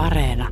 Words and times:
Areena. 0.00 0.48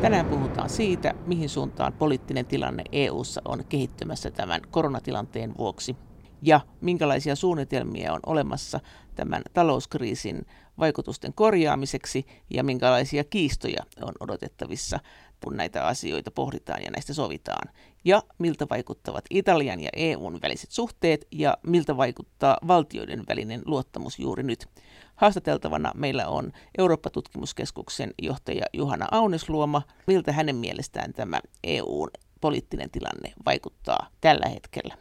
Tänään 0.00 0.26
puhutaan 0.26 0.70
siitä, 0.70 1.14
mihin 1.26 1.48
suuntaan 1.48 1.92
poliittinen 1.92 2.46
tilanne 2.46 2.82
EU:ssa 2.92 3.42
on 3.44 3.64
kehittymässä 3.68 4.30
tämän 4.30 4.60
koronatilanteen 4.70 5.54
vuoksi 5.58 5.96
ja 6.42 6.60
minkälaisia 6.80 7.36
suunnitelmia 7.36 8.12
on 8.12 8.20
olemassa 8.26 8.80
tämän 9.14 9.42
talouskriisin 9.52 10.46
vaikutusten 10.78 11.34
korjaamiseksi 11.34 12.26
ja 12.50 12.64
minkälaisia 12.64 13.24
kiistoja 13.24 13.82
on 14.02 14.12
odotettavissa, 14.20 14.98
kun 15.44 15.56
näitä 15.56 15.86
asioita 15.86 16.30
pohditaan 16.30 16.82
ja 16.82 16.90
näistä 16.90 17.14
sovitaan. 17.14 17.68
Ja 18.04 18.22
miltä 18.38 18.66
vaikuttavat 18.70 19.24
Italian 19.30 19.80
ja 19.80 19.90
EUn 19.96 20.38
väliset 20.42 20.70
suhteet 20.70 21.26
ja 21.32 21.56
miltä 21.66 21.96
vaikuttaa 21.96 22.58
valtioiden 22.68 23.22
välinen 23.28 23.62
luottamus 23.64 24.18
juuri 24.18 24.42
nyt. 24.42 24.66
Haastateltavana 25.14 25.92
meillä 25.94 26.28
on 26.28 26.52
Eurooppa-tutkimuskeskuksen 26.78 28.14
johtaja 28.22 28.66
Juhana 28.72 29.08
Aunesluoma. 29.10 29.82
Miltä 30.06 30.32
hänen 30.32 30.56
mielestään 30.56 31.12
tämä 31.12 31.40
EUn 31.64 32.10
poliittinen 32.40 32.90
tilanne 32.90 33.32
vaikuttaa 33.46 34.08
tällä 34.20 34.48
hetkellä? 34.48 34.94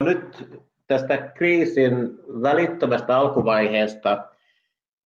Nyt 0.00 0.48
tästä 0.86 1.16
kriisin 1.18 2.18
välittömästä 2.42 3.18
alkuvaiheesta 3.18 4.28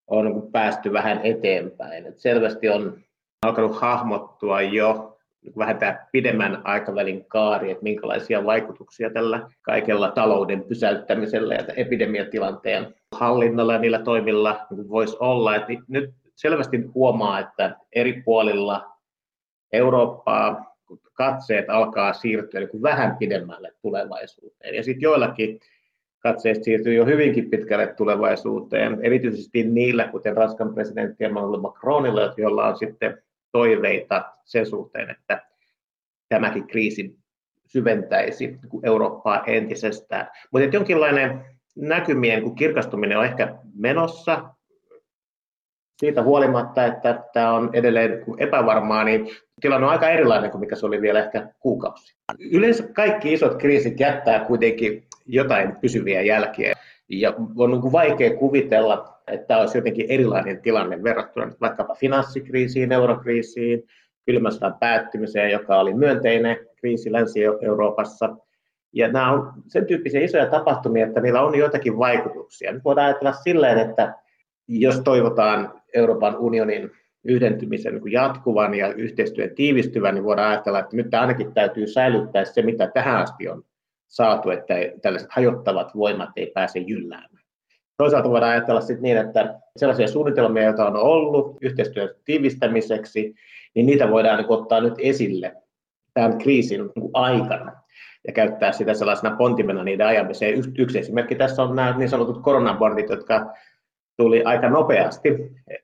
on 0.07 0.47
päästy 0.51 0.93
vähän 0.93 1.19
eteenpäin. 1.23 2.05
Et 2.05 2.19
selvästi 2.19 2.69
on 2.69 3.01
alkanut 3.41 3.81
hahmottua 3.81 4.61
jo 4.61 5.17
vähän 5.57 5.77
tämä 5.77 6.05
pidemmän 6.11 6.61
aikavälin 6.63 7.25
kaari, 7.25 7.71
että 7.71 7.83
minkälaisia 7.83 8.45
vaikutuksia 8.45 9.09
tällä 9.09 9.49
kaikella 9.61 10.11
talouden 10.11 10.63
pysäyttämisellä 10.63 11.55
ja 11.55 11.63
epidemiatilanteen 11.75 12.95
hallinnalla 13.11 13.73
ja 13.73 13.79
niillä 13.79 13.99
toimilla 13.99 14.67
voisi 14.89 15.17
olla. 15.19 15.55
Et 15.55 15.63
nyt 15.87 16.13
selvästi 16.35 16.77
huomaa, 16.95 17.39
että 17.39 17.75
eri 17.95 18.21
puolilla 18.25 18.91
Eurooppaa 19.73 20.75
katseet 21.13 21.69
alkaa 21.69 22.13
siirtyä 22.13 22.59
niin 22.59 22.81
vähän 22.81 23.17
pidemmälle 23.17 23.71
tulevaisuuteen. 23.81 24.75
Ja 24.75 24.83
sitten 24.83 25.01
joillakin 25.01 25.59
katseet 26.19 26.63
siirtyy 26.63 26.93
jo 26.93 27.05
hyvinkin 27.05 27.49
pitkälle 27.49 27.87
tulevaisuuteen, 27.87 28.99
erityisesti 29.01 29.63
niillä, 29.63 30.07
kuten 30.07 30.37
Ranskan 30.37 30.73
presidentti 30.73 31.23
Emmanuel 31.23 31.59
Macronilla, 31.59 32.33
joilla 32.37 32.67
on 32.67 32.77
sitten 32.77 33.23
toiveita 33.51 34.33
sen 34.45 34.65
suhteen, 34.65 35.09
että 35.09 35.45
tämäkin 36.29 36.67
kriisi 36.67 37.19
syventäisi 37.65 38.59
Eurooppaa 38.83 39.43
entisestään. 39.45 40.27
Mutta 40.51 40.75
jonkinlainen 40.77 41.45
näkymien 41.75 42.43
kun 42.43 42.55
kirkastuminen 42.55 43.17
on 43.17 43.25
ehkä 43.25 43.55
menossa, 43.75 44.43
siitä 45.99 46.23
huolimatta, 46.23 46.85
että 46.85 47.23
tämä 47.33 47.53
on 47.53 47.69
edelleen 47.73 48.23
epävarmaa, 48.37 49.03
niin 49.03 49.29
tilanne 49.61 49.87
on 49.87 49.91
aika 49.91 50.09
erilainen 50.09 50.51
kuin 50.51 50.59
mikä 50.59 50.75
se 50.75 50.85
oli 50.85 51.01
vielä 51.01 51.23
ehkä 51.23 51.47
kuukausi. 51.59 52.15
Yleensä 52.51 52.83
kaikki 52.93 53.33
isot 53.33 53.55
kriisit 53.55 53.99
jättää 53.99 54.45
kuitenkin 54.45 55.03
jotain 55.25 55.75
pysyviä 55.75 56.21
jälkiä. 56.21 56.73
Ja 57.09 57.33
on 57.57 57.71
niin 57.71 57.91
vaikea 57.91 58.37
kuvitella, 58.37 59.18
että 59.29 59.47
tämä 59.47 59.59
olisi 59.59 59.77
jotenkin 59.77 60.05
erilainen 60.09 60.61
tilanne 60.61 61.03
verrattuna 61.03 61.51
vaikkapa 61.61 61.95
finanssikriisiin, 61.95 62.91
eurokriisiin, 62.91 63.83
kylmän 64.25 64.51
päättymiseen, 64.79 65.51
joka 65.51 65.79
oli 65.79 65.93
myönteinen 65.93 66.57
kriisi 66.75 67.11
Länsi-Euroopassa. 67.11 68.35
Ja 68.93 69.07
nämä 69.07 69.31
on 69.31 69.53
sen 69.67 69.85
tyyppisiä 69.85 70.21
isoja 70.21 70.45
tapahtumia, 70.45 71.05
että 71.05 71.21
niillä 71.21 71.41
on 71.41 71.57
joitakin 71.57 71.97
vaikutuksia. 71.97 72.71
Nyt 72.71 72.83
voidaan 72.83 73.07
ajatella 73.07 73.33
silleen, 73.33 73.89
että 73.89 74.13
jos 74.67 74.99
toivotaan 74.99 75.81
Euroopan 75.93 76.37
unionin 76.37 76.91
yhdentymisen 77.23 77.93
niin 77.93 78.11
jatkuvan 78.11 78.75
ja 78.75 78.93
yhteistyön 78.93 79.55
tiivistyvän, 79.55 80.15
niin 80.15 80.23
voidaan 80.23 80.51
ajatella, 80.51 80.79
että 80.79 80.95
nyt 80.95 81.13
ainakin 81.13 81.53
täytyy 81.53 81.87
säilyttää 81.87 82.45
se, 82.45 82.61
mitä 82.61 82.91
tähän 82.93 83.17
asti 83.17 83.49
on 83.49 83.63
saatu, 84.07 84.49
että 84.49 84.73
tällaiset 85.01 85.29
hajottavat 85.31 85.95
voimat 85.95 86.29
ei 86.35 86.51
pääse 86.53 86.79
jylläämään. 86.79 87.38
Toisaalta 87.99 88.29
voidaan 88.29 88.51
ajatella 88.51 88.81
sitten 88.81 89.01
niin, 89.01 89.17
että 89.17 89.59
sellaisia 89.77 90.07
suunnitelmia, 90.07 90.63
joita 90.63 90.87
on 90.87 90.95
ollut 90.95 91.57
yhteistyön 91.61 92.09
tiivistämiseksi, 92.25 93.35
niin 93.75 93.85
niitä 93.85 94.09
voidaan 94.09 94.37
niin 94.37 94.51
ottaa 94.51 94.81
nyt 94.81 94.93
esille 94.97 95.55
tämän 96.13 96.37
kriisin 96.37 96.81
niin 96.81 97.09
aikana 97.13 97.71
ja 98.27 98.33
käyttää 98.33 98.71
sitä 98.71 98.93
sellaisena 98.93 99.35
pontimena 99.35 99.83
niiden 99.83 100.07
ajamiseen. 100.07 100.63
Yksi 100.77 100.99
esimerkki 100.99 101.35
tässä 101.35 101.63
on 101.63 101.75
nämä 101.75 101.97
niin 101.97 102.09
sanotut 102.09 102.43
koronabondit, 102.43 103.09
jotka 103.09 103.53
tuli 104.17 104.43
aika 104.43 104.69
nopeasti 104.69 105.29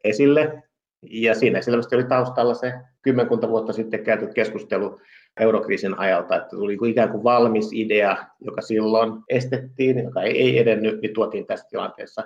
esille. 0.03 0.63
Ja 1.09 1.35
siinä 1.35 1.61
selvästi 1.61 1.95
oli 1.95 2.03
taustalla 2.03 2.53
se 2.53 2.73
kymmenkunta 3.01 3.49
vuotta 3.49 3.73
sitten 3.73 4.03
käyty 4.03 4.27
keskustelu 4.27 4.99
eurokriisin 5.39 5.99
ajalta, 5.99 6.35
että 6.35 6.49
tuli 6.49 6.77
ikään 6.89 7.09
kuin 7.09 7.23
valmis 7.23 7.73
idea, 7.73 8.17
joka 8.39 8.61
silloin 8.61 9.11
estettiin, 9.29 10.03
joka 10.03 10.21
ei 10.21 10.59
edennyt, 10.59 11.01
niin 11.01 11.13
tuotiin 11.13 11.45
tässä 11.47 11.67
tilanteessa 11.69 12.23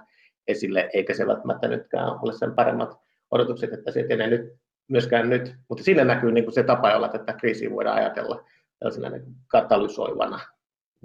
esille, 0.48 0.90
eikä 0.94 1.14
se 1.14 1.28
välttämättä 1.28 1.68
nytkään 1.68 2.12
ole 2.22 2.34
sen 2.34 2.56
paremmat 2.56 3.00
odotukset, 3.32 3.74
että 3.74 3.92
se 3.92 4.00
etenee 4.00 4.28
nyt, 4.28 4.54
myöskään 4.88 5.30
nyt. 5.30 5.56
Mutta 5.70 5.84
siinä 5.84 6.04
näkyy 6.04 6.32
niin 6.32 6.44
kuin 6.44 6.54
se 6.54 6.64
tapa, 6.64 6.92
jolla 6.92 7.10
tätä 7.10 7.34
kriisiä 7.34 7.70
voidaan 7.70 7.98
ajatella 7.98 8.46
tällaisena 8.80 9.10
niin 9.10 9.24
katalysoivana 9.48 10.40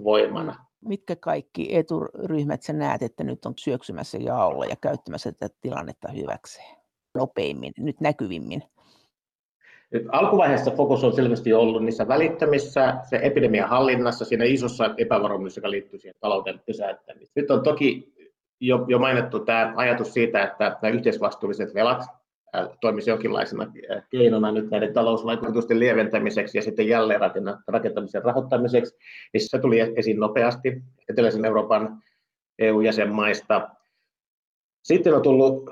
voimana 0.03 0.65
mitkä 0.85 1.15
kaikki 1.15 1.75
eturyhmät 1.75 2.61
sä 2.61 2.73
näet, 2.73 3.01
että 3.01 3.23
nyt 3.23 3.45
on 3.45 3.53
syöksymässä 3.57 4.17
jaolla 4.17 4.65
ja 4.65 4.75
käyttämässä 4.81 5.31
tätä 5.31 5.55
tilannetta 5.61 6.11
hyväkseen 6.11 6.77
nopeimmin, 7.15 7.73
nyt 7.77 8.01
näkyvimmin? 8.01 8.63
Nyt 9.95 10.07
alkuvaiheessa 10.11 10.71
fokus 10.71 11.03
on 11.03 11.13
selvästi 11.13 11.53
ollut 11.53 11.83
niissä 11.83 12.07
välittämissä, 12.07 12.93
se 13.09 13.19
epidemian 13.23 13.69
hallinnassa, 13.69 14.25
siinä 14.25 14.45
isossa 14.45 14.95
epävarmuudessa, 14.97 15.59
joka 15.59 15.71
liittyy 15.71 15.99
siihen 15.99 16.15
talouden 16.19 16.61
pysäyttämiseen. 16.65 17.31
Nyt 17.35 17.51
on 17.51 17.63
toki 17.63 18.13
jo, 18.59 18.85
jo 18.87 18.99
mainittu 18.99 19.39
tämä 19.39 19.73
ajatus 19.75 20.13
siitä, 20.13 20.43
että 20.43 20.77
nämä 20.81 20.95
yhteisvastuulliset 20.95 21.73
velat 21.73 22.03
toimisi 22.81 23.09
jonkinlaisena 23.09 23.71
keinona 24.09 24.51
nyt 24.51 24.69
näiden 24.69 24.93
talousvaikutusten 24.93 25.79
lieventämiseksi 25.79 26.57
ja 26.57 26.61
sitten 26.61 26.87
jälleen 26.87 27.19
rakentamisen 27.67 28.23
rahoittamiseksi, 28.23 28.95
niin 29.33 29.49
se 29.49 29.59
tuli 29.59 29.79
esiin 29.79 30.19
nopeasti 30.19 30.81
eteläisen 31.09 31.45
Euroopan 31.45 32.03
EU-jäsenmaista. 32.59 33.69
Sitten 34.83 35.13
on 35.13 35.21
tullut 35.21 35.69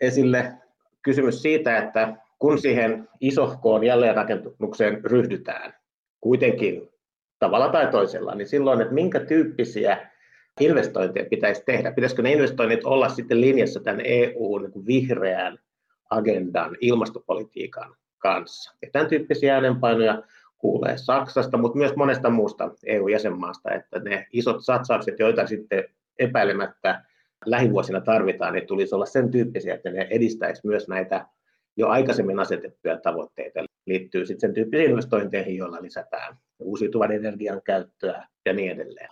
esille 0.00 0.52
kysymys 1.02 1.42
siitä, 1.42 1.78
että 1.78 2.23
kun 2.38 2.58
siihen 2.58 3.08
isohkoon 3.20 3.84
jälleenrakennukseen 3.84 5.04
ryhdytään, 5.04 5.74
kuitenkin 6.20 6.88
tavalla 7.38 7.68
tai 7.68 7.86
toisella, 7.86 8.34
niin 8.34 8.48
silloin, 8.48 8.80
että 8.80 8.94
minkä 8.94 9.20
tyyppisiä 9.20 10.10
investointeja 10.60 11.26
pitäisi 11.30 11.62
tehdä? 11.66 11.92
Pitäisikö 11.92 12.22
ne 12.22 12.32
investoinnit 12.32 12.84
olla 12.84 13.08
sitten 13.08 13.40
linjassa 13.40 13.80
tämän 13.80 14.00
EUn 14.04 14.72
vihreän 14.86 15.58
agendan 16.10 16.76
ilmastopolitiikan 16.80 17.94
kanssa. 18.18 18.74
Ja 18.82 18.88
tämän 18.92 19.08
tyyppisiä 19.08 19.54
äänenpainoja 19.54 20.22
kuulee 20.58 20.96
Saksasta, 20.98 21.56
mutta 21.58 21.78
myös 21.78 21.96
monesta 21.96 22.30
muusta 22.30 22.70
EU-jäsenmaasta, 22.86 23.72
että 23.72 23.98
ne 23.98 24.26
isot 24.32 24.64
satsaukset, 24.64 25.18
joita 25.18 25.46
sitten 25.46 25.84
epäilemättä 26.18 27.04
lähivuosina 27.46 28.00
tarvitaan, 28.00 28.52
niin 28.52 28.66
tulisi 28.66 28.94
olla 28.94 29.06
sen 29.06 29.30
tyyppisiä, 29.30 29.74
että 29.74 29.90
ne 29.90 30.06
edistäisi 30.10 30.66
myös 30.66 30.88
näitä 30.88 31.26
jo 31.76 31.88
aikaisemmin 31.88 32.40
asetettuja 32.40 33.00
tavoitteita. 33.00 33.64
Liittyy 33.86 34.26
sitten 34.26 34.40
sen 34.40 34.54
tyyppisiin 34.54 34.90
investointeihin, 34.90 35.56
joilla 35.56 35.82
lisätään 35.82 36.36
uusiutuvan 36.58 37.12
energian 37.12 37.62
käyttöä 37.62 38.26
ja 38.46 38.52
niin 38.52 38.72
edelleen. 38.72 39.10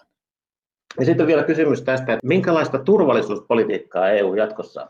Ja 0.99 1.05
sitten 1.05 1.27
vielä 1.27 1.43
kysymys 1.43 1.83
tästä, 1.83 2.13
että 2.13 2.27
minkälaista 2.27 2.79
turvallisuuspolitiikkaa 2.79 4.11
EU 4.11 4.35
jatkossa 4.35 4.89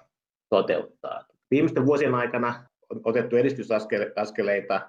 toteuttaa. 0.49 1.25
Viimeisten 1.51 1.87
vuosien 1.87 2.15
aikana 2.15 2.65
on 2.91 3.01
otettu 3.05 3.37
edistysaskeleita 3.37 4.81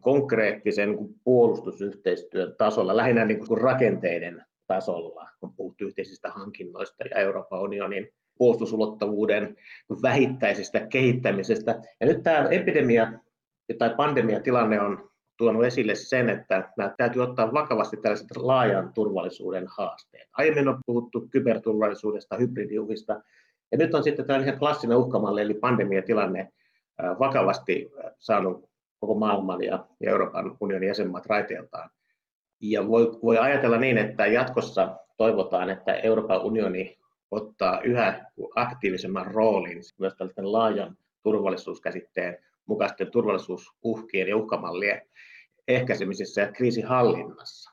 konkreettisen 0.00 0.98
puolustusyhteistyön 1.24 2.54
tasolla, 2.58 2.96
lähinnä 2.96 3.24
niin 3.24 3.46
kuin 3.46 3.60
rakenteiden 3.60 4.44
tasolla, 4.66 5.28
kun 5.40 5.54
puhuttu 5.54 5.84
yhteisistä 5.84 6.30
hankinnoista 6.30 7.04
ja 7.10 7.16
Euroopan 7.16 7.60
unionin 7.60 8.08
puolustusulottavuuden 8.38 9.56
vähittäisestä 10.02 10.86
kehittämisestä. 10.86 11.82
Ja 12.00 12.06
nyt 12.06 12.22
tämä 12.22 12.48
epidemia 12.48 13.12
tai 13.78 13.94
pandemiatilanne 13.96 14.80
on 14.80 15.10
tuonut 15.36 15.64
esille 15.64 15.94
sen, 15.94 16.28
että 16.28 16.72
nämä 16.76 16.94
täytyy 16.96 17.22
ottaa 17.22 17.52
vakavasti 17.52 17.96
tällaiset 17.96 18.36
laajan 18.36 18.92
turvallisuuden 18.94 19.66
haasteet. 19.76 20.28
Aiemmin 20.32 20.68
on 20.68 20.80
puhuttu 20.86 21.28
kyberturvallisuudesta, 21.30 22.36
hybridiuhista, 22.36 23.20
ja 23.72 23.78
nyt 23.78 23.94
on 23.94 24.02
sitten 24.02 24.26
tällainen 24.26 24.58
klassinen 24.58 24.96
uhkamalli, 24.96 25.40
eli 25.40 25.54
pandemiatilanne 25.54 26.52
vakavasti 27.18 27.90
saanut 28.18 28.68
koko 29.00 29.14
maailman 29.14 29.62
ja 29.62 29.86
Euroopan 30.00 30.56
unionin 30.60 30.86
jäsenmaat 30.86 31.26
raiteiltaan. 31.26 31.90
Ja 32.60 32.88
voi, 32.88 33.18
voi 33.22 33.38
ajatella 33.38 33.78
niin, 33.78 33.98
että 33.98 34.26
jatkossa 34.26 34.96
toivotaan, 35.16 35.70
että 35.70 35.94
Euroopan 35.94 36.42
unioni 36.42 36.98
ottaa 37.30 37.80
yhä 37.80 38.24
aktiivisemman 38.54 39.26
roolin 39.26 39.78
myös 39.98 40.14
tällaisen 40.14 40.52
laajan 40.52 40.96
turvallisuuskäsitteen 41.22 42.38
mukaisten 42.66 43.10
turvallisuusuhkien 43.10 44.28
ja 44.28 44.36
uhkamallien 44.36 45.02
ehkäisemisessä 45.68 46.40
ja 46.40 46.52
kriisihallinnassa. 46.52 47.70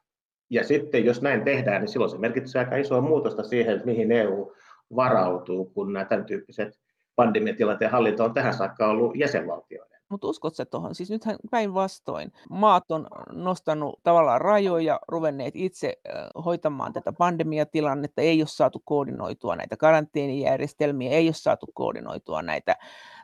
Ja 0.50 0.64
sitten 0.64 1.06
jos 1.06 1.22
näin 1.22 1.44
tehdään, 1.44 1.82
niin 1.82 1.90
silloin 1.92 2.12
se 2.12 2.18
merkitsee 2.18 2.60
aika 2.60 2.76
isoa 2.76 3.02
muutosta 3.02 3.44
siihen, 3.44 3.82
mihin 3.86 4.12
EU 4.12 4.54
varautuu, 4.96 5.66
kun 5.66 5.94
nämä 5.94 6.06
tämän 6.06 6.26
tyyppiset 6.26 6.80
pandemiatilanteen 7.16 7.92
hallinto 7.92 8.24
on 8.24 8.34
tähän 8.34 8.54
saakka 8.54 8.88
ollut 8.88 9.16
jäsenvaltioiden. 9.16 9.95
Mutta 10.10 10.28
uskotko 10.28 10.56
se 10.56 10.66
tuohon? 10.66 10.96
Siis 10.96 11.10
nythän 11.10 11.36
päinvastoin. 11.52 12.32
Maat 12.50 12.92
on 12.92 13.08
nostanut 13.32 14.00
tavallaan 14.04 14.42
rajoja, 14.42 15.00
ruvenneet 15.08 15.56
itse 15.56 15.98
hoitamaan 16.46 16.94
tätä 16.94 17.14
pandemiatilannetta, 17.14 18.22
ei 18.22 18.42
ole 18.42 18.48
saatu 18.48 18.82
koordinoitua 18.86 19.56
näitä 19.56 19.78
karanteenijärjestelmiä, 19.78 21.12
ei 21.12 21.28
ole 21.28 21.34
saatu 21.34 21.66
koordinoitua 21.74 22.42
näitä 22.42 22.76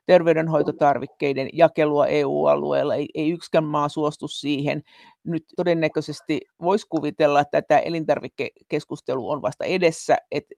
terveydenhoitotarvikkeiden 0.06 1.50
jakelua 1.54 2.08
EU-alueella. 2.08 2.96
Ei, 2.96 3.10
ei 3.14 3.30
yksikään 3.32 3.64
maa 3.64 3.90
suostu 3.90 4.28
siihen. 4.28 4.84
Nyt 5.24 5.46
todennäköisesti 5.56 6.42
voisi 6.62 6.88
kuvitella, 6.90 7.40
että 7.40 7.62
tämä 7.62 7.80
elintarvikekeskustelu 7.80 9.30
on 9.30 9.42
vasta 9.42 9.66
edessä, 9.66 10.18
että 10.32 10.56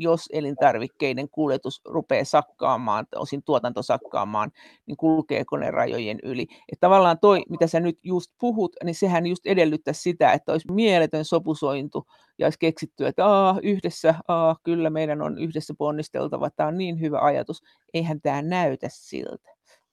jos 0.00 0.26
elintarvikkeiden 0.32 1.28
kuljetus 1.28 1.80
rupeaa 1.84 2.24
sakkaamaan, 2.24 3.06
osin 3.14 3.42
tuotanto 3.42 3.82
sakkaamaan, 3.82 4.50
niin 4.86 4.96
kulkeeko 4.96 5.56
ne 5.56 5.70
rajojen 5.70 6.18
yli. 6.22 6.46
Et 6.72 6.80
tavallaan 6.80 7.18
toi, 7.18 7.42
mitä 7.48 7.66
sä 7.66 7.80
nyt 7.80 7.98
just 8.02 8.32
puhut, 8.40 8.76
niin 8.84 8.94
sehän 8.94 9.26
just 9.26 9.46
edellyttää 9.46 9.94
sitä, 9.94 10.32
että 10.32 10.52
olisi 10.52 10.72
mieletön 10.72 11.24
sopusointu 11.24 12.06
ja 12.38 12.46
olisi 12.46 12.58
keksitty, 12.58 13.06
että 13.06 13.26
Aa, 13.26 13.58
yhdessä, 13.62 14.14
aa, 14.28 14.56
kyllä 14.62 14.90
meidän 14.90 15.22
on 15.22 15.38
yhdessä 15.38 15.74
ponnisteltava, 15.78 16.50
tämä 16.50 16.66
on 16.66 16.78
niin 16.78 17.00
hyvä 17.00 17.18
ajatus. 17.20 17.62
Eihän 17.94 18.20
tämä 18.20 18.42
näytä 18.42 18.86
siltä. 18.90 19.50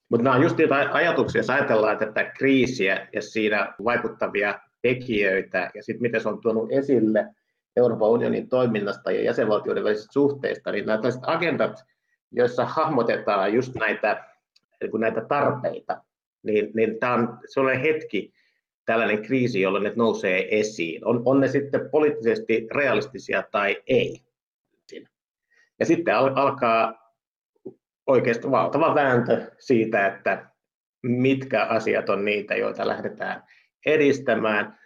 Mutta 0.10 0.24
nämä 0.24 0.36
on 0.36 0.44
just 0.44 0.58
niitä 0.58 0.76
ajatuksia, 0.76 1.40
jos 1.40 1.50
ajatellaan 1.50 1.98
tätä 1.98 2.24
kriisiä 2.24 3.08
ja 3.14 3.22
siinä 3.22 3.74
vaikuttavia 3.84 4.60
tekijöitä 4.82 5.72
ja 5.76 5.84
sitten 5.84 6.02
miten 6.02 6.22
se 6.22 6.30
on 6.30 6.42
tuonut 6.42 6.72
esille 6.72 7.26
Euroopan 7.78 8.10
unionin 8.10 8.50
toiminnasta 8.50 9.12
ja 9.12 9.24
jäsenvaltioiden 9.24 9.84
välisistä 9.84 10.14
suhteista, 10.14 10.72
niin 10.72 10.86
nämä 10.86 11.00
agendat, 11.22 11.84
joissa 12.32 12.66
hahmotetaan 12.66 13.54
just 13.54 13.76
näitä, 13.76 14.24
niin 14.82 14.92
näitä 15.00 15.22
tarpeita, 15.22 16.04
niin, 16.44 16.72
niin 16.74 17.00
tämä 17.00 17.14
on 17.14 17.40
sellainen 17.46 17.82
hetki, 17.82 18.34
tällainen 18.86 19.22
kriisi, 19.22 19.62
jolloin 19.62 19.84
ne 19.84 19.94
nousee 19.96 20.60
esiin. 20.60 21.06
On, 21.06 21.22
on 21.26 21.40
ne 21.40 21.48
sitten 21.48 21.90
poliittisesti 21.90 22.68
realistisia 22.72 23.44
tai 23.52 23.84
ei. 23.88 24.22
Ja 25.80 25.86
sitten 25.86 26.16
al- 26.16 26.36
alkaa 26.36 27.14
oikeastaan 28.08 28.52
valtava 28.52 28.96
vääntö 28.96 29.52
siitä, 29.60 30.08
että 30.08 30.46
mitkä 31.04 31.64
asiat 31.64 32.10
on 32.10 32.26
niitä, 32.26 32.56
joita 32.56 32.88
lähdetään 32.88 33.44
edistämään, 33.86 34.80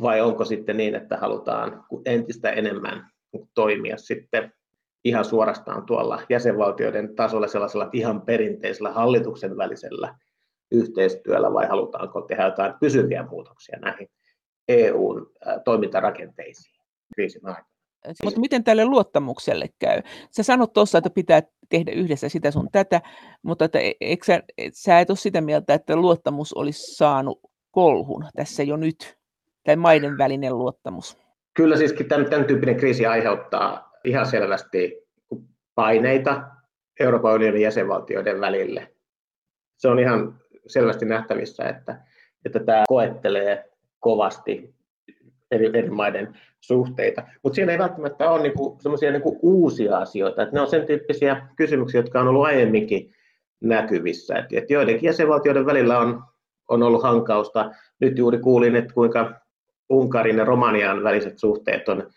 vai 0.00 0.20
onko 0.20 0.44
sitten 0.44 0.76
niin, 0.76 0.94
että 0.94 1.16
halutaan 1.16 1.84
entistä 2.06 2.50
enemmän 2.50 3.10
toimia 3.54 3.96
sitten 3.96 4.52
ihan 5.04 5.24
suorastaan 5.24 5.86
tuolla 5.86 6.22
jäsenvaltioiden 6.28 7.14
tasolla 7.14 7.48
sellaisella 7.48 7.90
ihan 7.92 8.22
perinteisellä 8.22 8.92
hallituksen 8.92 9.56
välisellä 9.56 10.18
yhteistyöllä 10.72 11.52
vai 11.52 11.66
halutaanko 11.66 12.20
tehdä 12.20 12.44
jotain 12.44 12.74
pysyviä 12.80 13.26
muutoksia 13.30 13.78
näihin 13.78 14.08
EUn 14.68 15.32
toimintarakenteisiin 15.64 16.82
kriisin 17.14 17.46
aikana. 17.46 17.72
Mutta 18.24 18.40
miten 18.40 18.64
tälle 18.64 18.84
luottamukselle 18.84 19.68
käy? 19.78 20.02
Sä 20.30 20.42
sanot 20.42 20.72
tuossa, 20.72 20.98
että 20.98 21.10
pitää 21.10 21.42
tehdä 21.68 21.92
yhdessä 21.92 22.28
sitä 22.28 22.50
sun 22.50 22.68
tätä, 22.72 23.00
mutta 23.42 23.64
että 23.64 23.78
e, 23.78 23.92
eikö 24.00 24.24
sä, 24.24 24.42
et, 24.58 24.74
sä 24.74 25.00
et 25.00 25.10
ole 25.10 25.16
sitä 25.16 25.40
mieltä, 25.40 25.74
että 25.74 25.96
luottamus 25.96 26.52
olisi 26.52 26.94
saanut 26.94 27.40
kolhun 27.70 28.24
tässä 28.36 28.62
jo 28.62 28.76
nyt? 28.76 29.21
Tai 29.64 29.76
maiden 29.76 30.18
välinen 30.18 30.58
luottamus? 30.58 31.18
Kyllä 31.54 31.76
siis 31.76 31.94
tämän, 32.08 32.30
tämän 32.30 32.44
tyyppinen 32.44 32.76
kriisi 32.76 33.06
aiheuttaa 33.06 33.92
ihan 34.04 34.26
selvästi 34.26 35.08
paineita 35.74 36.42
Euroopan 37.00 37.34
unionin 37.34 37.62
jäsenvaltioiden 37.62 38.40
välille. 38.40 38.92
Se 39.76 39.88
on 39.88 39.98
ihan 39.98 40.40
selvästi 40.66 41.04
nähtävissä, 41.04 41.64
että, 41.64 42.00
että 42.44 42.60
tämä 42.60 42.84
koettelee 42.88 43.70
kovasti 44.00 44.74
eri, 45.50 45.66
eri 45.66 45.90
maiden 45.90 46.38
suhteita. 46.60 47.22
Mutta 47.42 47.54
siellä 47.54 47.72
ei 47.72 47.78
välttämättä 47.78 48.30
ole 48.30 48.42
niinku 48.42 48.78
sellaisia 48.80 49.10
niinku 49.10 49.38
uusia 49.42 49.98
asioita. 49.98 50.42
Et 50.42 50.52
ne 50.52 50.60
on 50.60 50.70
sen 50.70 50.86
tyyppisiä 50.86 51.46
kysymyksiä, 51.56 52.00
jotka 52.00 52.20
on 52.20 52.28
ollut 52.28 52.44
aiemminkin 52.44 53.14
näkyvissä. 53.60 54.34
Et, 54.38 54.46
et 54.52 54.70
joidenkin 54.70 55.06
jäsenvaltioiden 55.06 55.66
välillä 55.66 55.98
on, 55.98 56.22
on 56.68 56.82
ollut 56.82 57.02
hankausta. 57.02 57.70
Nyt 58.00 58.18
juuri 58.18 58.38
kuulin, 58.38 58.76
että 58.76 58.94
kuinka 58.94 59.41
Unkarin 59.92 60.38
ja 60.38 60.44
Romanian 60.44 61.04
väliset 61.04 61.38
suhteet 61.38 61.88
on 61.88 62.10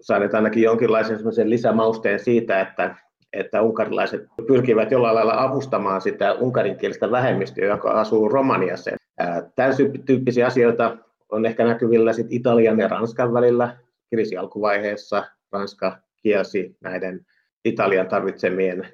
saaneet 0.00 0.34
ainakin 0.34 0.62
jonkinlaisen 0.62 1.50
lisämausteen 1.50 2.20
siitä, 2.20 2.60
että, 2.60 2.96
että 3.32 3.62
unkarilaiset 3.62 4.22
pyrkivät 4.46 4.90
jollain 4.90 5.14
lailla 5.14 5.42
avustamaan 5.42 6.00
sitä 6.00 6.32
unkarinkielistä 6.32 7.10
vähemmistöä, 7.10 7.66
joka 7.66 7.90
asuu 7.90 8.28
Romaniassa. 8.28 8.90
Tämän 9.54 9.74
tyyppisiä 10.06 10.46
asioita 10.46 10.96
on 11.32 11.46
ehkä 11.46 11.64
näkyvillä 11.64 12.12
sit 12.12 12.26
Italian 12.30 12.78
ja 12.78 12.88
Ranskan 12.88 13.34
välillä 13.34 13.76
kriisi 14.10 14.36
alkuvaiheessa. 14.36 15.24
Ranska 15.52 15.98
kielsi 16.22 16.76
näiden 16.80 17.26
Italian 17.64 18.08
tarvitsemien 18.08 18.88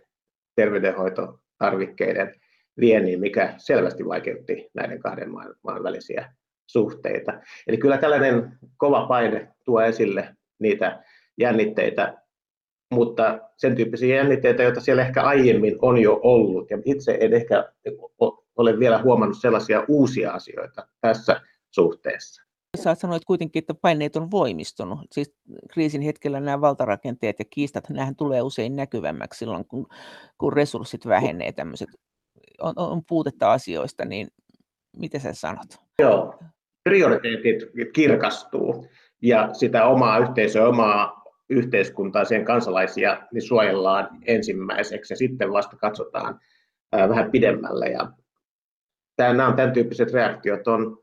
terveydenhoitotarvikkeiden 0.56 2.34
viennin, 2.80 3.20
mikä 3.20 3.54
selvästi 3.56 4.04
vaikeutti 4.04 4.70
näiden 4.75 5.00
kahden 5.00 5.30
maan, 5.30 5.54
maan 5.64 5.82
välisiä 5.82 6.32
suhteita. 6.66 7.32
Eli 7.66 7.76
kyllä 7.76 7.99
tällainen 7.99 8.58
kova 8.76 9.06
paine 9.06 9.55
tuo 9.64 9.81
esille 9.81 10.37
niitä 10.58 11.05
jännitteitä, 11.38 12.19
mutta 12.90 13.38
sen 13.56 13.76
tyyppisiä 13.76 14.16
jännitteitä, 14.16 14.62
joita 14.62 14.81
siellä 14.81 15.06
ehkä 15.06 15.22
aiemmin 15.22 15.76
on 15.82 15.99
jo 15.99 16.20
ollut. 16.22 16.70
Ja 16.70 16.78
itse 16.84 17.19
en 17.20 17.34
ehkä 17.34 17.72
ole 18.56 18.78
vielä 18.78 19.02
huomannut 19.02 19.38
sellaisia 19.40 19.84
uusia 19.88 20.32
asioita 20.32 20.87
tässä 21.00 21.40
suhteessa. 21.70 22.44
Sä 22.76 22.94
sanoit 22.94 23.25
kuitenkin, 23.25 23.61
että 23.61 23.75
paineet 23.75 24.16
on 24.16 24.31
voimistunut. 24.31 24.99
Siis 25.12 25.35
kriisin 25.73 26.02
hetkellä 26.02 26.40
nämä 26.40 26.61
valtarakenteet 26.61 27.38
ja 27.38 27.44
kiistat, 27.50 27.88
nämähän 27.88 28.16
tulee 28.16 28.42
usein 28.42 28.76
näkyvämmäksi 28.76 29.38
silloin, 29.38 29.64
kun, 29.64 29.87
kun 30.38 30.52
resurssit 30.52 31.06
vähenee, 31.06 31.52
tämmöiset 31.52 31.88
on, 32.61 32.75
on 32.76 33.02
puutetta 33.09 33.52
asioista, 33.52 34.04
niin 34.04 34.28
mitä 34.96 35.18
sä 35.18 35.32
sanot? 35.32 35.66
Joo, 35.98 36.38
prioriteetit 36.84 37.70
kirkastuu 37.92 38.88
ja 39.22 39.48
sitä 39.52 39.84
omaa 39.84 40.18
yhteisöä, 40.18 40.68
omaa 40.68 41.22
yhteiskuntaa, 41.48 42.24
sen 42.24 42.44
kansalaisia, 42.44 43.26
niin 43.32 43.42
suojellaan 43.42 44.08
ensimmäiseksi 44.26 45.12
ja 45.12 45.16
sitten 45.16 45.52
vasta 45.52 45.76
katsotaan 45.76 46.40
vähän 46.92 47.30
pidemmälle. 47.30 47.86
Ja 47.86 48.12
nämä 49.18 49.48
on 49.48 49.56
tämän 49.56 49.72
tyyppiset 49.72 50.12
reaktiot 50.12 50.68
on 50.68 50.98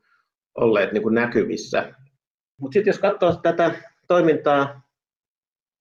olleet 0.54 0.92
niin 0.92 1.02
kuin 1.02 1.14
näkyvissä. 1.14 1.94
Mutta 2.60 2.74
sitten 2.74 2.90
jos 2.90 2.98
katsoo 2.98 3.36
tätä 3.36 3.74
toimintaa, 4.08 4.82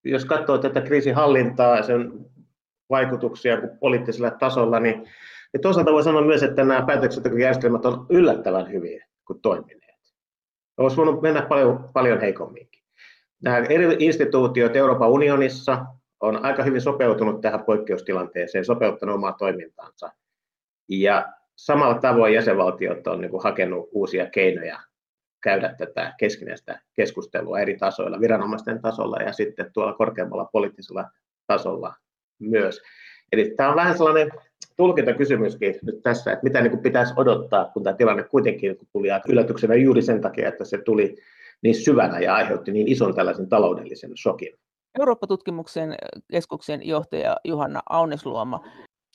jos 0.03 0.25
katsoo 0.25 0.57
tätä 0.57 0.81
kriisinhallintaa 0.81 1.77
ja 1.77 1.83
sen 1.83 2.11
vaikutuksia 2.89 3.57
poliittisella 3.79 4.31
tasolla, 4.31 4.79
niin, 4.79 5.07
niin 5.53 5.61
toisaalta 5.61 5.91
voi 5.91 6.03
sanoa 6.03 6.21
myös, 6.21 6.43
että 6.43 6.63
nämä 6.63 6.85
päätöksentekojärjestelmät 6.85 7.85
on 7.85 8.05
yllättävän 8.09 8.71
hyviä 8.71 9.05
kuin 9.25 9.41
toimineet. 9.41 9.99
Olisi 10.77 10.97
voinut 10.97 11.21
mennä 11.21 11.41
paljon, 11.41 11.89
paljon 11.93 12.19
heikomminkin. 12.19 12.83
Nämä 13.43 13.57
eri 13.57 13.95
instituutiot 13.99 14.75
Euroopan 14.75 15.09
unionissa 15.09 15.85
on 16.19 16.45
aika 16.45 16.63
hyvin 16.63 16.81
sopeutunut 16.81 17.41
tähän 17.41 17.63
poikkeustilanteeseen, 17.63 18.65
sopeuttanut 18.65 19.15
omaa 19.15 19.33
toimintaansa. 19.33 20.11
Ja 20.89 21.33
samalla 21.55 21.99
tavoin 21.99 22.33
jäsenvaltiot 22.33 23.07
on 23.07 23.21
niin 23.21 23.31
kuin 23.31 23.43
hakenut 23.43 23.89
uusia 23.91 24.25
keinoja 24.25 24.79
käydä 25.43 25.75
tätä 25.77 26.13
keskinäistä 26.19 26.81
keskustelua 26.93 27.59
eri 27.59 27.77
tasoilla, 27.77 28.19
viranomaisten 28.19 28.81
tasolla 28.81 29.17
ja 29.17 29.33
sitten 29.33 29.73
tuolla 29.73 29.93
korkeammalla 29.93 30.49
poliittisella 30.51 31.09
tasolla 31.47 31.95
myös. 32.39 32.81
Eli 33.31 33.53
tämä 33.57 33.69
on 33.69 33.75
vähän 33.75 33.97
sellainen 33.97 34.31
tulkintakysymyskin 34.81 35.75
nyt 35.85 36.01
tässä, 36.03 36.31
että 36.31 36.43
mitä 36.43 36.61
niin 36.61 36.71
kuin 36.71 36.83
pitäisi 36.83 37.13
odottaa, 37.17 37.65
kun 37.65 37.83
tämä 37.83 37.95
tilanne 37.95 38.23
kuitenkin 38.23 38.77
tuli 38.91 39.07
yllätyksenä 39.27 39.75
juuri 39.75 40.01
sen 40.01 40.21
takia, 40.21 40.47
että 40.47 40.65
se 40.65 40.77
tuli 40.77 41.15
niin 41.63 41.75
syvänä 41.75 42.19
ja 42.19 42.35
aiheutti 42.35 42.71
niin 42.71 42.87
ison 42.87 43.15
tällaisen 43.15 43.49
taloudellisen 43.49 44.11
shokin. 44.17 44.53
Eurooppa-tutkimuksen 44.99 45.95
keskuksen 46.31 46.87
johtaja 46.87 47.37
Juhanna 47.43 47.81
Aunesluoma, 47.89 48.63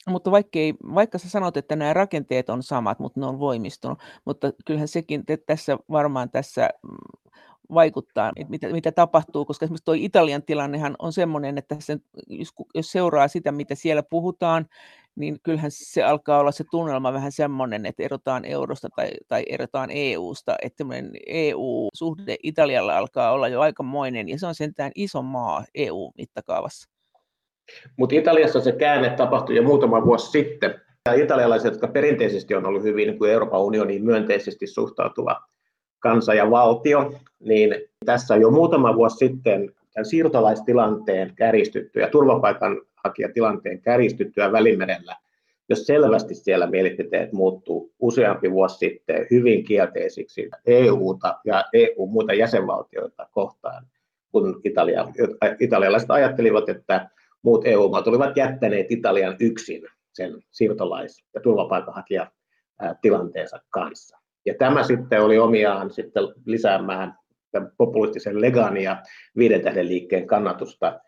Mutta 0.07 0.31
vaikkei, 0.31 0.73
vaikka 0.95 1.17
sä 1.17 1.29
sanot, 1.29 1.57
että 1.57 1.75
nämä 1.75 1.93
rakenteet 1.93 2.49
on 2.49 2.63
samat, 2.63 2.99
mutta 2.99 3.19
ne 3.19 3.25
on 3.25 3.39
voimistunut, 3.39 3.99
mutta 4.25 4.51
kyllähän 4.65 4.87
sekin 4.87 5.23
että 5.27 5.45
tässä 5.45 5.77
varmaan 5.91 6.29
tässä 6.29 6.69
mm, 6.83 7.26
vaikuttaa, 7.73 8.31
että 8.35 8.51
mitä, 8.51 8.67
mitä 8.67 8.91
tapahtuu, 8.91 9.45
koska 9.45 9.65
esimerkiksi 9.65 9.85
tuo 9.85 9.93
Italian 9.97 10.43
tilannehan 10.43 10.95
on 10.99 11.13
sellainen, 11.13 11.57
että 11.57 11.75
se, 11.79 11.97
jos, 12.27 12.49
jos 12.75 12.91
seuraa 12.91 13.27
sitä, 13.27 13.51
mitä 13.51 13.75
siellä 13.75 14.03
puhutaan, 14.03 14.65
niin 15.15 15.37
kyllähän 15.43 15.71
se 15.73 16.03
alkaa 16.03 16.39
olla 16.39 16.51
se 16.51 16.63
tunnelma 16.71 17.13
vähän 17.13 17.31
semmoinen, 17.31 17.85
että 17.85 18.03
erotaan 18.03 18.45
eurosta 18.45 18.89
tai, 18.95 19.09
tai 19.27 19.43
erotaan 19.49 19.89
EUsta, 19.93 20.55
että 20.61 20.83
EU-suhde 21.27 22.35
Italialla 22.43 22.97
alkaa 22.97 23.31
olla 23.31 23.47
jo 23.47 23.61
aikamoinen, 23.61 24.29
ja 24.29 24.39
se 24.39 24.47
on 24.47 24.55
sentään 24.55 24.91
iso 24.95 25.21
maa 25.21 25.65
EU-mittakaavassa. 25.75 26.89
Mutta 27.97 28.15
Italiassa 28.15 28.61
se 28.61 28.71
käänne 28.71 29.09
tapahtui 29.09 29.55
jo 29.55 29.63
muutama 29.63 30.05
vuosi 30.05 30.31
sitten. 30.31 30.81
Italialaiset, 31.23 31.71
jotka 31.71 31.87
perinteisesti 31.87 32.55
on 32.55 32.65
ollut 32.65 32.83
hyvin 32.83 33.07
niin 33.07 33.17
kuin 33.17 33.31
Euroopan 33.31 33.61
unioniin 33.61 34.05
myönteisesti 34.05 34.67
suhtautuva 34.67 35.41
kansa 35.99 36.33
ja 36.33 36.51
valtio, 36.51 37.13
niin 37.39 37.75
tässä 38.05 38.35
jo 38.35 38.51
muutama 38.51 38.95
vuosi 38.95 39.17
sitten 39.17 39.71
tämän 39.93 40.05
siirtolaistilanteen 40.05 41.33
kärjistyttyä 41.35 42.01
ja 42.01 42.09
turvapaikanhakijatilanteen 42.09 43.81
kärjistyttyä 43.81 44.51
Välimerellä, 44.51 45.15
jos 45.69 45.85
selvästi 45.85 46.35
siellä 46.35 46.67
mielipiteet 46.67 47.33
muuttuu 47.33 47.93
useampi 47.99 48.51
vuosi 48.51 48.77
sitten 48.77 49.27
hyvin 49.31 49.63
kielteisiksi 49.63 50.49
EUta 50.65 51.39
ja 51.45 51.65
EU-muita 51.73 52.33
jäsenvaltioita 52.33 53.27
kohtaan, 53.31 53.87
kun 54.31 54.61
Italia, 54.63 55.07
italialaiset 55.59 56.11
ajattelivat, 56.11 56.69
että 56.69 57.09
muut 57.41 57.67
EU-maat 57.67 58.07
olivat 58.07 58.37
jättäneet 58.37 58.91
Italian 58.91 59.35
yksin 59.39 59.83
sen 60.13 60.33
siirtolais- 60.51 61.23
ja 61.33 61.41
turvapaikanhakijatilanteensa 61.41 63.59
kanssa. 63.69 64.17
Ja 64.47 64.53
tämä 64.53 64.83
sitten 64.83 65.21
oli 65.21 65.37
omiaan 65.37 65.91
sitten 65.91 66.23
lisäämään 66.45 67.13
populistisen 67.77 68.41
Legan 68.41 68.77
ja 68.77 69.01
viiden 69.37 69.61
tähden 69.61 69.87
liikkeen 69.87 70.27
kannatusta, 70.27 70.99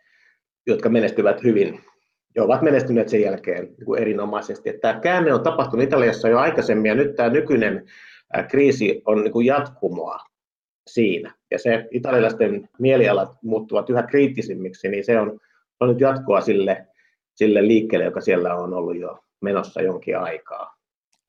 jotka 0.66 0.88
menestyvät 0.88 1.42
hyvin 1.44 1.80
ja 2.34 2.44
ovat 2.44 2.62
menestyneet 2.62 3.08
sen 3.08 3.20
jälkeen 3.20 3.64
niin 3.64 3.84
kuin 3.84 4.02
erinomaisesti. 4.02 4.70
Että 4.70 4.80
tämä 4.80 5.00
käänne 5.00 5.34
on 5.34 5.42
tapahtunut 5.42 5.86
Italiassa 5.86 6.28
jo 6.28 6.38
aikaisemmin 6.38 6.88
ja 6.88 6.94
nyt 6.94 7.14
tämä 7.14 7.28
nykyinen 7.28 7.86
kriisi 8.48 9.02
on 9.04 9.24
niin 9.24 9.32
kuin 9.32 9.46
jatkumoa 9.46 10.18
siinä. 10.90 11.34
Ja 11.50 11.58
se 11.58 11.88
italialaisten 11.90 12.68
mielialat 12.78 13.32
muuttuvat 13.42 13.90
yhä 13.90 14.02
kriittisimmiksi, 14.02 14.88
niin 14.88 15.04
se 15.04 15.18
on 15.18 15.40
on 15.80 15.88
nyt 15.88 16.00
jatkoa 16.00 16.40
sille, 16.40 16.86
sille 17.34 17.66
liikkeelle, 17.66 18.04
joka 18.04 18.20
siellä 18.20 18.54
on 18.54 18.74
ollut 18.74 18.98
jo 18.98 19.18
menossa 19.40 19.82
jonkin 19.82 20.18
aikaa. 20.18 20.79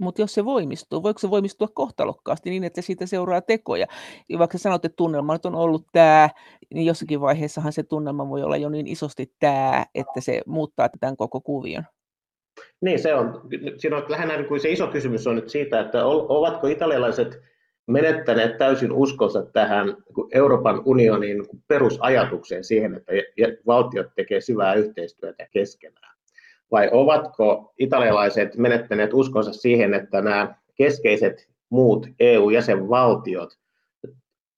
Mutta 0.01 0.21
jos 0.21 0.33
se 0.33 0.45
voimistuu, 0.45 1.03
voiko 1.03 1.19
se 1.19 1.29
voimistua 1.29 1.67
kohtalokkaasti 1.73 2.49
niin, 2.49 2.63
että 2.63 2.81
siitä 2.81 3.05
seuraa 3.05 3.41
tekoja? 3.41 3.85
Ja 4.29 4.39
vaikka 4.39 4.57
sanot, 4.57 4.85
että 4.85 4.95
tunnelma 4.95 5.33
nyt 5.33 5.45
on 5.45 5.55
ollut 5.55 5.85
tämä, 5.91 6.29
niin 6.73 6.85
jossakin 6.85 7.21
vaiheessahan 7.21 7.73
se 7.73 7.83
tunnelma 7.83 8.29
voi 8.29 8.43
olla 8.43 8.57
jo 8.57 8.69
niin 8.69 8.87
isosti 8.87 9.33
tämä, 9.39 9.85
että 9.95 10.21
se 10.21 10.41
muuttaa 10.45 10.89
tämän 10.99 11.17
koko 11.17 11.41
kuvion. 11.41 11.83
Niin, 12.81 12.99
se 12.99 13.15
on. 13.15 13.41
Siinä 13.77 13.97
on 13.97 14.05
lähinnä 14.09 14.37
niin 14.37 14.47
kuin 14.47 14.59
se 14.59 14.69
iso 14.69 14.87
kysymys 14.87 15.27
on 15.27 15.35
nyt 15.35 15.49
siitä, 15.49 15.79
että 15.79 16.05
ovatko 16.05 16.67
italialaiset 16.67 17.41
menettäneet 17.87 18.57
täysin 18.57 18.91
uskonsa 18.91 19.45
tähän 19.45 19.87
niin 19.87 20.27
Euroopan 20.33 20.81
unionin 20.85 21.45
perusajatukseen 21.67 22.63
siihen, 22.63 22.95
että 22.95 23.11
valtiot 23.67 24.07
tekee 24.15 24.41
syvää 24.41 24.73
yhteistyötä 24.73 25.47
keskenään. 25.51 26.17
Vai 26.71 26.89
ovatko 26.91 27.73
italialaiset 27.77 28.55
menettäneet 28.55 29.13
uskonsa 29.13 29.53
siihen, 29.53 29.93
että 29.93 30.21
nämä 30.21 30.55
keskeiset 30.75 31.47
muut 31.69 32.07
EU-jäsenvaltiot 32.19 33.57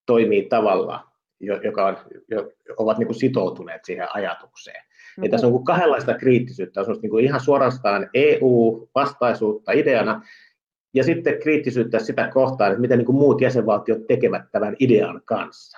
toimii 0.06 0.46
tavalla, 0.46 1.08
joka 1.40 1.86
on, 1.86 1.98
jo, 2.28 2.52
ovat 2.78 2.98
niin 2.98 3.08
kuin 3.08 3.20
sitoutuneet 3.20 3.86
siihen 3.86 4.08
ajatukseen. 4.16 4.84
Mm-hmm. 4.84 5.24
Ja 5.24 5.32
tässä 5.32 5.48
on 5.48 5.64
kahdenlaista 5.64 6.14
kriittisyyttä, 6.14 6.82
on 6.82 7.00
niin 7.02 7.10
kuin 7.10 7.26
ihan 7.26 7.40
suorastaan 7.40 8.10
EU-vastaisuutta 8.14 9.72
ideana, 9.72 10.22
ja 10.94 11.04
sitten 11.04 11.40
kriittisyyttä 11.40 12.00
sitä 12.00 12.30
kohtaan, 12.34 12.72
että 12.72 12.82
miten 12.82 12.98
niin 12.98 13.06
kuin 13.06 13.16
muut 13.16 13.42
jäsenvaltiot 13.42 14.08
tekevät 14.08 14.44
tämän 14.52 14.76
idean 14.80 15.22
kanssa. 15.26 15.78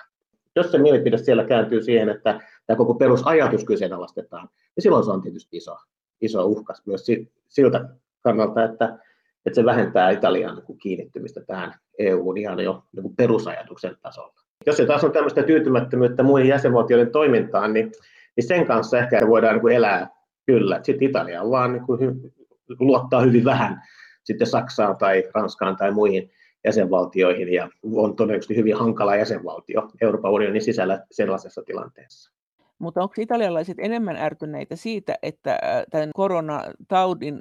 Jos 0.56 0.72
se 0.72 0.78
mielipide 0.78 1.18
siellä 1.18 1.44
kääntyy 1.44 1.82
siihen, 1.82 2.08
että 2.08 2.40
tämä 2.66 2.76
koko 2.76 2.94
perusajatus 2.94 3.64
kyseenalaistetaan, 3.64 4.48
niin 4.76 4.82
silloin 4.82 5.04
se 5.04 5.10
on 5.10 5.22
tietysti 5.22 5.56
iso, 5.56 5.76
iso 6.20 6.44
uhkas 6.44 6.82
myös 6.86 7.06
siltä 7.48 7.88
kannalta, 8.20 8.64
että, 8.64 8.98
että 9.46 9.54
se 9.54 9.64
vähentää 9.64 10.10
Italian 10.10 10.62
niin 10.68 10.78
kiinnittymistä 10.78 11.40
tähän 11.40 11.74
EUn 11.98 12.38
ihan 12.38 12.60
jo 12.60 12.84
niin 12.92 13.16
perusajatuksen 13.16 13.96
tasolla. 14.02 14.34
Jos 14.66 14.76
se 14.76 14.86
taas 14.86 15.04
on 15.04 15.12
tämmöistä 15.12 15.42
tyytymättömyyttä 15.42 16.22
muihin 16.22 16.48
jäsenvaltioiden 16.48 17.12
toimintaan, 17.12 17.72
niin, 17.72 17.92
niin 18.36 18.46
sen 18.46 18.66
kanssa 18.66 18.98
ehkä 18.98 19.20
voidaan 19.28 19.54
niin 19.54 19.60
kuin 19.60 19.76
elää 19.76 20.10
kyllä. 20.46 20.80
Sitten 20.82 21.08
Italia 21.08 21.42
on 21.42 21.50
vaan 21.50 21.72
niin 21.72 21.86
kuin, 21.86 22.32
luottaa 22.78 23.20
hyvin 23.20 23.44
vähän 23.44 23.82
sitten 24.24 24.46
Saksaan 24.46 24.96
tai 24.96 25.24
Ranskaan 25.34 25.76
tai 25.76 25.90
muihin 25.90 26.30
jäsenvaltioihin 26.64 27.52
ja 27.52 27.68
on 27.92 28.16
todennäköisesti 28.16 28.56
hyvin 28.56 28.76
hankala 28.76 29.16
jäsenvaltio 29.16 29.88
Euroopan 30.00 30.32
unionin 30.32 30.62
sisällä 30.62 31.06
sellaisessa 31.10 31.62
tilanteessa. 31.62 32.35
Mutta 32.78 33.02
onko 33.02 33.14
italialaiset 33.18 33.76
enemmän 33.78 34.16
ärtyneitä 34.16 34.76
siitä, 34.76 35.14
että 35.22 35.58
tämän 35.90 36.10
koronataudin 36.14 37.38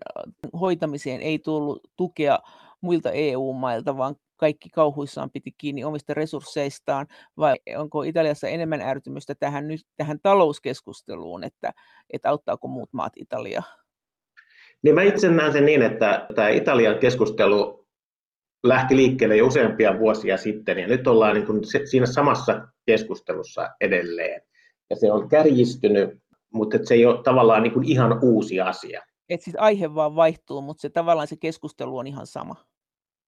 hoitamiseen 0.59 1.21
ei 1.21 1.39
tullut 1.39 1.81
tukea 1.95 2.39
muilta 2.81 3.11
EU-mailta, 3.11 3.97
vaan 3.97 4.15
kaikki 4.37 4.69
kauhuissaan 4.69 5.31
piti 5.31 5.51
kiinni 5.57 5.83
omista 5.83 6.13
resursseistaan, 6.13 7.07
vai 7.37 7.55
onko 7.77 8.03
Italiassa 8.03 8.47
enemmän 8.47 8.81
ärtymystä 8.81 9.35
tähän, 9.35 9.67
nyt, 9.67 9.81
tähän 9.97 10.19
talouskeskusteluun, 10.23 11.43
että, 11.43 11.71
että 12.13 12.29
auttaako 12.29 12.67
muut 12.67 12.89
maat 12.93 13.13
Italiaa? 13.15 13.63
Niin 14.83 14.95
mä 14.95 15.01
itse 15.01 15.29
näen 15.29 15.53
sen 15.53 15.65
niin, 15.65 15.81
että 15.81 16.27
tämä 16.35 16.49
Italian 16.49 16.99
keskustelu 16.99 17.87
lähti 18.63 18.95
liikkeelle 18.95 19.35
jo 19.35 19.47
useampia 19.47 19.99
vuosia 19.99 20.37
sitten, 20.37 20.79
ja 20.79 20.87
nyt 20.87 21.07
ollaan 21.07 21.33
niin 21.33 21.45
kuin 21.45 21.61
siinä 21.89 22.05
samassa 22.05 22.67
keskustelussa 22.85 23.69
edelleen. 23.81 24.41
Ja 24.89 24.95
se 24.95 25.11
on 25.11 25.29
kärjistynyt, 25.29 26.09
mutta 26.53 26.77
se 26.83 26.93
ei 26.93 27.05
ole 27.05 27.23
tavallaan 27.23 27.63
niin 27.63 27.73
kuin 27.73 27.87
ihan 27.87 28.19
uusi 28.21 28.61
asia. 28.61 29.01
Et 29.29 29.41
siis 29.41 29.55
aihe 29.59 29.95
vaan 29.95 30.15
vaihtuu, 30.15 30.61
mutta 30.61 30.81
se 30.81 30.89
tavallaan 30.89 31.27
se 31.27 31.35
keskustelu 31.35 31.97
on 31.97 32.07
ihan 32.07 32.27
sama. 32.27 32.55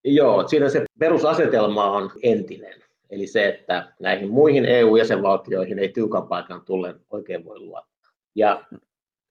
Joo, 0.04 0.48
siinä 0.48 0.68
se 0.68 0.84
perusasetelma 0.98 1.90
on 1.90 2.10
entinen. 2.22 2.82
Eli 3.10 3.26
se, 3.26 3.48
että 3.48 3.92
näihin 4.00 4.30
muihin 4.30 4.64
EU-jäsenvaltioihin 4.64 5.78
ei 5.78 5.88
tiukan 5.88 6.28
paikan 6.28 6.64
tullen 6.64 7.00
oikein 7.10 7.44
voi 7.44 7.60
luottaa. 7.60 8.12
Ja 8.34 8.64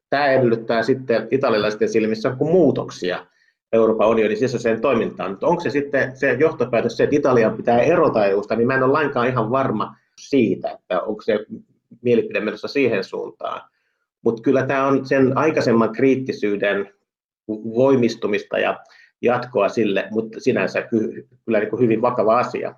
tämä 0.09 0.27
edellyttää 0.27 0.83
sitten 0.83 1.27
italialaisten 1.31 1.89
silmissä 1.89 2.35
muutoksia 2.39 3.25
Euroopan 3.73 4.09
unionin 4.09 4.37
sisäiseen 4.37 4.81
toimintaan. 4.81 5.31
Mutta 5.31 5.47
onko 5.47 5.61
se 5.63 5.69
sitten 5.69 6.17
se 6.17 6.33
johtopäätös 6.33 6.97
se, 6.97 7.03
että 7.03 7.15
Italian 7.15 7.57
pitää 7.57 7.81
erota 7.81 8.25
EUsta, 8.25 8.55
niin 8.55 8.67
mä 8.67 8.75
en 8.75 8.83
ole 8.83 8.91
lainkaan 8.91 9.27
ihan 9.27 9.51
varma 9.51 9.95
siitä, 10.21 10.71
että 10.71 11.01
onko 11.01 11.21
se 11.21 11.45
mielipide 12.07 12.39
menossa 12.39 12.67
siihen 12.67 13.03
suuntaan. 13.03 13.61
Mutta 14.21 14.41
kyllä 14.41 14.65
tämä 14.65 14.87
on 14.87 15.05
sen 15.05 15.37
aikaisemman 15.37 15.91
kriittisyyden 15.91 16.93
voimistumista 17.75 18.59
ja 18.59 18.79
jatkoa 19.21 19.69
sille, 19.69 20.07
mutta 20.11 20.39
sinänsä 20.39 20.81
kyllä 21.45 21.59
niin 21.59 21.69
kuin 21.69 21.81
hyvin 21.81 22.01
vakava 22.01 22.39
asia. 22.39 22.75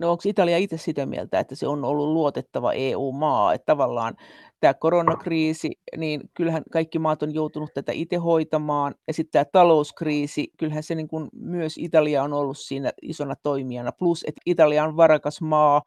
No 0.00 0.10
onko 0.10 0.22
Italia 0.26 0.58
itse 0.58 0.78
sitä 0.78 1.06
mieltä, 1.06 1.40
että 1.40 1.54
se 1.54 1.66
on 1.66 1.84
ollut 1.84 2.08
luotettava 2.08 2.72
EU-maa, 2.72 3.54
että 3.54 3.66
tavallaan 3.66 4.14
tämä 4.60 4.74
koronakriisi, 4.74 5.70
niin 5.96 6.20
kyllähän 6.34 6.62
kaikki 6.72 6.98
maat 6.98 7.22
on 7.22 7.34
joutunut 7.34 7.70
tätä 7.74 7.92
itse 7.92 8.16
hoitamaan. 8.16 8.94
Ja 9.06 9.14
sitten 9.14 9.32
tämä 9.32 9.44
talouskriisi, 9.52 10.48
kyllähän 10.58 10.82
se 10.82 10.94
niin 10.94 11.08
kuin 11.08 11.28
myös 11.32 11.78
Italia 11.78 12.22
on 12.22 12.32
ollut 12.32 12.58
siinä 12.58 12.92
isona 13.02 13.34
toimijana. 13.42 13.92
Plus, 13.92 14.24
että 14.28 14.40
Italia 14.46 14.84
on 14.84 14.96
varakas 14.96 15.40
maa, 15.40 15.82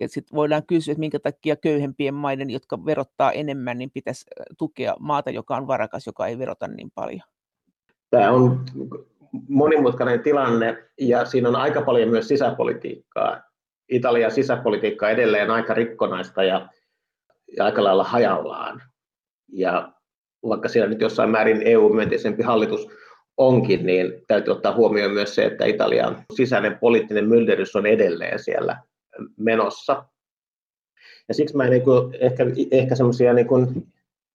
ja 0.00 0.08
sitten 0.08 0.36
voidaan 0.36 0.66
kysyä, 0.66 0.92
että 0.92 1.00
minkä 1.00 1.18
takia 1.18 1.56
köyhempien 1.56 2.14
maiden, 2.14 2.50
jotka 2.50 2.84
verottaa 2.84 3.32
enemmän, 3.32 3.78
niin 3.78 3.90
pitäisi 3.90 4.26
tukea 4.58 4.94
maata, 4.98 5.30
joka 5.30 5.56
on 5.56 5.66
varakas, 5.66 6.06
joka 6.06 6.26
ei 6.26 6.38
verota 6.38 6.68
niin 6.68 6.90
paljon. 6.94 7.22
Tämä 8.10 8.30
on 8.30 8.64
monimutkainen 9.48 10.20
tilanne 10.20 10.84
ja 11.00 11.24
siinä 11.24 11.48
on 11.48 11.56
aika 11.56 11.82
paljon 11.82 12.08
myös 12.08 12.28
sisäpolitiikkaa. 12.28 13.42
Italian 13.88 14.30
sisäpolitiikka 14.30 15.06
on 15.06 15.12
edelleen 15.12 15.50
aika 15.50 15.74
rikkonaista 15.74 16.44
ja 16.44 16.68
ja 17.56 17.64
aika 17.64 17.84
lailla 17.84 18.04
hajallaan. 18.04 18.82
Ja 19.52 19.92
vaikka 20.48 20.68
siellä 20.68 20.88
nyt 20.88 21.00
jossain 21.00 21.30
määrin 21.30 21.62
EU-myönteisempi 21.64 22.42
hallitus 22.42 22.88
onkin, 23.36 23.86
niin 23.86 24.12
täytyy 24.28 24.52
ottaa 24.52 24.74
huomioon 24.74 25.12
myös 25.12 25.34
se, 25.34 25.44
että 25.44 25.64
Italian 25.64 26.24
sisäinen 26.34 26.78
poliittinen 26.78 27.28
mylderys 27.28 27.76
on 27.76 27.86
edelleen 27.86 28.38
siellä 28.38 28.82
menossa. 29.36 30.04
Ja 31.28 31.34
siksi 31.34 31.56
mä 31.56 31.64
en 31.64 31.70
niin 31.70 31.82
kuin, 31.82 32.14
ehkä, 32.20 32.46
ehkä 32.70 32.94
semmoisia 32.94 33.34
niin 33.34 33.46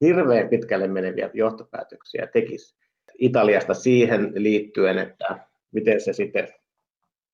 hirveän 0.02 0.50
pitkälle 0.50 0.88
meneviä 0.88 1.30
johtopäätöksiä 1.34 2.28
tekisi. 2.34 2.76
Italiasta 3.20 3.74
siihen 3.74 4.32
liittyen, 4.36 4.98
että 4.98 5.40
miten 5.72 6.02
se 6.02 6.14
sitten 6.14 6.48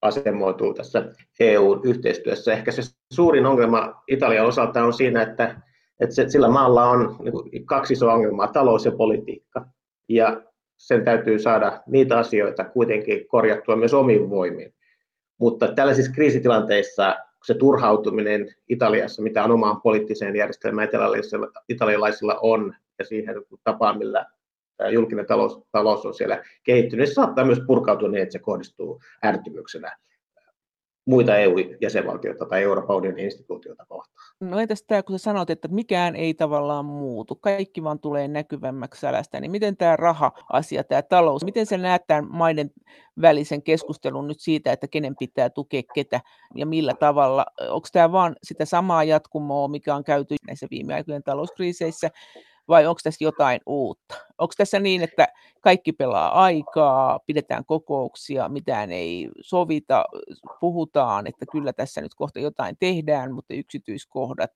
asemoituu 0.01 0.73
tässä 0.73 1.05
EU-yhteistyössä. 1.39 2.53
Ehkä 2.53 2.71
se 2.71 2.81
suurin 3.13 3.45
ongelma 3.45 4.03
Italian 4.07 4.45
osalta 4.45 4.83
on 4.83 4.93
siinä, 4.93 5.21
että, 5.21 5.61
että 5.99 6.15
se, 6.15 6.29
sillä 6.29 6.49
maalla 6.49 6.89
on 6.89 7.17
niin 7.51 7.65
kaksi 7.65 7.93
isoa 7.93 8.13
ongelmaa, 8.13 8.47
talous 8.47 8.85
ja 8.85 8.91
politiikka. 8.91 9.65
Ja 10.09 10.41
sen 10.77 11.05
täytyy 11.05 11.39
saada 11.39 11.81
niitä 11.87 12.17
asioita 12.17 12.63
kuitenkin 12.63 13.27
korjattua 13.27 13.75
myös 13.75 13.93
omiin 13.93 14.29
voimiin. 14.29 14.73
Mutta 15.39 15.67
tällaisissa 15.67 16.11
kriisitilanteissa 16.11 17.15
se 17.45 17.53
turhautuminen 17.53 18.55
Italiassa, 18.69 19.21
mitä 19.21 19.43
on 19.43 19.51
omaan 19.51 19.81
poliittiseen 19.81 20.35
järjestelmään 20.35 20.89
italialaisilla 21.69 22.39
on, 22.41 22.73
ja 22.99 23.05
siihen 23.05 23.35
tapaan, 23.63 23.97
millä 23.97 24.25
julkinen 24.91 25.25
talous, 25.25 25.61
talous 25.71 26.05
on 26.05 26.13
siellä 26.13 26.43
kehittynyt, 26.63 27.09
se 27.09 27.13
saattaa 27.13 27.45
myös 27.45 27.61
purkautua 27.67 28.09
niin, 28.09 28.23
että 28.23 28.33
se 28.33 28.39
kohdistuu 28.39 29.01
ärtymyksenä 29.25 29.97
muita 31.05 31.37
EU-jäsenvaltioita 31.37 32.45
tai 32.45 32.63
Euroopan 32.63 32.95
unionin 32.95 33.25
instituutioita 33.25 33.85
kohtaan. 33.85 34.27
No 34.39 34.59
entäs 34.59 34.83
tämä, 34.83 35.03
kun 35.03 35.19
sä 35.19 35.23
sanot, 35.23 35.49
että 35.49 35.67
mikään 35.67 36.15
ei 36.15 36.33
tavallaan 36.33 36.85
muutu, 36.85 37.35
kaikki 37.35 37.83
vaan 37.83 37.99
tulee 37.99 38.27
näkyvämmäksi 38.27 39.01
sälästä, 39.01 39.39
niin 39.39 39.51
miten 39.51 39.77
tämä 39.77 39.95
raha-asia, 39.95 40.83
tämä 40.83 41.01
talous, 41.01 41.45
miten 41.45 41.65
se 41.65 41.77
näet 41.77 42.07
tämän 42.07 42.27
maiden 42.29 42.71
välisen 43.21 43.63
keskustelun 43.63 44.27
nyt 44.27 44.39
siitä, 44.39 44.71
että 44.71 44.87
kenen 44.87 45.15
pitää 45.19 45.49
tukea 45.49 45.81
ketä 45.93 46.21
ja 46.55 46.65
millä 46.65 46.93
tavalla? 46.99 47.45
Onko 47.69 47.87
tämä 47.91 48.11
vaan 48.11 48.35
sitä 48.43 48.65
samaa 48.65 49.03
jatkumoa, 49.03 49.67
mikä 49.67 49.95
on 49.95 50.03
käyty 50.03 50.35
näissä 50.47 50.67
viime 50.71 50.93
aikojen 50.93 51.23
talouskriiseissä, 51.23 52.09
vai 52.71 52.85
onko 52.85 52.99
tässä 53.03 53.23
jotain 53.23 53.61
uutta? 53.65 54.15
Onko 54.37 54.53
tässä 54.57 54.79
niin, 54.79 55.03
että 55.03 55.27
kaikki 55.61 55.91
pelaa 55.91 56.43
aikaa, 56.43 57.19
pidetään 57.25 57.65
kokouksia, 57.65 58.49
mitään 58.49 58.91
ei 58.91 59.29
sovita, 59.41 60.05
puhutaan, 60.59 61.27
että 61.27 61.45
kyllä 61.51 61.73
tässä 61.73 62.01
nyt 62.01 62.15
kohta 62.15 62.39
jotain 62.39 62.77
tehdään, 62.79 63.33
mutta 63.33 63.53
yksityiskohdat 63.53 64.51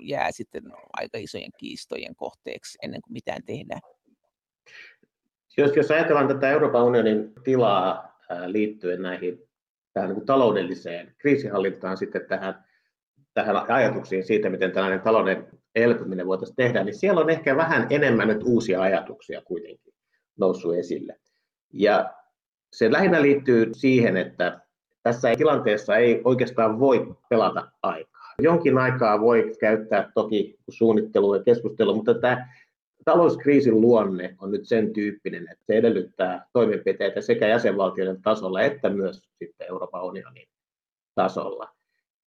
jää 0.00 0.32
sitten 0.32 0.62
aika 0.92 1.18
isojen 1.18 1.50
kiistojen 1.58 2.16
kohteeksi 2.16 2.78
ennen 2.82 3.02
kuin 3.02 3.12
mitään 3.12 3.42
tehdään? 3.46 3.80
Jos, 5.56 5.76
jos 5.76 5.90
ajatellaan 5.90 6.28
tätä 6.28 6.50
Euroopan 6.50 6.84
unionin 6.84 7.32
tilaa 7.44 8.18
liittyen 8.46 9.02
näihin 9.02 9.48
tähän 9.92 10.10
niin 10.10 10.26
taloudelliseen 10.26 11.14
kriisihallintaan, 11.18 11.96
sitten 11.96 12.26
tähän, 12.28 12.64
tähän 13.34 13.56
ajatuksiin 13.70 14.24
siitä, 14.24 14.50
miten 14.50 14.72
tällainen 14.72 15.00
talouden 15.00 15.48
elpyminen 15.76 16.26
voitaisiin 16.26 16.56
tehdä, 16.56 16.84
niin 16.84 16.94
siellä 16.94 17.20
on 17.20 17.30
ehkä 17.30 17.56
vähän 17.56 17.86
enemmän 17.90 18.28
nyt 18.28 18.42
uusia 18.44 18.82
ajatuksia 18.82 19.42
kuitenkin 19.44 19.94
noussut 20.38 20.74
esille. 20.74 21.16
Ja 21.72 22.14
se 22.72 22.92
lähinnä 22.92 23.22
liittyy 23.22 23.70
siihen, 23.72 24.16
että 24.16 24.60
tässä 25.02 25.34
tilanteessa 25.36 25.96
ei 25.96 26.20
oikeastaan 26.24 26.80
voi 26.80 27.16
pelata 27.30 27.70
aikaa. 27.82 28.34
Jonkin 28.38 28.78
aikaa 28.78 29.20
voi 29.20 29.52
käyttää 29.60 30.10
toki 30.14 30.58
suunnittelua 30.68 31.36
ja 31.36 31.42
keskustelua, 31.42 31.94
mutta 31.94 32.14
tämä 32.14 32.48
talouskriisin 33.04 33.80
luonne 33.80 34.36
on 34.40 34.50
nyt 34.50 34.66
sen 34.68 34.92
tyyppinen, 34.92 35.42
että 35.42 35.64
se 35.66 35.76
edellyttää 35.76 36.46
toimenpiteitä 36.52 37.20
sekä 37.20 37.48
jäsenvaltioiden 37.48 38.22
tasolla 38.22 38.62
että 38.62 38.90
myös 38.90 39.22
sitten 39.38 39.66
Euroopan 39.68 40.04
unionin 40.04 40.48
tasolla. 41.14 41.68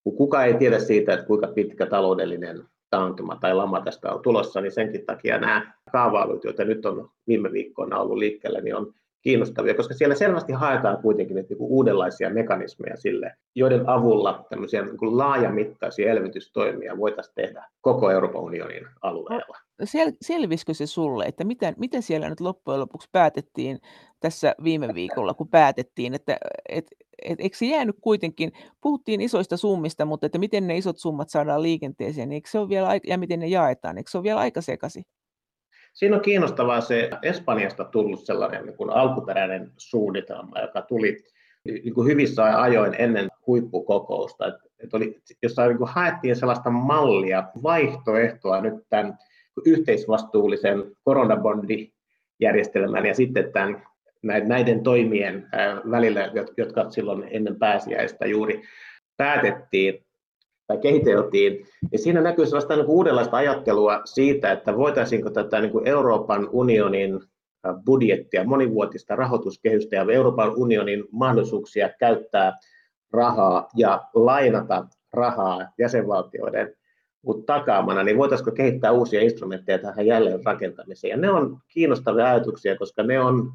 Kuka 0.04 0.44
ei 0.44 0.54
tiedä 0.54 0.80
siitä, 0.80 1.14
että 1.14 1.26
kuinka 1.26 1.48
pitkä 1.48 1.86
taloudellinen 1.86 2.64
taantuma 2.90 3.36
tai 3.36 3.54
lama 3.54 3.82
tästä 3.82 4.12
on 4.12 4.22
tulossa, 4.22 4.62
niin 4.62 4.72
senkin 4.72 5.06
takia 5.06 5.38
nämä 5.38 5.74
kaavailut, 5.92 6.44
joita 6.44 6.66
nyt 6.66 6.86
on 6.86 7.10
viime 7.28 7.52
viikkoina 7.52 8.00
ollut 8.00 8.18
liikkeellä, 8.18 8.62
niin 8.62 8.76
on 8.76 8.94
kiinnostavia, 9.22 9.74
koska 9.74 9.94
siellä 9.94 10.16
selvästi 10.16 10.54
haetaan 10.54 11.02
kuitenkin 11.02 11.38
että 11.38 11.54
niin 11.54 11.62
uudenlaisia 11.62 12.30
mekanismeja 12.30 12.98
sille, 12.98 13.34
joiden 13.56 13.90
avulla 13.90 14.46
tämmöisiä 14.50 14.82
niin 14.82 15.18
laajamittaisia 15.18 16.12
elvytystoimia 16.12 16.98
voitaisiin 16.98 17.36
tehdä 17.36 17.66
koko 17.82 18.12
Euroopan 18.12 18.42
unionin 18.42 18.88
alueella. 19.02 19.58
Sel- 19.84 20.18
selvisikö 20.22 20.74
se 20.74 20.86
sulle, 20.86 21.26
että 21.26 21.44
miten, 21.44 21.76
miten 21.78 22.02
siellä 22.02 22.30
nyt 22.30 22.40
loppujen 22.40 22.80
lopuksi 22.80 23.10
päätettiin 23.12 23.80
tässä 24.20 24.56
viime 24.64 24.94
viikolla, 24.94 25.34
kun 25.34 25.50
päätettiin, 25.50 26.14
että 26.14 26.38
et, 26.70 26.88
et, 27.26 27.40
eikö 27.40 27.58
se 27.58 27.66
jäänyt 27.66 27.96
kuitenkin, 28.02 28.52
puhuttiin 28.82 29.22
isoista 29.22 29.58
summista, 29.58 30.06
mutta 30.06 30.26
että 30.26 30.38
miten 30.38 30.68
ne 30.68 30.78
isot 30.78 30.98
summat 30.98 31.30
saadaan 31.30 31.64
liikenteeseen, 31.64 32.30
niin 32.30 32.36
eikö 32.36 32.50
se 32.50 32.60
ole 32.60 32.70
vielä, 32.70 32.90
ja 33.08 33.18
miten 33.18 33.40
ne 33.40 33.48
jaetaan, 33.48 33.98
eikö 33.98 34.12
se 34.12 34.18
ole 34.18 34.24
vielä 34.24 34.40
aika 34.40 34.62
sekaisin? 34.62 35.04
Siinä 35.94 36.16
on 36.16 36.22
kiinnostavaa 36.22 36.82
se 36.82 37.10
Espanjasta 37.22 37.84
tullut 37.84 38.26
sellainen 38.26 38.66
niin 38.66 38.78
kuin 38.78 38.90
alkuperäinen 38.90 39.72
suunnitelma, 39.78 40.62
joka 40.62 40.82
tuli 40.82 41.18
niin 41.66 41.94
kuin 41.94 42.08
hyvissä 42.08 42.62
ajoin 42.62 42.96
ennen 42.98 43.30
huippukokousta. 43.48 44.48
Että, 44.48 44.64
että 44.84 44.98
oli, 44.98 45.22
jossa 45.44 45.68
niin 45.68 45.78
kuin 45.78 45.90
haettiin 45.90 46.36
sellaista 46.36 46.70
mallia, 46.70 47.44
vaihtoehtoa 47.64 48.62
nyt 48.62 48.74
tämän 48.90 49.18
yhteisvastuullisen 49.66 50.84
koronabondijärjestelmän 51.04 53.06
ja 53.06 53.14
sitten 53.14 53.52
tämän 53.52 53.84
näiden 54.24 54.84
toimien 54.84 55.48
välillä, 55.92 56.32
jotka 56.58 56.90
silloin 56.90 57.28
ennen 57.32 57.56
pääsiäistä 57.56 58.26
juuri 58.26 58.62
päätettiin 59.18 60.06
tai 60.70 60.78
kehiteltiin, 60.78 61.66
niin 61.92 62.00
siinä 62.00 62.22
näkyy 62.22 62.46
sellaista 62.46 62.76
niin 62.76 62.86
uudenlaista 62.86 63.38
ajattelua 63.38 64.02
siitä, 64.06 64.52
että 64.52 64.78
voitaisiinko 64.78 65.30
tätä 65.30 65.62
niin 65.62 65.72
kuin 65.72 65.88
Euroopan 65.88 66.50
unionin 66.52 67.20
budjettia, 67.86 68.44
monivuotista 68.44 69.16
rahoituskehystä 69.16 69.96
ja 69.96 70.06
Euroopan 70.14 70.56
unionin 70.56 71.04
mahdollisuuksia 71.12 71.90
käyttää 72.00 72.58
rahaa 73.14 73.68
ja 73.76 74.02
lainata 74.14 74.88
rahaa 75.14 75.68
jäsenvaltioiden 75.78 76.74
takaamana, 77.46 78.04
niin 78.04 78.18
voitaisiinko 78.18 78.52
kehittää 78.52 78.92
uusia 78.92 79.22
instrumentteja 79.22 79.80
tähän 79.80 80.06
jälleen 80.06 80.46
rakentamiseen. 80.46 81.12
Ja 81.12 81.18
ne 81.18 81.30
on 81.30 81.58
kiinnostavia 81.68 82.26
ajatuksia, 82.26 82.78
koska 82.78 83.04
ne 83.04 83.20
on 83.20 83.52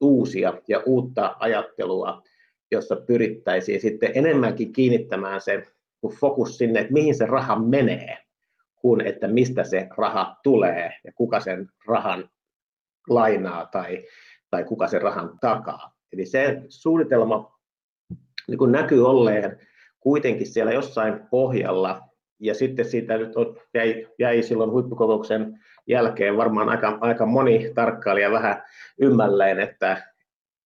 uusia 0.00 0.54
ja 0.68 0.82
uutta 0.86 1.36
ajattelua, 1.38 2.22
jossa 2.70 2.96
pyrittäisiin 2.96 3.80
sitten 3.80 4.10
enemmänkin 4.14 4.72
kiinnittämään 4.72 5.40
se 5.40 5.73
fokus 6.12 6.58
sinne, 6.58 6.80
että 6.80 6.92
mihin 6.92 7.14
se 7.14 7.26
raha 7.26 7.58
menee, 7.58 8.18
kuin 8.74 9.00
että 9.00 9.28
mistä 9.28 9.64
se 9.64 9.88
raha 9.96 10.36
tulee 10.42 10.92
ja 11.04 11.12
kuka 11.14 11.40
sen 11.40 11.68
rahan 11.86 12.30
lainaa 13.08 13.66
tai, 13.66 14.04
tai 14.50 14.64
kuka 14.64 14.88
sen 14.88 15.02
rahan 15.02 15.38
takaa. 15.40 15.94
Eli 16.12 16.26
se 16.26 16.62
suunnitelma 16.68 17.58
niin 18.48 18.58
kuin 18.58 18.72
näkyy 18.72 19.06
olleen 19.06 19.60
kuitenkin 20.00 20.46
siellä 20.46 20.72
jossain 20.72 21.20
pohjalla, 21.30 22.00
ja 22.40 22.54
sitten 22.54 22.84
siitä 22.84 23.18
nyt 23.18 23.36
on, 23.36 23.56
jäi, 23.74 24.06
jäi 24.18 24.42
silloin 24.42 24.70
huippukokouksen 24.70 25.60
jälkeen 25.86 26.36
varmaan 26.36 26.68
aika, 26.68 26.98
aika 27.00 27.26
moni 27.26 27.72
tarkkailija 27.74 28.30
vähän 28.30 28.62
ymmälleen, 28.98 29.60
että, 29.60 30.13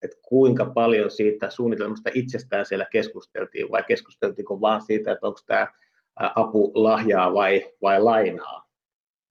että 0.01 0.17
kuinka 0.21 0.65
paljon 0.65 1.11
siitä 1.11 1.49
suunnitelmasta 1.49 2.09
itsestään 2.13 2.65
siellä 2.65 2.85
keskusteltiin, 2.91 3.71
vai 3.71 3.83
keskusteltiinko 3.87 4.61
vaan 4.61 4.81
siitä, 4.81 5.11
että 5.11 5.27
onko 5.27 5.39
tämä 5.45 5.67
apu 6.15 6.71
lahjaa 6.75 7.33
vai, 7.33 7.73
vai 7.81 8.01
lainaa. 8.01 8.69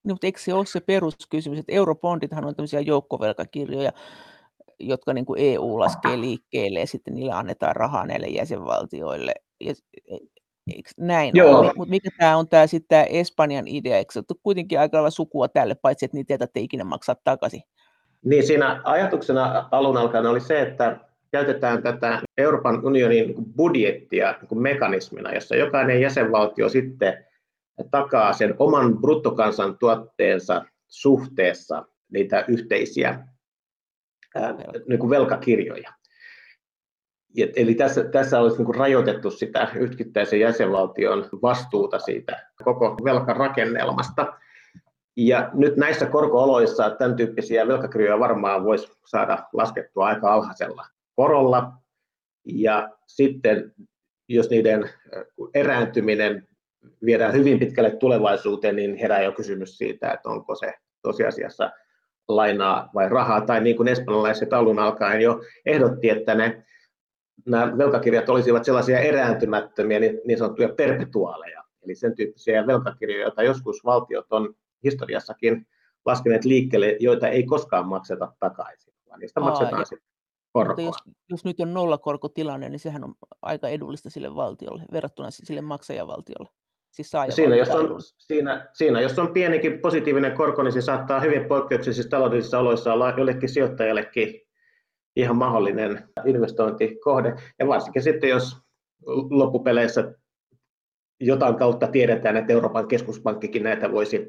No, 0.04 0.14
mutta 0.14 0.26
eikö 0.26 0.40
se 0.40 0.54
ole 0.54 0.66
se 0.66 0.80
peruskysymys, 0.80 1.58
että 1.58 1.72
eurobondithan 1.72 2.44
on 2.44 2.54
tämmöisiä 2.54 2.80
joukkovelkakirjoja, 2.80 3.92
jotka 4.78 5.12
niin 5.12 5.26
kuin 5.26 5.40
EU 5.40 5.78
laskee 5.78 6.20
liikkeelle 6.20 6.80
ja 6.80 6.86
sitten 6.86 7.14
niillä 7.14 7.38
annetaan 7.38 7.76
rahaa 7.76 8.06
näille 8.06 8.26
jäsenvaltioille. 8.26 9.34
Ja 9.60 9.74
Eikö 10.76 10.90
näin 10.96 11.30
Joo. 11.34 11.72
Mutta 11.76 11.90
mikä 11.90 12.08
tämä 12.18 12.36
on 12.36 12.48
tämä 12.48 12.66
sitten 12.66 12.88
tämä 12.88 13.02
Espanjan 13.02 13.68
idea? 13.68 13.96
Eikö 13.96 14.12
se 14.12 14.18
ole 14.18 14.40
kuitenkin 14.42 14.80
aika 14.80 14.96
lailla 14.96 15.10
sukua 15.10 15.48
tälle, 15.48 15.74
paitsi 15.74 16.04
että 16.04 16.16
niitä 16.16 16.48
ei 16.54 16.64
ikinä 16.64 16.84
maksaa 16.84 17.16
takaisin? 17.24 17.62
Niin 18.24 18.46
siinä 18.46 18.80
ajatuksena 18.84 19.68
alun 19.70 19.96
alkaen 19.96 20.26
oli 20.26 20.40
se, 20.40 20.60
että 20.60 21.00
käytetään 21.32 21.82
tätä 21.82 22.20
Euroopan 22.38 22.84
unionin 22.86 23.34
budjettia 23.56 24.34
niin 24.50 24.62
mekanismina, 24.62 25.34
jossa 25.34 25.56
jokainen 25.56 26.00
jäsenvaltio 26.00 26.68
sitten 26.68 27.24
takaa 27.90 28.32
sen 28.32 28.54
oman 28.58 28.98
bruttokansantuotteensa 28.98 30.64
suhteessa 30.88 31.84
niitä 32.12 32.44
yhteisiä 32.48 33.24
niin 34.88 34.98
kuin 34.98 35.10
velkakirjoja. 35.10 35.92
Eli 37.56 37.74
tässä, 37.74 38.04
tässä 38.04 38.40
olisi 38.40 38.62
niin 38.62 38.74
rajoitettu 38.74 39.30
sitä 39.30 39.68
yksittäisen 39.74 40.40
jäsenvaltion 40.40 41.28
vastuuta 41.42 41.98
siitä 41.98 42.46
koko 42.64 42.96
velkarakennelmasta. 43.04 44.38
Ja 45.20 45.50
nyt 45.54 45.76
näissä 45.76 46.06
korkooloissa 46.06 46.90
tämän 46.90 47.16
tyyppisiä 47.16 47.68
velkakirjoja 47.68 48.18
varmaan 48.18 48.64
voisi 48.64 48.92
saada 49.06 49.38
laskettua 49.52 50.06
aika 50.06 50.32
alhaisella 50.32 50.86
korolla. 51.16 51.72
Ja 52.44 52.90
sitten 53.06 53.74
jos 54.28 54.50
niiden 54.50 54.90
erääntyminen 55.54 56.48
viedään 57.04 57.32
hyvin 57.32 57.58
pitkälle 57.58 57.90
tulevaisuuteen, 57.90 58.76
niin 58.76 58.96
herää 58.96 59.22
jo 59.22 59.32
kysymys 59.32 59.78
siitä, 59.78 60.12
että 60.12 60.28
onko 60.28 60.54
se 60.54 60.74
tosiasiassa 61.02 61.70
lainaa 62.28 62.90
vai 62.94 63.08
rahaa, 63.08 63.40
tai 63.40 63.60
niin 63.60 63.76
kuin 63.76 63.88
espanjalaiset 63.88 64.52
alun 64.52 64.78
alkaen 64.78 65.20
jo 65.20 65.40
ehdotti, 65.66 66.10
että 66.10 66.34
ne, 66.34 66.64
nämä 67.46 67.78
velkakirjat 67.78 68.28
olisivat 68.28 68.64
sellaisia 68.64 68.98
erääntymättömiä 68.98 70.00
niin, 70.00 70.20
niin 70.24 70.38
sanottuja 70.38 70.68
perpetuaaleja, 70.68 71.64
eli 71.84 71.94
sen 71.94 72.14
tyyppisiä 72.16 72.66
velkakirjoja, 72.66 73.22
joita 73.22 73.42
joskus 73.42 73.84
valtiot 73.84 74.26
on 74.30 74.54
historiassakin 74.84 75.66
laskeneet 76.04 76.44
liikkeelle, 76.44 76.96
joita 77.00 77.28
ei 77.28 77.42
koskaan 77.42 77.88
makseta 77.88 78.32
takaisin, 78.40 78.94
vaan 79.08 79.20
niistä 79.20 79.40
Aa, 79.40 79.46
maksetaan 79.46 79.86
sitten 79.86 80.08
korkoa. 80.52 80.84
Jos, 80.84 80.96
jos 81.30 81.44
nyt 81.44 81.60
on 81.60 81.74
nollakorkotilanne, 81.74 82.68
niin 82.68 82.80
sehän 82.80 83.04
on 83.04 83.14
aika 83.42 83.68
edullista 83.68 84.10
sille 84.10 84.34
valtiolle 84.34 84.82
verrattuna 84.92 85.30
sille 85.30 85.60
maksajavaltiolle. 85.60 86.48
Siis 86.90 87.12
siinä, 87.30 87.56
jos 87.56 87.68
on, 87.68 87.88
siinä, 88.18 88.68
siinä, 88.72 89.00
jos 89.00 89.18
on 89.18 89.32
pienikin 89.32 89.80
positiivinen 89.80 90.32
korko, 90.32 90.62
niin 90.62 90.72
se 90.72 90.80
saattaa 90.80 91.20
hyvin 91.20 91.44
poikkeuksellisissa 91.44 92.10
taloudellisissa 92.10 92.58
oloissa 92.58 92.92
olla 92.92 93.10
jollekin 93.10 93.48
sijoittajallekin 93.48 94.40
ihan 95.16 95.36
mahdollinen 95.36 96.08
investointikohde. 96.26 97.34
Ja 97.58 97.66
varsinkin 97.66 98.02
sitten, 98.02 98.30
jos 98.30 98.56
loppupeleissä 99.30 100.14
jotain 101.20 101.56
kautta 101.56 101.86
tiedetään, 101.86 102.36
että 102.36 102.52
Euroopan 102.52 102.88
keskuspankkikin 102.88 103.62
näitä 103.62 103.92
voisi 103.92 104.26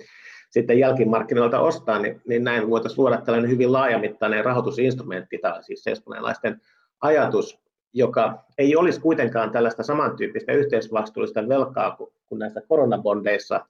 sitten 0.49 0.79
jälkimarkkinoilta 0.79 1.59
ostaa, 1.59 1.99
niin, 1.99 2.21
niin 2.27 2.43
näin 2.43 2.69
voitaisiin 2.69 3.01
luoda 3.01 3.21
tällainen 3.21 3.51
hyvin 3.51 3.73
laajamittainen 3.73 4.45
rahoitusinstrumentti, 4.45 5.37
tai 5.37 5.63
siis 5.63 5.87
espanjalaisten 5.87 6.61
ajatus, 7.01 7.59
joka 7.93 8.43
ei 8.57 8.75
olisi 8.75 9.01
kuitenkaan 9.01 9.51
tällaista 9.51 9.83
samantyyppistä 9.83 10.53
yhteisvastuullista 10.53 11.47
velkaa 11.47 11.95
kuin, 11.95 12.13
kuin 12.25 12.39
näissä 12.39 12.61
koronabondeissa, 12.67 13.65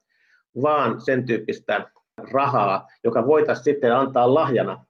vaan 0.62 1.02
sen 1.02 1.26
tyyppistä 1.26 1.92
rahaa, 2.32 2.88
joka 3.04 3.26
voitaisiin 3.28 3.64
sitten 3.64 3.96
antaa 3.96 4.34
lahjana, 4.34 4.86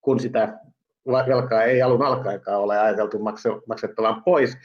kun 0.00 0.20
sitä 0.20 0.58
velkaa 1.06 1.62
ei 1.62 1.82
alun 1.82 2.02
alkaenkaan 2.02 2.60
ole 2.60 2.78
ajateltu 2.78 3.18
maksettavan 3.66 4.22
pois, 4.22 4.58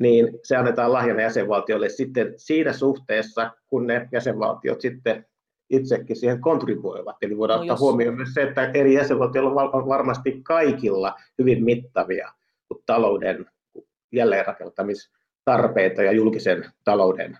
niin 0.00 0.38
se 0.42 0.56
annetaan 0.56 0.92
lahjana 0.92 1.22
jäsenvaltioille 1.22 1.88
sitten 1.88 2.34
siinä 2.36 2.72
suhteessa, 2.72 3.50
kun 3.66 3.86
ne 3.86 4.08
jäsenvaltiot 4.12 4.80
sitten 4.80 5.26
itsekin 5.70 6.16
siihen 6.16 6.40
kontribuoivat. 6.40 7.16
Eli 7.22 7.36
voidaan 7.36 7.58
no 7.58 7.62
ottaa 7.62 7.74
jos... 7.74 7.80
huomioon 7.80 8.16
myös 8.16 8.34
se, 8.34 8.42
että 8.42 8.70
eri 8.74 8.94
jäsenvaltioilla 8.94 9.62
on 9.62 9.88
varmasti 9.88 10.40
kaikilla 10.42 11.14
hyvin 11.38 11.64
mittavia 11.64 12.32
talouden 12.86 13.46
jälleenrakentamistarpeita 14.12 16.02
ja 16.02 16.12
julkisen 16.12 16.64
talouden 16.84 17.38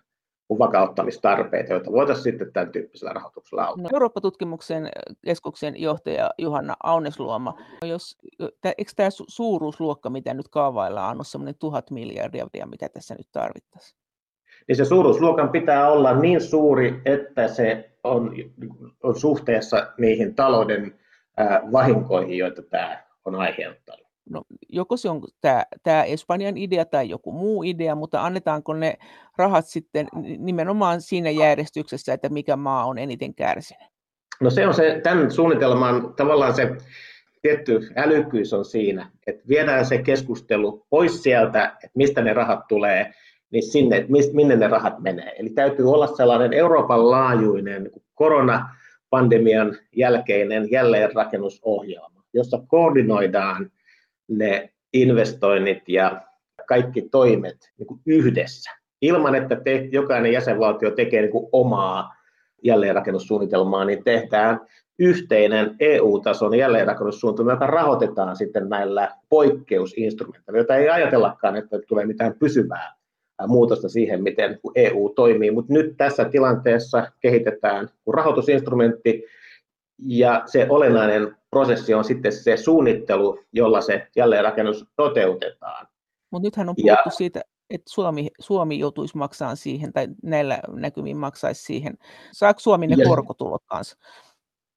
vakauttamistarpeita, 0.59 1.73
joita 1.73 1.93
voitaisiin 1.93 2.25
sitten 2.25 2.53
tämän 2.53 2.73
tyyppisellä 2.73 3.13
rahoituksella 3.13 3.65
auttaa. 3.65 3.83
No, 3.83 3.89
Eurooppa-tutkimuksen 3.93 4.89
keskuksen 5.25 5.81
johtaja 5.81 6.31
Johanna 6.39 6.75
Aunesluoma, 6.83 7.59
jos, 7.85 8.19
eikö 8.79 8.93
tämä 8.97 9.09
suuruusluokka, 9.29 10.11
mitä 10.11 10.35
nyt 10.35 10.49
kaavaillaan, 10.49 11.19
on 11.19 11.25
semmoinen 11.25 11.55
tuhat 11.59 11.91
miljardia, 11.91 12.67
mitä 12.67 12.89
tässä 12.89 13.15
nyt 13.15 13.29
tarvittaisiin? 13.33 14.01
Niin 14.69 14.77
se 14.77 14.85
suuruusluokan 14.85 15.49
pitää 15.49 15.91
olla 15.91 16.17
niin 16.17 16.41
suuri, 16.41 17.03
että 17.05 17.49
se 17.49 17.91
on, 18.05 18.35
on 19.03 19.21
suhteessa 19.21 19.93
niihin 19.99 20.35
talouden 20.35 20.99
vahinkoihin, 21.73 22.39
joita 22.39 22.63
tämä 22.63 23.03
on 23.25 23.35
aiheuttanut 23.35 24.10
no, 24.31 24.43
joko 24.69 24.97
se 24.97 25.09
on 25.11 25.23
tämä, 25.41 25.65
tämä 25.83 26.05
Espanjan 26.05 26.57
idea 26.57 26.85
tai 26.85 27.09
joku 27.09 27.33
muu 27.33 27.63
idea, 27.63 27.95
mutta 27.95 28.25
annetaanko 28.25 28.75
ne 28.75 28.95
rahat 29.39 29.67
sitten 29.67 30.09
nimenomaan 30.39 31.01
siinä 31.01 31.31
järjestyksessä, 31.31 32.13
että 32.13 32.29
mikä 32.29 32.57
maa 32.57 32.85
on 32.85 32.99
eniten 32.99 33.35
kärsinyt? 33.35 33.89
No 34.41 34.51
se 34.51 34.67
on 34.67 34.75
se, 34.75 35.01
tämän 35.03 35.31
suunnitelman 35.31 36.15
tavallaan 36.15 36.55
se 36.55 36.77
tietty 37.43 37.91
älykkyys 37.97 38.53
on 38.53 38.65
siinä, 38.65 39.11
että 39.27 39.43
viedään 39.49 39.87
se 39.87 39.99
keskustelu 39.99 40.87
pois 40.91 41.23
sieltä, 41.23 41.65
että 41.65 41.91
mistä 41.95 42.23
ne 42.23 42.33
rahat 42.33 42.69
tulee, 42.69 43.15
niin 43.51 43.63
sinne, 43.63 43.97
että 43.97 44.13
minne 44.33 44.57
ne 44.57 44.69
rahat 44.69 45.01
menee. 45.01 45.35
Eli 45.39 45.51
täytyy 45.51 45.93
olla 45.93 46.07
sellainen 46.07 46.53
Euroopan 46.53 47.11
laajuinen 47.11 47.91
koronapandemian 48.15 49.77
jälkeinen 49.97 50.71
jälleenrakennusohjelma, 50.71 52.23
jossa 52.33 52.63
koordinoidaan 52.69 53.71
ne 54.31 54.71
investoinnit 54.93 55.89
ja 55.89 56.23
kaikki 56.69 57.03
toimet 57.03 57.57
niin 57.79 57.87
kuin 57.87 58.01
yhdessä, 58.07 58.71
ilman 59.03 59.35
että 59.35 59.57
te, 59.57 59.89
jokainen 59.93 60.33
jäsenvaltio 60.33 60.91
tekee 60.91 61.21
niin 61.21 61.33
kuin 61.33 61.49
omaa 61.53 62.15
jälleenrakennussuunnitelmaa, 62.65 63.85
niin 63.85 64.05
tehdään 64.05 64.61
yhteinen 64.99 65.77
EU-tason 65.81 66.55
jälleenrakennussuunnitelma, 66.55 67.51
joka 67.51 67.67
rahoitetaan 67.67 68.37
sitten 68.37 68.69
näillä 68.69 69.09
poikkeusinstrumenteilla, 69.29 70.59
joita 70.59 70.77
ei 70.77 70.89
ajatellakaan, 70.89 71.57
että 71.57 71.79
tulee 71.89 72.05
mitään 72.05 72.35
pysyvää 72.39 72.95
muutosta 73.47 73.89
siihen, 73.89 74.23
miten 74.23 74.59
EU 74.75 75.09
toimii. 75.09 75.51
Mutta 75.51 75.73
nyt 75.73 75.95
tässä 75.97 76.25
tilanteessa 76.25 77.13
kehitetään 77.21 77.89
rahoitusinstrumentti, 78.13 79.25
ja 80.07 80.43
se 80.47 80.67
olennainen 80.69 81.37
prosessi 81.51 81.95
on 81.95 82.05
sitten 82.05 82.33
se 82.33 82.57
suunnittelu, 82.57 83.39
jolla 83.53 83.81
se 83.81 84.07
jälleenrakennus 84.17 84.85
toteutetaan. 84.97 85.87
Mutta 86.31 86.47
nythän 86.47 86.69
on 86.69 86.75
puhuttu 86.77 87.09
ja, 87.09 87.11
siitä, 87.11 87.41
että 87.71 87.91
Suomi, 87.93 88.29
Suomi 88.41 88.79
joutuisi 88.79 89.17
maksamaan 89.17 89.57
siihen, 89.57 89.93
tai 89.93 90.09
näillä 90.23 90.61
näkymin 90.69 91.17
maksaisi 91.17 91.63
siihen. 91.63 91.99
Saako 92.33 92.61
Suomi 92.61 92.87
ne 92.87 92.97
ja, 92.99 93.09
korkotulot 93.09 93.63
kanssa? 93.67 93.97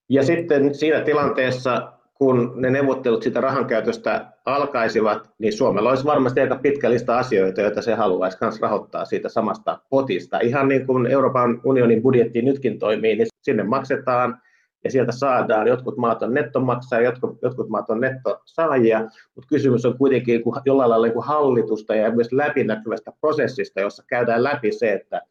Ja 0.09 0.23
sitten 0.23 0.75
siinä 0.75 1.01
tilanteessa, 1.01 1.93
kun 2.13 2.53
ne 2.55 2.69
neuvottelut 2.69 3.23
siitä 3.23 3.41
rahankäytöstä 3.41 4.33
alkaisivat, 4.45 5.29
niin 5.39 5.53
Suomella 5.53 5.89
olisi 5.89 6.05
varmasti 6.05 6.41
aika 6.41 6.55
pitkä 6.55 6.89
lista 6.89 7.17
asioita, 7.17 7.61
joita 7.61 7.81
se 7.81 7.93
haluaisi 7.93 8.37
myös 8.41 8.61
rahoittaa 8.61 9.05
siitä 9.05 9.29
samasta 9.29 9.79
potista. 9.89 10.39
Ihan 10.39 10.67
niin 10.67 10.85
kuin 10.85 11.07
Euroopan 11.07 11.61
unionin 11.63 12.01
budjetti 12.01 12.41
nytkin 12.41 12.79
toimii, 12.79 13.15
niin 13.15 13.27
sinne 13.41 13.63
maksetaan 13.63 14.41
ja 14.83 14.91
sieltä 14.91 15.11
saadaan. 15.11 15.67
Jotkut 15.67 15.97
maat 15.97 16.23
on 16.23 16.33
nettomaksajia, 16.33 17.09
jotkut, 17.09 17.37
jotkut 17.41 17.69
maat 17.69 17.89
on 17.89 18.01
nettosaajia, 18.01 18.99
mutta 19.35 19.47
kysymys 19.49 19.85
on 19.85 19.97
kuitenkin 19.97 20.43
jollain 20.65 20.89
lailla 20.89 21.05
niin 21.05 21.13
kuin 21.13 21.25
hallitusta 21.25 21.95
ja 21.95 22.11
myös 22.11 22.31
läpinäkyvästä 22.31 23.11
prosessista, 23.21 23.79
jossa 23.79 24.03
käydään 24.07 24.43
läpi 24.43 24.71
se, 24.71 24.93
että 24.93 25.21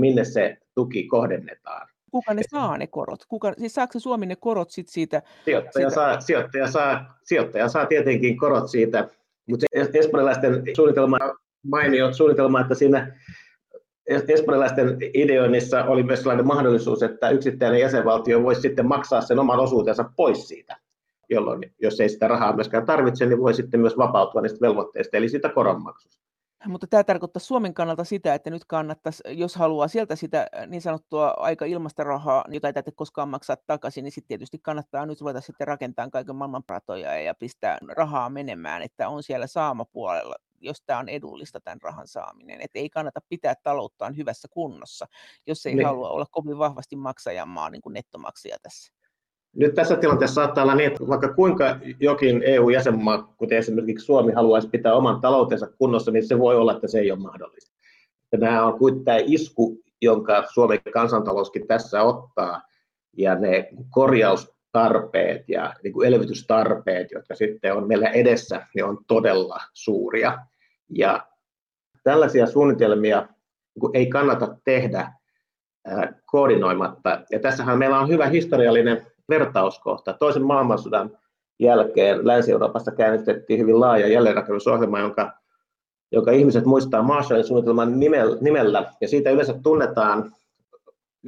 minne 0.00 0.24
se 0.24 0.58
tuki 0.74 1.06
kohdennetaan. 1.06 1.88
Kuka 2.10 2.34
ne 2.34 2.42
saa 2.50 2.78
ne 2.78 2.86
korot? 2.86 3.20
Kuka, 3.28 3.52
siis 3.58 3.74
saako 3.74 3.98
Suomi 3.98 4.26
ne 4.26 4.36
korot 4.36 4.70
sit 4.70 4.88
siitä? 4.88 5.22
Sijoittaja, 5.44 5.90
siitä? 5.90 5.94
Saa, 5.94 6.20
sijoittaja, 6.20 6.66
saa, 6.66 7.18
sijoittaja 7.24 7.68
saa 7.68 7.86
tietenkin 7.86 8.36
korot 8.36 8.68
siitä, 8.68 9.08
mutta 9.46 9.66
espanjalaisten 9.94 10.62
suunnitelma 10.76 11.18
mainio 11.66 12.12
suunnitelma, 12.12 12.60
että 12.60 12.74
siinä 12.74 13.16
espanjalaisten 14.06 14.98
ideoinnissa 15.14 15.84
oli 15.84 16.02
myös 16.02 16.18
sellainen 16.18 16.46
mahdollisuus, 16.46 17.02
että 17.02 17.30
yksittäinen 17.30 17.80
jäsenvaltio 17.80 18.42
voisi 18.42 18.60
sitten 18.60 18.86
maksaa 18.86 19.20
sen 19.20 19.38
oman 19.38 19.60
osuutensa 19.60 20.04
pois 20.16 20.48
siitä, 20.48 20.76
jolloin 21.30 21.74
jos 21.82 22.00
ei 22.00 22.08
sitä 22.08 22.28
rahaa 22.28 22.56
myöskään 22.56 22.86
tarvitse, 22.86 23.26
niin 23.26 23.40
voi 23.40 23.54
sitten 23.54 23.80
myös 23.80 23.98
vapautua 23.98 24.40
niistä 24.40 24.60
velvoitteista, 24.60 25.16
eli 25.16 25.28
siitä 25.28 25.48
koronmaksusta. 25.48 26.22
Mutta 26.66 26.86
tämä 26.86 27.04
tarkoittaa 27.04 27.40
Suomen 27.40 27.74
kannalta 27.74 28.04
sitä, 28.04 28.34
että 28.34 28.50
nyt 28.50 28.64
kannattaisi, 28.64 29.22
jos 29.28 29.56
haluaa 29.56 29.88
sieltä 29.88 30.16
sitä 30.16 30.46
niin 30.66 30.82
sanottua 30.82 31.34
aika 31.36 31.64
ilmasta 31.64 32.04
rahaa, 32.04 32.44
jota 32.48 32.66
ei 32.66 32.72
täytyy 32.72 32.92
koskaan 32.96 33.28
maksaa 33.28 33.56
takaisin, 33.66 34.04
niin 34.04 34.12
sitten 34.12 34.28
tietysti 34.28 34.58
kannattaa 34.62 35.06
nyt 35.06 35.20
ruveta 35.20 35.40
sitten 35.40 35.66
rakentamaan 35.68 36.10
kaiken 36.10 36.36
maailman 36.36 36.64
pratoja 36.64 37.20
ja 37.20 37.34
pistää 37.34 37.78
rahaa 37.88 38.30
menemään, 38.30 38.82
että 38.82 39.08
on 39.08 39.22
siellä 39.22 39.46
saamapuolella 39.46 40.34
jos 40.62 40.82
tämä 40.86 40.98
on 40.98 41.08
edullista 41.08 41.60
tämän 41.60 41.78
rahan 41.82 42.08
saaminen. 42.08 42.60
Että 42.60 42.78
ei 42.78 42.90
kannata 42.90 43.20
pitää 43.28 43.54
talouttaan 43.62 44.16
hyvässä 44.16 44.48
kunnossa, 44.50 45.06
jos 45.46 45.66
ei. 45.66 45.74
Niin. 45.74 45.86
halua 45.86 46.10
olla 46.10 46.26
kovin 46.30 46.58
vahvasti 46.58 46.96
maksajamaa 46.96 47.70
niin 47.70 47.82
kuin 47.82 47.92
nettomaksaja 47.92 48.56
tässä. 48.62 48.92
Nyt 49.56 49.74
tässä 49.74 49.96
tilanteessa 49.96 50.34
saattaa 50.34 50.64
olla 50.64 50.74
niin, 50.74 50.92
että 50.92 51.08
vaikka 51.08 51.34
kuinka 51.34 51.78
jokin 52.00 52.42
EU-jäsenmaa, 52.44 53.34
kuten 53.36 53.58
esimerkiksi 53.58 54.06
Suomi, 54.06 54.32
haluaisi 54.32 54.68
pitää 54.68 54.94
oman 54.94 55.20
taloutensa 55.20 55.66
kunnossa, 55.66 56.10
niin 56.10 56.26
se 56.26 56.38
voi 56.38 56.56
olla, 56.56 56.72
että 56.72 56.88
se 56.88 56.98
ei 56.98 57.10
ole 57.10 57.20
mahdollista. 57.20 57.76
Ja 58.32 58.38
nämä 58.38 58.66
on 58.66 58.78
kuitenkin 58.78 59.04
tämä 59.04 59.18
isku, 59.24 59.78
jonka 60.02 60.44
Suomen 60.52 60.80
kansantalouskin 60.92 61.66
tässä 61.66 62.02
ottaa, 62.02 62.62
ja 63.16 63.34
ne 63.34 63.68
korjaustarpeet 63.90 65.48
ja 65.48 65.74
niin 65.82 65.92
kuin 65.92 66.08
elvytystarpeet, 66.08 67.10
jotka 67.10 67.34
sitten 67.34 67.74
on 67.74 67.88
meillä 67.88 68.08
edessä, 68.08 68.66
ne 68.74 68.84
on 68.84 68.98
todella 69.06 69.60
suuria. 69.72 70.38
Ja 70.96 71.26
tällaisia 72.04 72.46
suunnitelmia 72.46 73.20
niin 73.20 73.90
ei 73.94 74.06
kannata 74.06 74.56
tehdä 74.64 75.12
koordinoimatta. 76.26 77.20
Ja 77.30 77.38
tässähän 77.40 77.78
meillä 77.78 77.98
on 77.98 78.08
hyvä 78.08 78.26
historiallinen 78.26 79.06
vertauskohta. 79.28 80.12
Toisen 80.12 80.42
maailmansodan 80.42 81.18
jälkeen 81.60 82.26
Länsi-Euroopassa 82.26 82.90
käynnistettiin 82.90 83.60
hyvin 83.60 83.80
laaja 83.80 84.08
jälleenrakennusohjelma, 84.08 85.00
jonka, 85.00 85.32
jonka 86.12 86.30
ihmiset 86.30 86.64
muistaa 86.64 87.02
Marshallin 87.02 87.46
suunnitelman 87.46 88.00
nimellä, 88.40 88.92
ja 89.00 89.08
siitä 89.08 89.30
yleensä 89.30 89.54
tunnetaan 89.62 90.32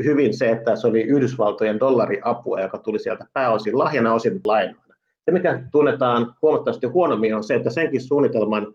hyvin 0.05 0.37
se, 0.37 0.51
että 0.51 0.77
se 0.77 0.87
oli 0.87 1.03
Yhdysvaltojen 1.03 1.81
dollariapua, 1.81 2.61
joka 2.61 2.79
tuli 2.79 2.99
sieltä 2.99 3.27
pääosin 3.33 3.79
lahjana 3.79 4.15
osin 4.15 4.41
lainoina. 4.45 4.95
Se, 5.25 5.31
mikä 5.31 5.63
tunnetaan 5.73 6.35
huomattavasti 6.43 6.87
huonommin, 6.87 7.35
on 7.35 7.45
se, 7.45 7.55
että 7.55 7.71
senkin 7.71 8.01
suunnitelman 8.01 8.75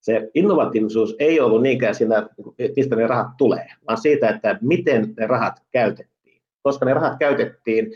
se 0.00 0.30
innovatiivisuus 0.34 1.16
ei 1.18 1.40
ollut 1.40 1.62
niinkään 1.62 1.94
siinä, 1.94 2.28
mistä 2.76 2.96
ne 2.96 3.06
rahat 3.06 3.36
tulee, 3.38 3.66
vaan 3.88 3.98
siitä, 3.98 4.28
että 4.28 4.58
miten 4.60 5.14
ne 5.16 5.26
rahat 5.26 5.54
käytettiin. 5.70 6.40
Koska 6.62 6.84
ne 6.84 6.94
rahat 6.94 7.18
käytettiin 7.18 7.92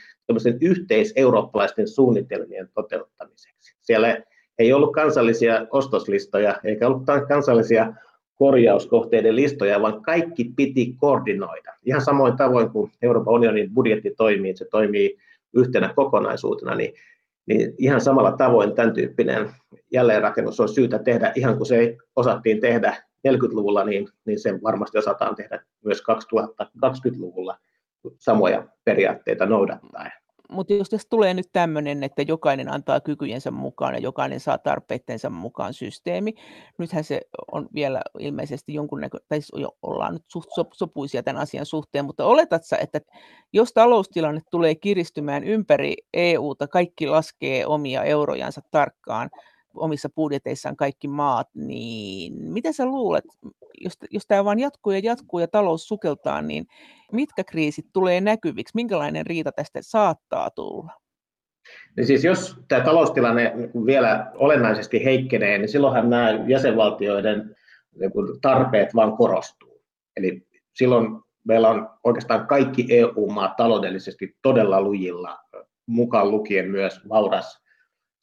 yhteiseurooppalaisten 0.61 1.89
suunnitelmien 1.89 2.69
toteuttamiseksi. 2.75 3.77
Siellä 3.81 4.17
ei 4.59 4.73
ollut 4.73 4.93
kansallisia 4.93 5.67
ostoslistoja 5.71 6.61
eikä 6.65 6.87
ollut 6.87 7.03
kansallisia 7.29 7.93
korjauskohteiden 8.35 9.37
listoja, 9.37 9.83
vaan 9.83 10.03
kaikki 10.03 10.53
piti 10.57 10.95
koordinoida. 10.99 11.75
Ihan 11.85 12.01
samoin 12.01 12.37
tavoin 12.37 12.71
kuin 12.71 12.91
Euroopan 13.03 13.35
unionin 13.35 13.75
budjetti 13.75 14.15
toimii, 14.17 14.57
se 14.57 14.65
toimii 14.71 15.19
yhtenä 15.55 15.93
kokonaisuutena, 15.97 16.75
niin, 16.75 16.95
niin 17.47 17.75
ihan 17.79 18.01
samalla 18.01 18.33
tavoin 18.33 18.75
tämän 18.75 18.95
tyyppinen 18.95 19.51
jälleenrakennus 19.93 20.61
on 20.61 20.69
syytä 20.69 20.99
tehdä, 20.99 21.33
ihan 21.35 21.57
kuin 21.57 21.67
se 21.67 21.97
osattiin 22.17 22.61
tehdä 22.61 22.97
40-luvulla, 23.29 23.85
niin, 23.85 24.09
niin 24.27 24.41
se 24.41 24.63
varmasti 24.63 24.99
osataan 24.99 25.35
tehdä 25.35 25.65
myös 25.85 26.03
2020-luvulla 26.03 27.59
samoja 28.19 28.69
periaatteita 28.85 29.47
noudattaen. 29.47 30.13
Mutta 30.55 30.73
jos 30.73 30.91
tässä 30.91 31.09
tulee 31.11 31.35
nyt 31.35 31.49
tämmöinen, 31.53 32.03
että 32.03 32.23
jokainen 32.23 32.73
antaa 32.73 33.01
kykyjensä 33.01 33.51
mukaan 33.51 33.95
ja 33.95 34.01
jokainen 34.01 34.41
saa 34.41 34.59
tarpeittensa 34.59 35.31
mukaan 35.31 35.75
systeemi, 35.75 36.35
nythän 36.79 37.05
se 37.05 37.21
on 37.53 37.69
vielä 37.75 38.03
ilmeisesti 38.19 38.75
jonkunnäkö, 38.75 39.19
tai 39.29 39.41
siis 39.41 39.63
jo 39.63 39.77
ollaan 39.83 40.13
nyt 40.13 40.25
suht 40.29 40.49
sopuisia 40.75 41.23
tämän 41.23 41.43
asian 41.43 41.67
suhteen, 41.67 42.05
mutta 42.05 42.25
oletatko 42.25 42.77
että 42.81 43.01
jos 43.53 43.73
taloustilanne 43.73 44.41
tulee 44.51 44.75
kiristymään 44.75 45.45
ympäri 45.45 45.95
EUta, 46.15 46.69
kaikki 46.69 47.07
laskee 47.07 47.67
omia 47.67 48.05
eurojansa 48.05 48.61
tarkkaan, 48.71 49.31
omissa 49.77 50.09
budjeteissaan 50.09 50.77
kaikki 50.77 51.09
maat, 51.09 51.49
niin 51.55 52.43
mitä 52.43 52.73
sä 52.73 52.87
luulet, 52.87 53.25
jos, 53.81 53.93
jos 54.11 54.27
tämä 54.27 54.45
vaan 54.45 54.59
jatkuu 54.59 54.93
ja 54.93 54.99
jatkuu 54.99 55.41
ja 55.41 55.49
talous 55.49 55.89
sukeltaa, 55.89 56.43
niin 56.43 56.67
mitkä 57.13 57.45
kriisit 57.45 57.87
tulee 57.93 58.21
näkyviksi, 58.21 58.75
minkälainen 58.75 59.27
riita 59.27 59.53
tästä 59.53 59.79
saattaa 59.83 60.51
tulla? 60.51 60.93
Niin 61.97 62.07
siis 62.07 62.25
jos 62.25 62.57
tämä 62.69 62.85
taloustilanne 62.85 63.53
vielä 63.87 64.33
olennaisesti 64.35 65.05
heikkenee, 65.05 65.59
niin 65.59 65.69
silloinhan 65.69 66.11
nämä 66.11 66.31
jäsenvaltioiden 66.49 67.57
niin 68.01 68.11
tarpeet 68.43 68.95
vaan 68.95 69.17
korostuu. 69.17 69.83
Eli 70.17 70.47
silloin 70.75 71.07
meillä 71.45 71.69
on 71.69 71.91
oikeastaan 72.05 72.47
kaikki 72.47 72.87
EU-maat 72.91 73.57
taloudellisesti 73.57 74.37
todella 74.43 74.81
lujilla, 74.81 75.39
mukaan 75.87 76.31
lukien 76.31 76.71
myös 76.71 77.01
vauras 77.09 77.64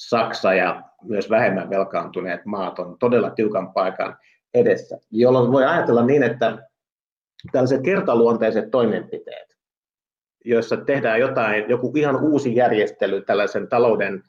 Saksa 0.10 0.54
ja 0.54 0.84
myös 1.04 1.30
vähemmän 1.30 1.70
velkaantuneet 1.70 2.46
maat 2.46 2.80
on 2.80 3.00
todella 3.00 3.30
tiukan 3.30 3.74
paikan 3.74 4.18
edessä, 4.54 4.98
jolloin 5.12 5.52
voi 5.52 5.66
ajatella 5.66 6.06
niin, 6.06 6.24
että 6.24 6.58
tällaiset 7.52 7.82
kertaluonteiset 7.82 8.72
toimenpiteet, 8.72 9.58
joissa 10.46 10.78
tehdään 10.78 11.20
jotain, 11.20 11.70
joku 11.70 11.94
ihan 11.96 12.24
uusi 12.24 12.56
järjestely 12.56 13.22
tällaisen 13.22 13.68
talouden 13.68 14.24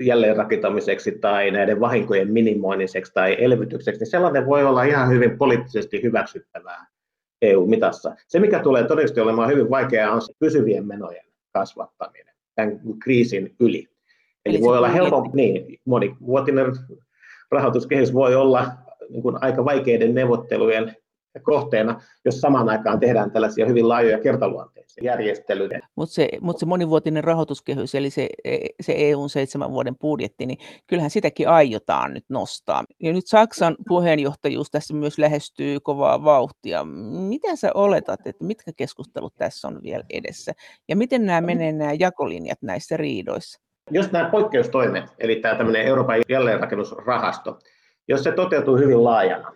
jälleenrakentamiseksi 0.00 1.12
tai 1.12 1.50
näiden 1.50 1.80
vahinkojen 1.80 2.32
minimoinniseksi 2.32 3.12
tai 3.14 3.44
elvytykseksi, 3.44 4.00
niin 4.00 4.10
sellainen 4.10 4.46
voi 4.46 4.64
olla 4.64 4.82
ihan 4.82 5.10
hyvin 5.10 5.38
poliittisesti 5.38 6.02
hyväksyttävää 6.02 6.86
EU-mitassa. 7.42 8.14
Se, 8.26 8.40
mikä 8.40 8.58
tulee 8.60 8.82
todennäköisesti 8.82 9.20
olemaan 9.20 9.50
hyvin 9.50 9.70
vaikeaa, 9.70 10.12
on 10.12 10.22
se 10.22 10.32
pysyvien 10.38 10.86
menojen 10.86 11.26
kasvattaminen 11.52 12.34
tämän 12.54 12.80
kriisin 13.02 13.56
yli. 13.60 13.97
Eli, 14.44 14.56
Eli 14.56 14.64
voi 14.64 14.78
olla 14.78 14.88
helpompi, 14.88 15.30
niin 15.34 15.80
monivuotinen 15.84 16.66
rahoituskehys 17.50 18.14
voi 18.14 18.34
olla 18.34 18.66
niin 19.10 19.22
kuin 19.22 19.36
aika 19.40 19.64
vaikeiden 19.64 20.14
neuvottelujen 20.14 20.96
kohteena, 21.42 22.02
jos 22.24 22.40
samaan 22.40 22.68
aikaan 22.68 23.00
tehdään 23.00 23.30
tällaisia 23.30 23.66
hyvin 23.66 23.88
laajoja 23.88 24.20
kertaluonteisia 24.20 25.04
järjestelyjä. 25.04 25.80
Mutta 25.96 26.14
se, 26.14 26.28
mut 26.40 26.58
se 26.58 26.66
monivuotinen 26.66 27.24
rahoituskehys, 27.24 27.94
eli 27.94 28.10
se, 28.10 28.28
se 28.80 28.94
EUn 28.96 29.30
seitsemän 29.30 29.72
vuoden 29.72 29.96
budjetti, 30.00 30.46
niin 30.46 30.58
kyllähän 30.86 31.10
sitäkin 31.10 31.48
aiotaan 31.48 32.14
nyt 32.14 32.24
nostaa. 32.28 32.84
Ja 33.02 33.12
nyt 33.12 33.26
Saksan 33.26 33.76
puheenjohtajuus 33.88 34.70
tässä 34.70 34.94
myös 34.94 35.18
lähestyy 35.18 35.80
kovaa 35.80 36.24
vauhtia. 36.24 36.84
Mitä 37.28 37.56
sä 37.56 37.70
oletat, 37.74 38.26
että 38.26 38.44
mitkä 38.44 38.72
keskustelut 38.76 39.34
tässä 39.36 39.68
on 39.68 39.82
vielä 39.82 40.04
edessä? 40.10 40.52
Ja 40.88 40.96
miten 40.96 41.26
nämä 41.26 41.40
menee 41.40 41.72
nämä 41.72 41.92
jakolinjat 41.92 42.62
näissä 42.62 42.96
riidoissa? 42.96 43.67
Jos 43.90 44.12
nämä 44.12 44.30
poikkeustoimet, 44.30 45.04
eli 45.18 45.36
tämä 45.36 45.54
tämmöinen 45.54 45.82
Euroopan 45.82 46.22
jälleenrakennusrahasto, 46.28 47.58
jos 48.08 48.24
se 48.24 48.32
toteutuu 48.32 48.76
hyvin 48.76 49.04
laajana, 49.04 49.52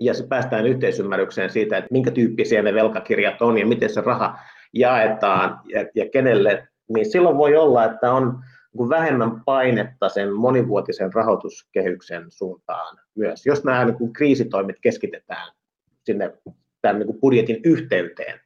ja 0.00 0.14
se 0.14 0.26
päästään 0.26 0.66
yhteisymmärrykseen 0.66 1.50
siitä, 1.50 1.78
että 1.78 1.88
minkä 1.92 2.10
tyyppisiä 2.10 2.62
ne 2.62 2.74
velkakirjat 2.74 3.42
on 3.42 3.58
ja 3.58 3.66
miten 3.66 3.90
se 3.90 4.00
raha 4.00 4.38
jaetaan 4.72 5.60
ja, 5.64 5.86
ja 5.94 6.10
kenelle, 6.10 6.68
niin 6.94 7.10
silloin 7.10 7.36
voi 7.36 7.56
olla, 7.56 7.84
että 7.84 8.12
on 8.12 8.40
niin 8.78 8.88
vähemmän 8.88 9.40
painetta 9.44 10.08
sen 10.08 10.32
monivuotisen 10.32 11.12
rahoituskehyksen 11.12 12.26
suuntaan 12.28 12.98
myös. 13.14 13.46
Jos 13.46 13.64
nämä 13.64 13.84
niin 13.84 13.98
kuin 13.98 14.12
kriisitoimet 14.12 14.76
keskitetään 14.80 15.52
sinne 16.04 16.32
tämän 16.82 16.98
niin 16.98 17.06
kuin 17.06 17.20
budjetin 17.20 17.60
yhteyteen, 17.64 18.40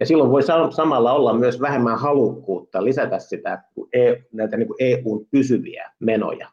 ja 0.00 0.06
silloin 0.06 0.30
voi 0.30 0.42
samalla 0.70 1.12
olla 1.12 1.32
myös 1.32 1.60
vähemmän 1.60 1.98
halukkuutta 1.98 2.84
lisätä 2.84 3.18
sitä 3.18 3.62
e, 3.92 4.14
näitä 4.32 4.56
niin 4.56 4.66
kuin 4.66 4.76
EUn 4.80 5.26
pysyviä 5.30 5.90
menoja. 6.00 6.48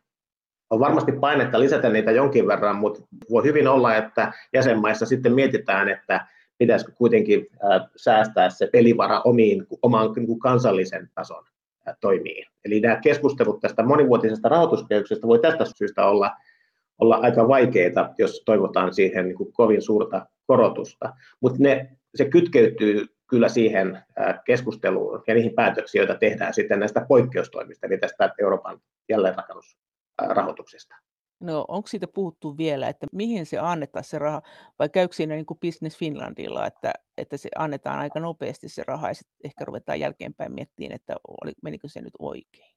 On 0.69 0.80
varmasti 0.80 1.12
painetta 1.12 1.60
lisätä 1.60 1.89
niitä 1.89 2.12
jonkin 2.12 2.47
verran, 2.47 2.75
mutta 2.75 3.01
voi 3.30 3.43
hyvin 3.43 3.67
olla, 3.67 3.95
että 3.95 4.34
jäsenmaissa 4.54 5.06
sitten 5.06 5.34
mietitään, 5.34 5.89
että 5.89 6.27
pitäisikö 6.58 6.91
kuitenkin 6.91 7.47
säästää 7.95 8.49
se 8.49 8.67
pelivara 8.67 9.21
omiin, 9.25 9.67
omaan 9.82 10.13
niin 10.15 10.39
kansallisen 10.39 11.10
tason 11.15 11.43
toimiin. 12.01 12.45
Eli 12.65 12.80
nämä 12.80 12.95
keskustelut 12.95 13.60
tästä 13.60 13.84
monivuotisesta 13.84 14.49
rahoituskehyksestä 14.49 15.27
voi 15.27 15.39
tästä 15.39 15.65
syystä 15.75 16.06
olla, 16.06 16.32
olla 16.99 17.15
aika 17.15 17.47
vaikeita, 17.47 18.13
jos 18.17 18.43
toivotaan 18.45 18.93
siihen 18.93 19.25
niin 19.25 19.54
kovin 19.54 19.82
suurta 19.82 20.25
korotusta. 20.47 21.13
Mutta 21.41 21.60
se 22.15 22.25
kytkeytyy 22.25 23.06
kyllä 23.32 23.50
siihen 23.50 24.04
keskusteluun 24.46 25.24
ja 25.28 25.34
niihin 25.34 25.54
päätöksiin, 25.56 26.00
joita 26.00 26.15
tehdään 26.15 26.54
sitten 26.54 26.80
näistä 26.80 27.06
poikkeustoimista, 27.08 27.88
eli 27.88 27.98
tästä 27.98 28.34
Euroopan 28.39 28.80
jälleenrakennusrahoituksesta. 29.10 30.96
No 31.39 31.65
onko 31.67 31.88
siitä 31.88 32.08
puhuttu 32.08 32.58
vielä, 32.58 32.89
että 32.89 33.08
mihin 33.12 33.46
se 33.46 33.58
annetaan 33.58 34.04
se 34.04 34.20
raha, 34.20 34.41
vai 34.80 34.89
käykö 34.89 35.15
siinä 35.15 35.36
niin 35.36 35.46
kuin 35.46 35.60
Business 35.60 35.98
Finlandilla, 35.98 36.67
että, 36.67 36.94
että 37.17 37.38
se 37.38 37.50
annetaan 37.58 38.00
aika 38.00 38.20
nopeasti 38.20 38.70
se 38.70 38.84
raha 38.88 39.08
ja 39.08 39.13
sitten 39.13 39.36
ehkä 39.44 39.65
ruvetaan 39.65 40.00
jälkeenpäin 40.00 40.54
miettimään, 40.54 40.96
että 40.96 41.15
oli, 41.44 41.52
menikö 41.63 41.88
se 41.88 42.02
nyt 42.02 42.13
oikein? 42.20 42.76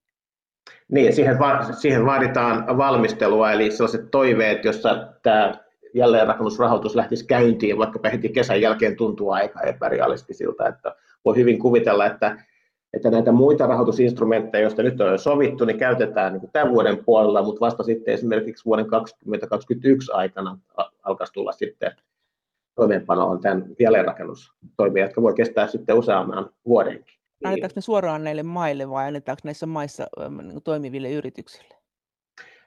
Niin, 0.88 1.12
siihen, 1.12 1.38
va- 1.38 1.72
siihen 1.72 2.06
vaaditaan 2.06 2.78
valmistelua, 2.78 3.52
eli 3.52 3.70
sellaiset 3.70 4.10
toiveet, 4.10 4.64
jossa 4.64 5.08
tämä 5.22 5.63
jälleenrakennusrahoitus 5.94 6.94
lähtisi 6.94 7.26
käyntiin, 7.26 7.78
vaikka 7.78 8.08
heti 8.08 8.28
kesän 8.28 8.60
jälkeen 8.60 8.96
tuntuu 8.96 9.30
aika 9.30 9.60
epärealistisilta, 9.60 10.68
että 10.68 10.96
voi 11.24 11.36
hyvin 11.36 11.58
kuvitella, 11.58 12.06
että, 12.06 12.44
että 12.92 13.10
näitä 13.10 13.32
muita 13.32 13.66
rahoitusinstrumentteja, 13.66 14.62
joista 14.62 14.82
nyt 14.82 15.00
on 15.00 15.10
jo 15.10 15.18
sovittu, 15.18 15.64
niin 15.64 15.78
käytetään 15.78 16.32
niin 16.32 16.50
tämän 16.52 16.72
vuoden 16.72 17.04
puolella, 17.04 17.42
mutta 17.42 17.60
vasta 17.60 17.82
sitten 17.82 18.14
esimerkiksi 18.14 18.64
vuoden 18.64 18.86
2021 18.86 20.12
aikana 20.12 20.58
alkaisi 21.02 21.32
tulla 21.32 21.52
sitten 21.52 21.92
toimeenpanoon 22.74 23.40
tämän 23.40 23.64
jälleenrakennustoimia, 23.80 25.04
jotka 25.04 25.22
voi 25.22 25.34
kestää 25.34 25.66
sitten 25.66 25.96
useamman 25.96 26.50
vuodenkin. 26.66 27.14
Annetaanko 27.44 27.72
ne 27.76 27.82
suoraan 27.82 28.24
näille 28.24 28.42
maille 28.42 28.90
vai 28.90 29.06
annetaanko 29.06 29.40
näissä 29.44 29.66
maissa 29.66 30.06
niin 30.42 30.62
toimiville 30.62 31.10
yrityksille? 31.10 31.74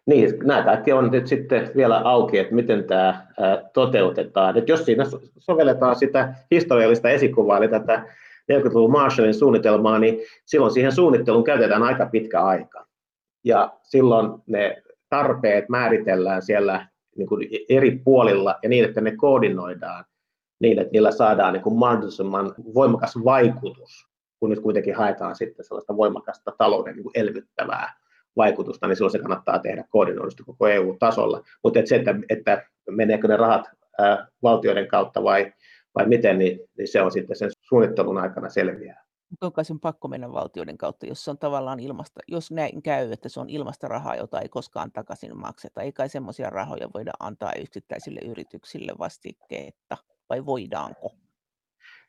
Niin, 0.07 0.39
nämä 0.43 0.63
kaikki 0.63 0.93
on 0.93 1.11
nyt 1.11 1.27
sitten 1.27 1.71
vielä 1.75 1.97
auki, 1.97 2.37
että 2.37 2.55
miten 2.55 2.83
tämä 2.83 3.27
toteutetaan. 3.73 4.57
Että 4.57 4.71
jos 4.71 4.85
siinä 4.85 5.03
sovelletaan 5.37 5.95
sitä 5.95 6.33
historiallista 6.51 7.09
esikuvaa, 7.09 7.57
eli 7.57 7.67
tätä 7.67 8.03
40-luvun 8.51 8.91
Marshallin 8.91 9.33
suunnitelmaa, 9.33 9.99
niin 9.99 10.19
silloin 10.45 10.71
siihen 10.71 10.91
suunnitteluun 10.91 11.43
käytetään 11.43 11.83
aika 11.83 12.05
pitkä 12.05 12.43
aika. 12.43 12.85
Ja 13.43 13.73
silloin 13.83 14.41
ne 14.47 14.83
tarpeet 15.09 15.69
määritellään 15.69 16.41
siellä 16.41 16.87
niin 17.17 17.27
kuin 17.27 17.47
eri 17.69 18.01
puolilla 18.05 18.55
ja 18.63 18.69
niin, 18.69 18.85
että 18.85 19.01
ne 19.01 19.15
koordinoidaan 19.15 20.05
niin, 20.59 20.79
että 20.79 20.91
niillä 20.91 21.11
saadaan 21.11 21.53
niin 21.53 21.63
kuin 21.63 21.79
mahdollisimman 21.79 22.53
voimakas 22.73 23.15
vaikutus, 23.25 24.07
kun 24.39 24.49
nyt 24.49 24.59
kuitenkin 24.59 24.95
haetaan 24.95 25.35
sitten 25.35 25.65
sellaista 25.65 25.97
voimakasta 25.97 26.51
talouden 26.57 26.95
niin 26.95 27.03
kuin 27.03 27.17
elvyttävää 27.17 27.93
vaikutusta, 28.37 28.87
niin 28.87 28.95
silloin 28.95 29.11
se 29.11 29.19
kannattaa 29.19 29.59
tehdä 29.59 29.83
koordinoidusti 29.89 30.43
koko 30.43 30.67
EU-tasolla. 30.67 31.41
Mutta 31.63 31.79
et 31.79 31.87
se, 31.87 31.95
että, 31.95 32.15
että 32.29 32.63
meneekö 32.89 33.27
ne 33.27 33.37
rahat 33.37 33.65
ää, 33.97 34.27
valtioiden 34.43 34.87
kautta 34.87 35.23
vai, 35.23 35.53
vai 35.95 36.07
miten, 36.07 36.39
niin, 36.39 36.59
niin 36.77 36.87
se 36.87 37.01
on 37.01 37.11
sitten 37.11 37.35
sen 37.35 37.51
suunnittelun 37.61 38.17
aikana 38.17 38.49
selviää. 38.49 39.07
Onko 39.41 39.63
sen 39.63 39.79
pakko 39.79 40.07
mennä 40.07 40.33
valtioiden 40.33 40.77
kautta, 40.77 41.05
jos 41.05 41.25
se 41.25 41.31
on 41.31 41.37
tavallaan 41.37 41.79
ilmasta, 41.79 42.19
jos 42.27 42.51
näin 42.51 42.81
käy, 42.81 43.11
että 43.11 43.29
se 43.29 43.39
on 43.39 43.49
ilmasta 43.49 43.87
rahaa, 43.87 44.15
jota 44.15 44.41
ei 44.41 44.49
koskaan 44.49 44.91
takaisin 44.91 45.37
makseta. 45.37 45.81
Ei 45.81 45.91
kai 45.91 46.09
semmoisia 46.09 46.49
rahoja 46.49 46.89
voida 46.93 47.11
antaa 47.19 47.53
yksittäisille 47.61 48.19
yrityksille 48.19 48.93
vastikkeetta, 48.99 49.97
vai 50.29 50.45
voidaanko? 50.45 51.11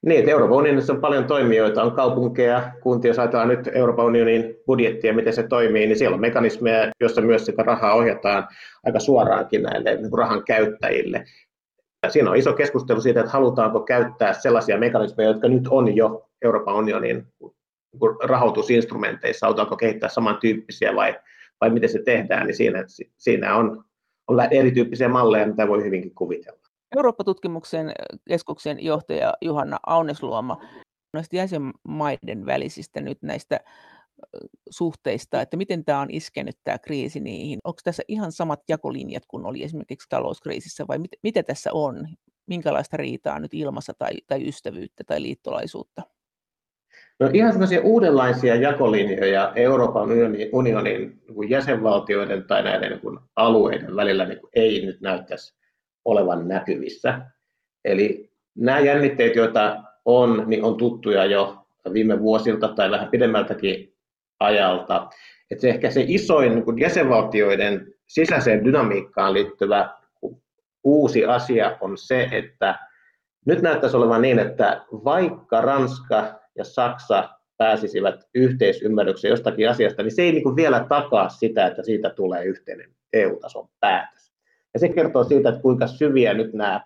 Niin, 0.07 0.19
että 0.19 0.31
Euroopan 0.31 0.57
unionissa 0.57 0.93
on 0.93 1.01
paljon 1.01 1.25
toimijoita, 1.25 1.83
on 1.83 1.93
kaupunkeja, 1.93 2.73
kuntia, 2.81 3.09
jos 3.09 3.19
ajatellaan 3.19 3.49
nyt 3.49 3.69
Euroopan 3.73 4.07
unionin 4.07 4.55
budjettia, 4.67 5.15
miten 5.15 5.33
se 5.33 5.43
toimii, 5.43 5.87
niin 5.87 5.99
siellä 5.99 6.15
on 6.15 6.21
mekanismeja, 6.21 6.93
joissa 7.01 7.21
myös 7.21 7.47
sitä 7.47 7.63
rahaa 7.63 7.95
ohjataan 7.95 8.49
aika 8.87 9.01
suoraankin 9.01 9.63
näille 9.63 9.97
niin 9.97 10.13
rahan 10.13 10.45
käyttäjille. 10.45 11.25
Ja 12.03 12.11
siinä 12.11 12.31
on 12.31 12.37
iso 12.37 12.53
keskustelu 12.53 13.01
siitä, 13.01 13.21
että 13.21 13.33
halutaanko 13.33 13.81
käyttää 13.81 14.33
sellaisia 14.33 14.79
mekanismeja, 14.79 15.29
jotka 15.29 15.49
nyt 15.49 15.69
on 15.71 15.97
jo 15.97 16.29
Euroopan 16.43 16.75
unionin 16.75 17.27
rahoitusinstrumenteissa, 18.25 19.47
halutaanko 19.47 19.77
kehittää 19.77 20.09
samantyyppisiä 20.09 20.95
vai, 20.95 21.17
vai 21.61 21.71
miten 21.71 21.89
se 21.89 22.03
tehdään, 22.03 22.47
niin 22.47 22.57
siinä, 22.57 22.85
siinä 23.17 23.57
on, 23.57 23.85
on 24.29 24.41
erityyppisiä 24.51 25.09
malleja, 25.09 25.47
mitä 25.47 25.69
voi 25.69 25.85
hyvinkin 25.85 26.15
kuvitella. 26.15 26.58
Eurooppa-tutkimuksen 26.96 27.92
keskuksen 28.29 28.85
johtaja 28.85 29.35
Juhanna 29.40 29.79
Aunesluoma 29.87 30.61
näistä 31.12 31.37
jäsenmaiden 31.37 32.46
välisistä 32.46 33.01
nyt 33.01 33.18
näistä 33.22 33.61
suhteista, 34.70 35.40
että 35.40 35.57
miten 35.57 35.85
tämä 35.85 36.01
on 36.01 36.11
iskenyt 36.11 36.57
tämä 36.64 36.79
kriisi 36.79 37.20
niihin. 37.20 37.59
Onko 37.64 37.81
tässä 37.85 38.03
ihan 38.09 38.33
samat 38.33 38.61
jakolinjat 38.68 39.22
kuin 39.29 39.46
oli 39.46 39.62
esimerkiksi 39.62 40.09
talouskriisissä 40.09 40.85
vai 40.88 40.98
mit, 40.98 41.11
mitä 41.22 41.42
tässä 41.42 41.70
on? 41.72 42.09
Minkälaista 42.46 42.96
riitaa 42.96 43.38
nyt 43.38 43.55
ilmassa 43.55 43.92
tai, 43.98 44.12
tai 44.27 44.48
ystävyyttä 44.48 45.05
tai 45.05 45.22
liittolaisuutta? 45.22 46.03
No 47.20 47.31
ihan 47.33 47.53
sellaisia 47.53 47.81
uudenlaisia 47.81 48.55
jakolinjoja 48.55 49.53
Euroopan 49.57 50.03
unionin, 50.03 50.48
unionin 50.53 51.22
niin 51.29 51.51
jäsenvaltioiden 51.51 52.44
tai 52.44 52.62
näiden 52.62 52.90
niin 52.90 53.18
alueiden 53.37 53.96
välillä 53.96 54.24
niin 54.24 54.40
ei 54.55 54.87
nyt 54.87 55.01
näyttäisi 55.01 55.58
olevan 56.09 56.49
näkyvissä. 56.49 57.21
Eli 57.85 58.31
nämä 58.57 58.79
jännitteet, 58.79 59.37
joita 59.37 59.83
on, 60.05 60.44
niin 60.47 60.64
on 60.64 60.77
tuttuja 60.77 61.25
jo 61.25 61.66
viime 61.92 62.21
vuosilta 62.21 62.68
tai 62.68 62.90
vähän 62.90 63.09
pidemmältäkin 63.09 63.94
ajalta. 64.40 65.09
Että 65.51 65.62
se 65.62 65.68
ehkä 65.68 65.90
se 65.90 66.05
isoin 66.07 66.55
niin 66.55 66.81
jäsenvaltioiden 66.81 67.94
sisäiseen 68.07 68.64
dynamiikkaan 68.64 69.33
liittyvä 69.33 69.90
uusi 70.85 71.25
asia 71.25 71.77
on 71.81 71.99
se, 71.99 72.29
että 72.33 72.79
nyt 73.47 73.62
näyttäisi 73.62 73.97
olevan 73.97 74.23
niin, 74.23 74.38
että 74.38 74.85
vaikka 74.92 75.61
Ranska 75.61 76.40
ja 76.55 76.64
Saksa 76.64 77.29
pääsisivät 77.57 78.14
yhteisymmärrykseen 78.35 79.31
jostakin 79.31 79.71
asiasta, 79.71 80.03
niin 80.03 80.14
se 80.14 80.23
ei 80.23 80.33
niin 80.33 80.57
vielä 80.57 80.87
takaa 80.88 81.29
sitä, 81.29 81.66
että 81.66 81.83
siitä 81.83 82.11
tulee 82.11 82.44
yhteinen 82.44 82.94
EU-tason 83.12 83.68
päätös. 83.81 84.28
Ja 84.79 84.81
se 84.81 84.88
kertoo 84.88 85.25
siitä, 85.25 85.49
että 85.49 85.62
kuinka 85.62 85.87
syviä 85.87 86.35
nyt 86.35 86.53
nämä 86.53 86.81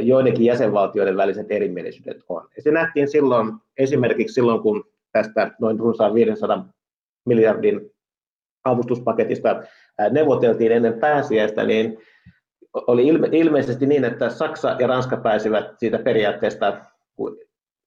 joidenkin 0.00 0.44
jäsenvaltioiden 0.44 1.16
väliset 1.16 1.46
erimielisyydet 1.50 2.22
on. 2.28 2.48
Ja 2.56 2.62
se 2.62 2.70
nähtiin 2.70 3.08
silloin 3.08 3.52
esimerkiksi 3.78 4.34
silloin, 4.34 4.62
kun 4.62 4.84
tästä 5.12 5.50
noin 5.60 5.78
runsaan 5.78 6.14
500 6.14 6.68
miljardin 7.26 7.90
avustuspaketista 8.64 9.62
neuvoteltiin 10.10 10.72
ennen 10.72 11.00
pääsiäistä, 11.00 11.64
niin 11.64 11.98
oli 12.72 13.06
ilme, 13.06 13.28
ilmeisesti 13.32 13.86
niin, 13.86 14.04
että 14.04 14.28
Saksa 14.28 14.76
ja 14.78 14.86
Ranska 14.86 15.16
pääsivät 15.16 15.66
siitä 15.78 15.98
periaatteesta 15.98 16.80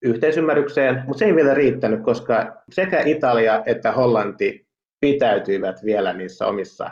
yhteisymmärrykseen, 0.01 1.03
mutta 1.07 1.19
se 1.19 1.25
ei 1.25 1.35
vielä 1.35 1.53
riittänyt, 1.53 2.03
koska 2.03 2.61
sekä 2.71 3.03
Italia 3.05 3.63
että 3.65 3.91
Hollanti 3.91 4.67
pitäytyivät 4.99 5.85
vielä 5.85 6.13
niissä 6.13 6.47
omissa 6.47 6.91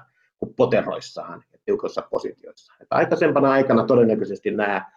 poteroissaan 0.55 1.43
tiukoissa 1.67 2.07
positioissa. 2.11 2.73
Että 2.81 2.95
aikaisempana 2.95 3.51
aikana 3.51 3.85
todennäköisesti 3.85 4.51
nämä 4.51 4.91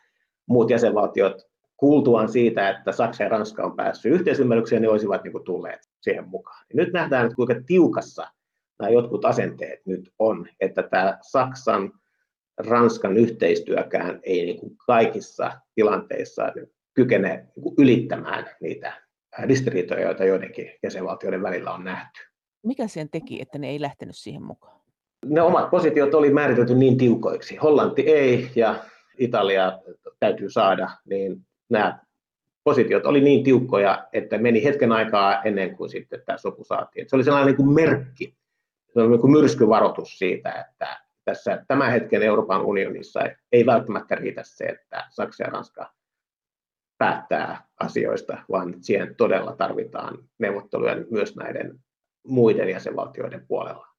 muut 0.46 0.70
jäsenvaltiot 0.70 1.50
kuultuaan 1.76 2.28
siitä, 2.28 2.70
että 2.70 2.92
Saksa 2.92 3.22
ja 3.22 3.28
Ranska 3.28 3.64
on 3.64 3.76
päässyt 3.76 4.12
yhteisymmärrykseen, 4.12 4.82
niin 4.82 4.90
olisivat 4.90 5.24
niin 5.24 5.32
kuin 5.32 5.44
tulleet 5.44 5.80
siihen 6.00 6.28
mukaan. 6.28 6.64
Ja 6.68 6.76
nyt 6.76 6.92
nähdään, 6.92 7.26
että 7.26 7.36
kuinka 7.36 7.54
tiukassa 7.66 8.26
nämä 8.78 8.90
jotkut 8.90 9.24
asenteet 9.24 9.86
nyt 9.86 10.12
on, 10.18 10.48
että 10.60 10.82
tämä 10.82 11.18
Saksan, 11.20 11.92
Ranskan 12.58 13.16
yhteistyökään 13.16 14.20
ei 14.22 14.44
niin 14.44 14.60
kuin 14.60 14.76
kaikissa 14.86 15.60
tilanteissa 15.74 16.52
kykene 16.94 17.36
niin 17.36 17.62
kuin 17.62 17.74
ylittämään 17.78 18.46
niitä 18.60 19.02
ristiriitoja, 19.42 20.00
joita 20.00 20.24
joidenkin 20.24 20.72
jäsenvaltioiden 20.82 21.42
välillä 21.42 21.72
on 21.72 21.84
nähty. 21.84 22.20
Mikä 22.62 22.86
sen 22.86 23.10
teki, 23.10 23.42
että 23.42 23.58
ne 23.58 23.68
ei 23.68 23.80
lähtenyt 23.80 24.16
siihen 24.16 24.42
mukaan? 24.42 24.79
Ne 25.26 25.42
omat 25.42 25.70
positiot 25.70 26.14
oli 26.14 26.30
määritelty 26.30 26.74
niin 26.74 26.98
tiukoiksi. 26.98 27.56
Hollanti 27.56 28.02
ei 28.02 28.50
ja 28.56 28.74
Italia 29.18 29.78
täytyy 30.20 30.50
saada, 30.50 30.90
niin 31.04 31.46
nämä 31.70 31.98
positiot 32.64 33.06
oli 33.06 33.20
niin 33.20 33.44
tiukkoja, 33.44 34.08
että 34.12 34.38
meni 34.38 34.64
hetken 34.64 34.92
aikaa 34.92 35.42
ennen 35.42 35.76
kuin 35.76 35.90
sitten 35.90 36.22
tämä 36.26 36.38
sopu 36.38 36.64
saatiin. 36.64 37.08
Se 37.08 37.16
oli 37.16 37.24
sellainen 37.24 37.46
niin 37.46 37.56
kuin 37.56 37.72
merkki, 37.74 38.36
se 38.94 39.00
oli 39.00 39.08
niin 39.08 39.20
kuin 39.20 39.30
myrskyvaroitus 39.30 40.18
siitä, 40.18 40.52
että 40.52 41.00
tässä 41.24 41.64
tämän 41.68 41.92
hetken 41.92 42.22
Euroopan 42.22 42.62
unionissa 42.62 43.20
ei 43.52 43.66
välttämättä 43.66 44.14
riitä 44.14 44.42
se, 44.44 44.64
että 44.64 45.06
Saksa 45.10 45.44
ja 45.44 45.50
Ranska 45.50 45.92
päättää 46.98 47.64
asioista, 47.80 48.38
vaan 48.50 48.74
siihen 48.80 49.14
todella 49.16 49.56
tarvitaan 49.56 50.18
neuvotteluja 50.38 50.96
myös 51.10 51.36
näiden 51.36 51.78
muiden 52.26 52.68
jäsenvaltioiden 52.68 53.46
puolella. 53.48 53.89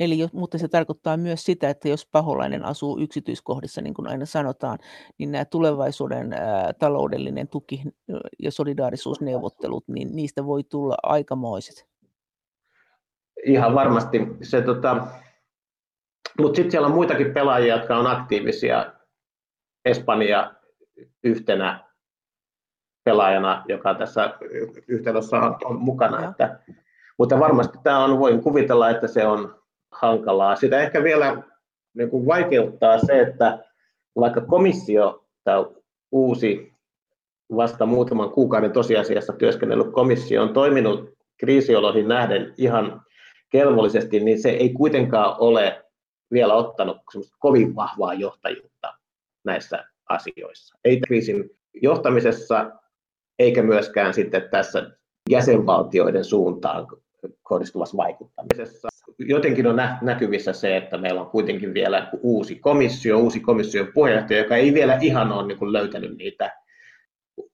Eli, 0.00 0.18
mutta 0.32 0.58
se 0.58 0.68
tarkoittaa 0.68 1.16
myös 1.16 1.44
sitä, 1.44 1.70
että 1.70 1.88
jos 1.88 2.08
paholainen 2.12 2.64
asuu 2.64 2.98
yksityiskohdissa, 3.00 3.80
niin 3.80 3.94
kuin 3.94 4.08
aina 4.08 4.26
sanotaan, 4.26 4.78
niin 5.18 5.32
nämä 5.32 5.44
tulevaisuuden 5.44 6.32
ää, 6.32 6.72
taloudellinen 6.72 7.48
tuki 7.48 7.82
ja 8.38 8.50
solidaarisuusneuvottelut, 8.50 9.84
niin 9.88 10.16
niistä 10.16 10.46
voi 10.46 10.64
tulla 10.64 10.96
aikamoiset. 11.02 11.88
Ihan 13.44 13.74
varmasti. 13.74 14.20
Se, 14.42 14.62
tota, 14.62 15.06
mutta 16.40 16.56
sitten 16.56 16.70
siellä 16.70 16.86
on 16.86 16.94
muitakin 16.94 17.34
pelaajia, 17.34 17.76
jotka 17.76 17.96
on 17.96 18.06
aktiivisia. 18.06 18.92
Espanja 19.84 20.54
yhtenä 21.24 21.84
pelaajana, 23.04 23.64
joka 23.68 23.94
tässä 23.94 24.34
yhteydessä 24.88 25.36
on, 25.36 25.56
on 25.64 25.80
mukana. 25.80 26.30
Että, 26.30 26.58
mutta 27.18 27.40
varmasti 27.40 27.78
tämä 27.82 28.04
on, 28.04 28.18
voin 28.18 28.42
kuvitella, 28.42 28.90
että 28.90 29.08
se 29.08 29.26
on 29.26 29.57
hankalaa. 29.92 30.56
Sitä 30.56 30.80
ehkä 30.80 31.02
vielä 31.02 31.42
niin 31.94 32.10
kuin 32.10 32.26
vaikeuttaa 32.26 32.98
se, 32.98 33.20
että 33.20 33.64
vaikka 34.20 34.40
komissio, 34.40 35.24
tämä 35.44 35.64
uusi 36.12 36.72
vasta 37.56 37.86
muutaman 37.86 38.30
kuukauden 38.30 38.72
tosiasiassa 38.72 39.32
työskennellyt 39.32 39.92
komissio 39.92 40.42
on 40.42 40.52
toiminut 40.52 41.10
kriisioloihin 41.36 42.08
nähden 42.08 42.54
ihan 42.56 43.02
kelvollisesti, 43.50 44.20
niin 44.20 44.42
se 44.42 44.50
ei 44.50 44.72
kuitenkaan 44.72 45.36
ole 45.38 45.84
vielä 46.32 46.54
ottanut 46.54 46.96
kovin 47.38 47.76
vahvaa 47.76 48.14
johtajuutta 48.14 48.94
näissä 49.44 49.84
asioissa. 50.08 50.78
Ei 50.84 51.00
kriisin 51.00 51.50
johtamisessa, 51.74 52.70
eikä 53.38 53.62
myöskään 53.62 54.14
sitten 54.14 54.48
tässä 54.50 54.90
jäsenvaltioiden 55.30 56.24
suuntaan 56.24 56.86
kohdistuvassa 57.42 57.96
vaikuttamisessa. 57.96 58.88
Jotenkin 59.18 59.66
on 59.66 59.76
näkyvissä 60.02 60.52
se, 60.52 60.76
että 60.76 60.98
meillä 60.98 61.20
on 61.20 61.30
kuitenkin 61.30 61.74
vielä 61.74 62.10
uusi 62.22 62.54
komissio, 62.54 63.18
uusi 63.18 63.40
komission 63.40 63.92
puheenjohtaja, 63.94 64.38
joka 64.38 64.56
ei 64.56 64.74
vielä 64.74 64.98
ihan 65.00 65.32
ole 65.32 65.46
niin 65.46 65.58
kuin 65.58 65.72
löytänyt 65.72 66.16
niitä 66.16 66.52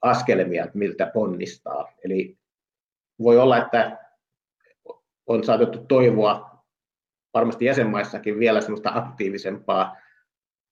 askelmia, 0.02 0.66
miltä 0.74 1.10
ponnistaa. 1.14 1.92
Eli 2.04 2.36
voi 3.22 3.38
olla, 3.38 3.58
että 3.58 3.98
on 5.26 5.44
saatettu 5.44 5.78
toivoa 5.88 6.64
varmasti 7.34 7.64
jäsenmaissakin 7.64 8.38
vielä 8.38 8.60
semmoista 8.60 8.90
aktiivisempaa 8.94 9.96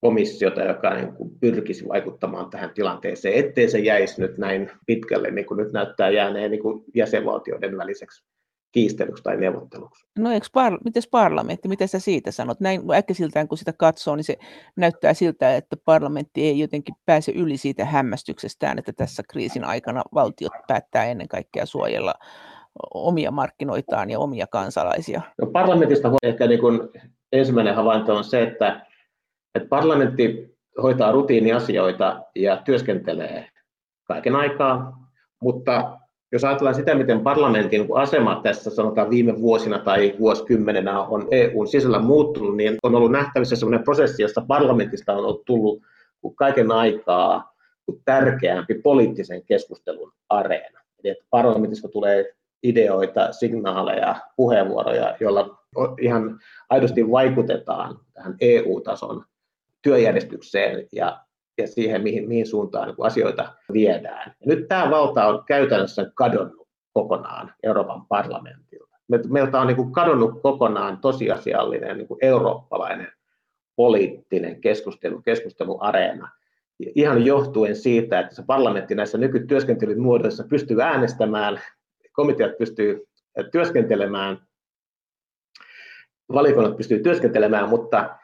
komissiota, 0.00 0.62
joka 0.62 0.94
niin 0.94 1.12
kuin 1.12 1.38
pyrkisi 1.40 1.88
vaikuttamaan 1.88 2.50
tähän 2.50 2.70
tilanteeseen, 2.74 3.44
ettei 3.44 3.70
se 3.70 3.78
jäisi 3.78 4.20
nyt 4.20 4.38
näin 4.38 4.70
pitkälle, 4.86 5.30
niin 5.30 5.46
kuin 5.46 5.58
nyt 5.58 5.72
näyttää 5.72 6.10
jääneen 6.10 6.50
niin 6.50 6.62
kuin 6.62 6.84
jäsenvaltioiden 6.94 7.78
väliseksi 7.78 8.24
kiistelyksi 8.72 9.22
tai 9.22 9.36
neuvotteluksi. 9.36 10.06
No 10.18 10.30
eikö 10.30 10.46
par, 10.52 10.78
mites 10.84 11.08
parlamentti, 11.08 11.68
mitä 11.68 11.86
sä 11.86 11.98
siitä 11.98 12.30
sanot? 12.30 12.60
Näin 12.60 12.82
äkkisiltään 12.94 13.48
kun 13.48 13.58
sitä 13.58 13.72
katsoo, 13.72 14.16
niin 14.16 14.24
se 14.24 14.36
näyttää 14.76 15.14
siltä, 15.14 15.56
että 15.56 15.76
parlamentti 15.84 16.42
ei 16.42 16.58
jotenkin 16.58 16.94
pääse 17.06 17.32
yli 17.32 17.56
siitä 17.56 17.84
hämmästyksestään, 17.84 18.78
että 18.78 18.92
tässä 18.92 19.22
kriisin 19.30 19.64
aikana 19.64 20.02
valtiot 20.14 20.52
päättää 20.68 21.04
ennen 21.04 21.28
kaikkea 21.28 21.66
suojella 21.66 22.14
omia 22.94 23.30
markkinoitaan 23.30 24.10
ja 24.10 24.18
omia 24.18 24.46
kansalaisia. 24.46 25.22
No 25.40 25.46
parlamentista 25.46 26.12
ehkä 26.22 26.46
niin 26.46 26.60
kuin 26.60 26.80
ensimmäinen 27.32 27.74
havainto 27.74 28.16
on 28.16 28.24
se, 28.24 28.42
että, 28.42 28.86
että 29.54 29.68
parlamentti 29.68 30.56
hoitaa 30.82 31.12
rutiiniasioita 31.12 32.22
ja 32.36 32.56
työskentelee 32.56 33.48
kaiken 34.04 34.36
aikaa, 34.36 34.98
mutta 35.42 35.98
jos 36.32 36.44
ajatellaan 36.44 36.74
sitä, 36.74 36.94
miten 36.94 37.20
parlamentin 37.20 37.86
asema 37.94 38.40
tässä 38.42 38.70
sanotaan 38.70 39.10
viime 39.10 39.40
vuosina 39.40 39.78
tai 39.78 40.14
vuosikymmenenä 40.18 41.00
on 41.00 41.28
EUn 41.30 41.68
sisällä 41.68 41.98
muuttunut, 41.98 42.56
niin 42.56 42.76
on 42.82 42.94
ollut 42.94 43.12
nähtävissä 43.12 43.56
sellainen 43.56 43.84
prosessi, 43.84 44.22
jossa 44.22 44.44
parlamentista 44.48 45.12
on 45.12 45.18
ollut 45.18 45.44
tullut 45.44 45.82
kaiken 46.34 46.72
aikaa 46.72 47.52
tärkeämpi 48.04 48.74
poliittisen 48.74 49.44
keskustelun 49.44 50.12
areena. 50.28 50.80
Eli 51.04 51.12
että 51.12 51.24
parlamentista 51.30 51.88
tulee 51.88 52.34
ideoita, 52.62 53.32
signaaleja, 53.32 54.16
puheenvuoroja, 54.36 55.16
joilla 55.20 55.58
ihan 56.00 56.40
aidosti 56.70 57.10
vaikutetaan 57.10 57.98
tähän 58.14 58.34
EU-tason 58.40 59.24
työjärjestykseen 59.82 60.86
ja, 60.92 61.20
ja 61.58 61.66
siihen, 61.66 62.02
mihin, 62.02 62.28
mihin 62.28 62.46
suuntaan 62.46 62.88
niin 62.88 63.06
asioita 63.06 63.54
viedään. 63.72 64.34
Ja 64.40 64.46
nyt 64.46 64.68
tämä 64.68 64.90
valta 64.90 65.26
on 65.26 65.44
käytännössä 65.44 66.10
kadonnut 66.14 66.68
kokonaan 66.92 67.54
Euroopan 67.62 68.06
parlamentilta. 68.06 68.96
Meiltä 69.28 69.60
on 69.60 69.66
niin 69.66 69.76
kuin 69.76 69.92
kadonnut 69.92 70.42
kokonaan 70.42 70.98
tosiasiallinen 70.98 71.96
niin 71.96 72.08
kuin 72.08 72.18
eurooppalainen 72.22 73.12
poliittinen 73.76 74.60
keskustelu, 74.60 75.22
keskusteluareena. 75.22 76.28
Ihan 76.94 77.26
johtuen 77.26 77.76
siitä, 77.76 78.20
että 78.20 78.34
se 78.34 78.42
parlamentti 78.46 78.94
näissä 78.94 79.18
nykytyöskentelyn 79.18 80.00
muodoissa 80.00 80.44
pystyy 80.44 80.82
äänestämään, 80.82 81.60
komiteat 82.12 82.58
pystyy 82.58 83.06
työskentelemään, 83.52 84.38
valiokunnat 86.32 86.76
pystyy 86.76 86.98
työskentelemään, 87.02 87.68
mutta 87.68 88.16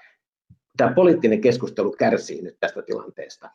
tämä 0.78 0.94
poliittinen 0.94 1.40
keskustelu 1.40 1.92
kärsii 1.92 2.42
nyt 2.42 2.56
tästä 2.60 2.82
tilanteesta. 2.82 3.50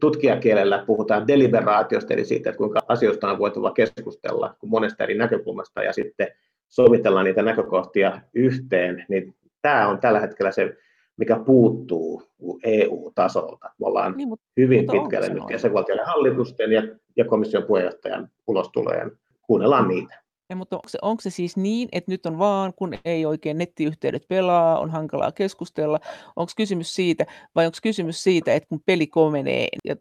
Tutkijakielellä 0.00 0.84
puhutaan 0.86 1.26
deliberaatiosta, 1.26 2.14
eli 2.14 2.24
siitä, 2.24 2.50
että 2.50 2.58
kuinka 2.58 2.80
asioista 2.88 3.30
on 3.30 3.38
voitava 3.38 3.70
keskustella 3.70 4.56
monesta 4.66 5.04
eri 5.04 5.18
näkökulmasta 5.18 5.82
ja 5.82 5.92
sitten 5.92 6.28
sovitellaan 6.68 7.24
niitä 7.24 7.42
näkökohtia 7.42 8.20
yhteen, 8.34 9.04
niin 9.08 9.34
tämä 9.62 9.88
on 9.88 10.00
tällä 10.00 10.20
hetkellä 10.20 10.52
se, 10.52 10.76
mikä 11.16 11.38
puuttuu 11.46 12.22
EU-tasolta. 12.64 13.70
Me 13.80 13.86
ollaan 13.86 14.14
niin, 14.16 14.28
mutta, 14.28 14.46
hyvin 14.56 14.80
mutta 14.80 14.92
pitkälle 14.92 15.28
nyt 15.28 15.50
jäsenvaltioiden 15.50 16.06
hallitusten 16.06 16.72
ja, 16.72 16.82
ja 17.16 17.24
komission 17.24 17.62
puheenjohtajan 17.62 18.28
ulostulojen. 18.46 19.12
Kuunnellaan 19.42 19.88
niitä. 19.88 20.25
Ja, 20.50 20.56
mutta 20.56 20.76
onko 20.76 20.88
se, 20.88 20.98
onko 21.02 21.20
se 21.20 21.30
siis 21.30 21.56
niin, 21.56 21.88
että 21.92 22.10
nyt 22.10 22.26
on 22.26 22.38
vaan, 22.38 22.74
kun 22.74 22.94
ei 23.04 23.26
oikein 23.26 23.58
nettiyhteydet 23.58 24.28
pelaa, 24.28 24.78
on 24.78 24.90
hankalaa 24.90 25.32
keskustella, 25.32 26.00
onko 26.36 26.52
kysymys 26.56 26.94
siitä, 26.94 27.26
vai 27.54 27.66
onko 27.66 27.78
kysymys 27.82 28.22
siitä, 28.22 28.54
että 28.54 28.68
kun 28.68 28.80
peli 28.86 29.06
komenee 29.06 29.68
ja 29.84 29.96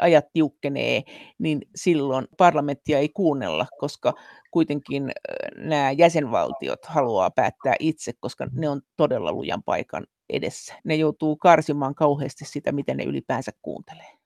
ajat 0.00 0.24
tiukkenee, 0.32 1.02
niin 1.38 1.60
silloin 1.76 2.26
parlamenttia 2.38 2.98
ei 2.98 3.08
kuunnella, 3.08 3.66
koska 3.78 4.14
kuitenkin 4.50 5.12
nämä 5.56 5.90
jäsenvaltiot 5.90 6.84
haluaa 6.84 7.30
päättää 7.30 7.74
itse, 7.78 8.12
koska 8.20 8.46
ne 8.52 8.68
on 8.68 8.80
todella 8.96 9.32
lujan 9.32 9.62
paikan 9.62 10.06
edessä. 10.30 10.74
Ne 10.84 10.94
joutuu 10.94 11.36
karsimaan 11.36 11.94
kauheasti 11.94 12.44
sitä, 12.44 12.72
miten 12.72 12.96
ne 12.96 13.04
ylipäänsä 13.04 13.52
kuuntelee 13.62 14.19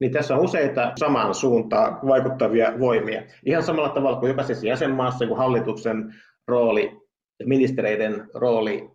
niin 0.00 0.12
tässä 0.12 0.34
on 0.34 0.44
useita 0.44 0.92
samaan 0.98 1.34
suuntaan 1.34 1.98
vaikuttavia 2.06 2.72
voimia. 2.78 3.22
Ihan 3.46 3.62
samalla 3.62 3.88
tavalla 3.88 4.18
kuin 4.20 4.28
jokaisessa 4.28 4.66
jäsenmaassa, 4.66 5.26
kun 5.26 5.38
hallituksen 5.38 6.14
rooli 6.48 7.00
ministereiden 7.44 8.30
rooli 8.34 8.90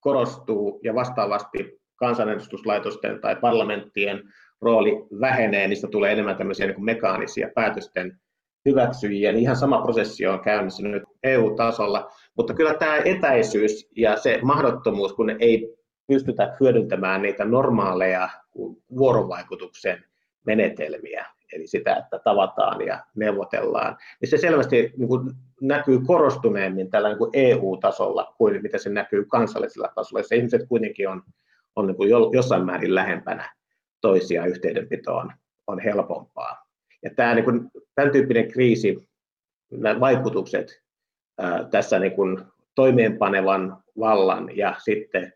korostuu 0.00 0.80
ja 0.84 0.94
vastaavasti 0.94 1.80
kansanedustuslaitosten 1.96 3.20
tai 3.20 3.36
parlamenttien 3.36 4.22
rooli 4.60 4.92
vähenee, 5.20 5.68
niistä 5.68 5.88
tulee 5.88 6.12
enemmän 6.12 6.36
tämmöisiä 6.36 6.66
niin 6.66 6.74
kuin 6.74 6.84
mekaanisia 6.84 7.48
päätösten 7.54 8.18
hyväksyjiä, 8.68 9.32
niin 9.32 9.42
ihan 9.42 9.56
sama 9.56 9.82
prosessi 9.82 10.26
on 10.26 10.40
käynnissä 10.40 10.82
nyt 10.82 11.02
EU-tasolla, 11.22 12.10
mutta 12.36 12.54
kyllä 12.54 12.74
tämä 12.74 12.96
etäisyys 12.96 13.88
ja 13.96 14.16
se 14.16 14.38
mahdottomuus, 14.42 15.12
kun 15.12 15.30
ei 15.30 15.74
pystytä 16.06 16.56
hyödyntämään 16.60 17.22
niitä 17.22 17.44
normaaleja 17.44 18.28
vuorovaikutuksen 18.98 20.04
menetelmiä, 20.48 21.26
eli 21.52 21.66
sitä, 21.66 21.96
että 21.96 22.18
tavataan 22.18 22.86
ja 22.86 23.04
neuvotellaan, 23.14 23.96
niin 24.20 24.28
se 24.28 24.38
selvästi 24.38 24.92
niin 24.96 25.08
kuin 25.08 25.30
näkyy 25.60 26.00
korostuneemmin 26.06 26.90
tällä 26.90 27.08
niin 27.08 27.18
kuin 27.18 27.30
EU-tasolla 27.32 28.34
kuin 28.38 28.62
mitä 28.62 28.78
se 28.78 28.90
näkyy 28.90 29.24
kansallisella 29.24 29.92
tasolla, 29.94 30.20
jossa 30.20 30.34
ihmiset 30.34 30.62
kuitenkin 30.68 31.08
on, 31.08 31.22
on 31.76 31.86
niin 31.86 31.96
kuin 31.96 32.10
jossain 32.32 32.66
määrin 32.66 32.94
lähempänä 32.94 33.52
toisia 34.00 34.46
yhteydenpito 34.46 35.16
on, 35.16 35.32
on 35.66 35.80
helpompaa. 35.80 36.68
Ja 37.02 37.10
tämä, 37.16 37.34
niin 37.34 37.44
kuin, 37.44 37.70
tämän 37.94 38.12
tyyppinen 38.12 38.48
kriisi, 38.48 39.08
nämä 39.70 40.00
vaikutukset 40.00 40.82
ää, 41.38 41.64
tässä 41.70 41.98
niin 41.98 42.12
kuin 42.12 42.38
toimeenpanevan 42.74 43.82
vallan 43.98 44.56
ja 44.56 44.74
sitten 44.78 45.32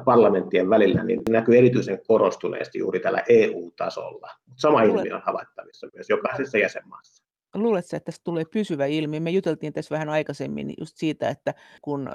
parlamenttien 0.00 0.70
välillä 0.70 1.04
niin 1.04 1.20
näkyy 1.28 1.58
erityisen 1.58 1.98
korostuneesti 2.06 2.78
juuri 2.78 3.00
tällä 3.00 3.22
EU-tasolla. 3.28 4.30
Sama 4.56 4.84
Luulet... 4.84 4.96
ilmiö 4.96 5.16
on 5.16 5.22
havaittavissa 5.26 5.88
myös 5.94 6.08
jokaisessa 6.08 6.58
jäsenmaassa. 6.58 7.26
Luuletko, 7.54 7.96
että 7.96 8.04
tästä 8.04 8.24
tulee 8.24 8.44
pysyvä 8.52 8.86
ilmiö? 8.86 9.20
Me 9.20 9.30
juteltiin 9.30 9.72
tässä 9.72 9.94
vähän 9.94 10.08
aikaisemmin 10.08 10.74
just 10.78 10.96
siitä, 10.96 11.28
että 11.28 11.54
kun 11.82 12.10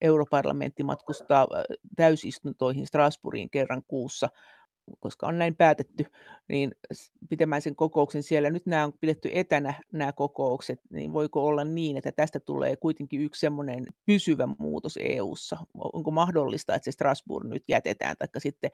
europarlamentti 0.00 0.82
matkustaa 0.82 1.48
täysistuntoihin 1.96 2.86
Strasbourgiin 2.86 3.50
kerran 3.50 3.82
kuussa, 3.88 4.28
koska 5.00 5.26
on 5.26 5.38
näin 5.38 5.56
päätetty, 5.56 6.04
niin 6.48 6.72
pitämään 7.28 7.62
sen 7.62 7.76
kokouksen 7.76 8.22
siellä. 8.22 8.50
Nyt 8.50 8.66
nämä 8.66 8.84
on 8.84 8.92
pidetty 9.00 9.30
etänä 9.32 9.74
nämä 9.92 10.12
kokoukset, 10.12 10.80
niin 10.90 11.12
voiko 11.12 11.46
olla 11.46 11.64
niin, 11.64 11.96
että 11.96 12.12
tästä 12.12 12.40
tulee 12.40 12.76
kuitenkin 12.76 13.20
yksi 13.20 13.40
semmoinen 13.40 13.86
pysyvä 14.06 14.48
muutos 14.58 14.98
EU:ssa? 15.02 15.56
Onko 15.74 16.10
mahdollista, 16.10 16.74
että 16.74 16.84
se 16.84 16.92
Strasbourg 16.92 17.48
nyt 17.48 17.64
jätetään, 17.68 18.16
tai 18.18 18.28
sitten, 18.38 18.70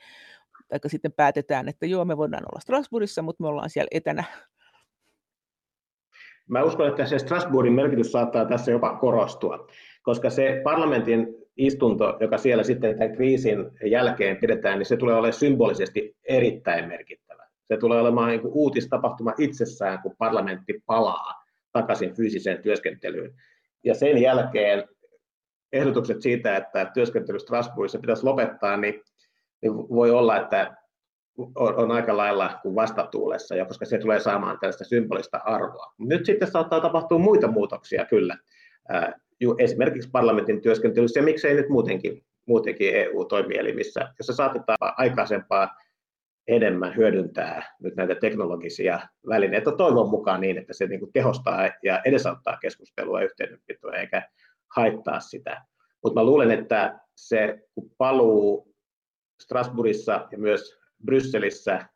tai 0.69 0.81
sitten 0.87 1.13
päätetään, 1.13 1.69
että 1.69 1.87
joo, 1.87 2.05
me 2.05 2.17
voidaan 2.17 2.45
olla 2.53 2.61
Strasbourgissa, 2.61 3.23
mutta 3.23 3.43
me 3.43 3.49
ollaan 3.49 3.71
siellä 3.71 3.89
etänä 3.91 4.25
Mä 6.49 6.63
uskon, 6.63 6.89
että 6.89 7.07
se 7.07 7.19
Strasbourgin 7.19 7.73
merkitys 7.73 8.13
saattaa 8.13 8.45
tässä 8.45 8.71
jopa 8.71 8.97
korostua, 8.97 9.67
koska 10.03 10.31
se 10.31 10.61
parlamentin 10.65 11.42
istunto, 11.57 12.17
joka 12.21 12.39
siellä 12.39 12.63
sitten 12.63 12.99
tämän 12.99 13.17
kriisin 13.17 13.71
jälkeen 13.85 14.37
pidetään, 14.37 14.79
niin 14.79 14.87
se 14.87 14.97
tulee 14.97 15.15
olemaan 15.15 15.33
symbolisesti 15.33 16.17
erittäin 16.29 16.89
merkittävä. 16.89 17.47
Se 17.69 17.77
tulee 17.77 18.01
olemaan 18.01 18.29
niin 18.29 18.41
kuin 18.41 18.53
uutistapahtuma 18.55 19.33
itsessään, 19.39 19.99
kun 20.03 20.15
parlamentti 20.19 20.83
palaa 20.87 21.45
takaisin 21.73 22.15
fyysiseen 22.15 22.63
työskentelyyn. 22.63 23.35
Ja 23.85 23.95
sen 23.95 24.19
jälkeen 24.19 24.89
ehdotukset 25.73 26.23
siitä, 26.23 26.57
että 26.57 26.91
työskentely 26.95 27.39
Strasbourgissa 27.39 27.99
pitäisi 27.99 28.25
lopettaa, 28.25 28.77
niin, 28.77 29.03
niin 29.63 29.73
voi 29.75 30.11
olla, 30.11 30.37
että 30.37 30.77
on, 31.39 31.75
on 31.75 31.91
aika 31.91 32.17
lailla 32.17 32.59
kuin 32.63 32.75
vastatuulessa, 32.75 33.57
ja 33.57 33.65
koska 33.65 33.85
se 33.85 33.99
tulee 33.99 34.21
saamaan 34.21 34.59
tällaista 34.59 34.85
symbolista 34.85 35.41
arvoa. 35.45 35.95
Nyt 35.99 36.27
sitten 36.27 36.51
saattaa 36.51 36.81
tapahtua 36.81 37.19
muita 37.19 37.49
muutoksia 37.49 38.05
kyllä, 38.05 38.37
esimerkiksi 39.59 40.11
parlamentin 40.13 40.63
työskentelyssä, 40.63 41.21
ja 41.21 41.25
miksei 41.25 41.55
nyt 41.55 41.69
muutenkin, 41.69 42.25
muutenkin 42.47 42.97
EU-toimielimissä, 42.97 44.15
jossa 44.19 44.33
saatetaan 44.33 44.79
aikaisempaa 44.81 45.69
enemmän 46.49 46.97
hyödyntää 46.97 47.77
nyt 47.81 47.97
näitä 47.97 48.15
teknologisia 48.15 49.01
välineitä 49.29 49.73
toivon 49.73 50.09
mukaan 50.09 50.41
niin, 50.41 50.59
että 50.59 50.73
se 50.73 50.87
niin 50.87 51.01
kuin 51.01 51.13
tehostaa 51.13 51.71
ja 51.83 52.01
edesauttaa 52.05 52.57
keskustelua 52.57 53.21
ja 53.21 53.25
yhteydenpitoa 53.25 53.93
eikä 53.93 54.23
haittaa 54.77 55.21
sitä. 55.21 55.63
Mutta 56.03 56.21
mä 56.21 56.25
luulen, 56.27 56.51
että 56.51 57.01
se 57.17 57.59
paluu 57.99 58.75
Strasbourgissa 59.43 60.29
ja 60.33 60.39
myös 60.39 60.79
Brysselissä 61.05 61.87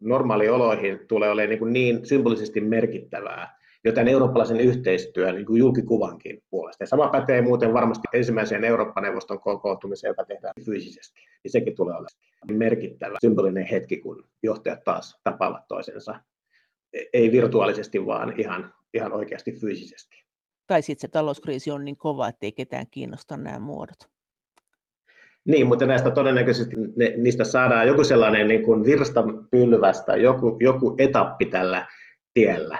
normaalioloihin 0.00 1.00
tulee 1.08 1.30
olemaan 1.30 1.72
niin, 1.72 1.72
niin 1.72 2.06
symbolisesti 2.06 2.60
merkittävää, 2.60 3.55
joten 3.86 4.08
eurooppalaisen 4.08 4.60
yhteistyön 4.60 5.34
niin 5.34 5.46
kuin 5.46 5.58
julkikuvankin 5.58 6.42
puolesta. 6.50 6.82
Ja 6.82 6.86
sama 6.86 7.08
pätee 7.08 7.42
muuten 7.42 7.74
varmasti 7.74 8.08
ensimmäiseen 8.12 8.64
Eurooppa-neuvoston 8.64 9.40
kokoontumiseen, 9.40 10.10
joka 10.10 10.24
tehdään 10.24 10.54
fyysisesti. 10.64 11.20
Niin 11.44 11.52
sekin 11.52 11.76
tulee 11.76 11.94
olemaan 11.94 12.58
merkittävä 12.58 13.16
symbolinen 13.20 13.66
hetki, 13.66 13.96
kun 13.96 14.28
johtajat 14.42 14.84
taas 14.84 15.20
tapaavat 15.24 15.68
toisensa. 15.68 16.20
Ei 17.12 17.32
virtuaalisesti, 17.32 18.06
vaan 18.06 18.40
ihan, 18.40 18.74
ihan 18.94 19.12
oikeasti 19.12 19.52
fyysisesti. 19.52 20.16
Tai 20.66 20.82
sitten 20.82 21.00
se 21.00 21.08
talouskriisi 21.08 21.70
on 21.70 21.84
niin 21.84 21.96
kova, 21.96 22.28
että 22.28 22.46
ei 22.46 22.52
ketään 22.52 22.86
kiinnosta 22.90 23.36
nämä 23.36 23.58
muodot. 23.58 23.98
Niin, 25.44 25.66
mutta 25.66 25.86
näistä 25.86 26.10
todennäköisesti 26.10 26.76
ne, 26.96 27.14
niistä 27.16 27.44
saadaan 27.44 27.86
joku 27.86 28.04
sellainen 28.04 28.48
niin 28.48 28.62
kuin 28.62 28.84
virstapylvästä, 28.84 30.16
joku, 30.16 30.56
joku 30.60 30.94
etappi 30.98 31.46
tällä 31.46 31.86
tiellä. 32.34 32.78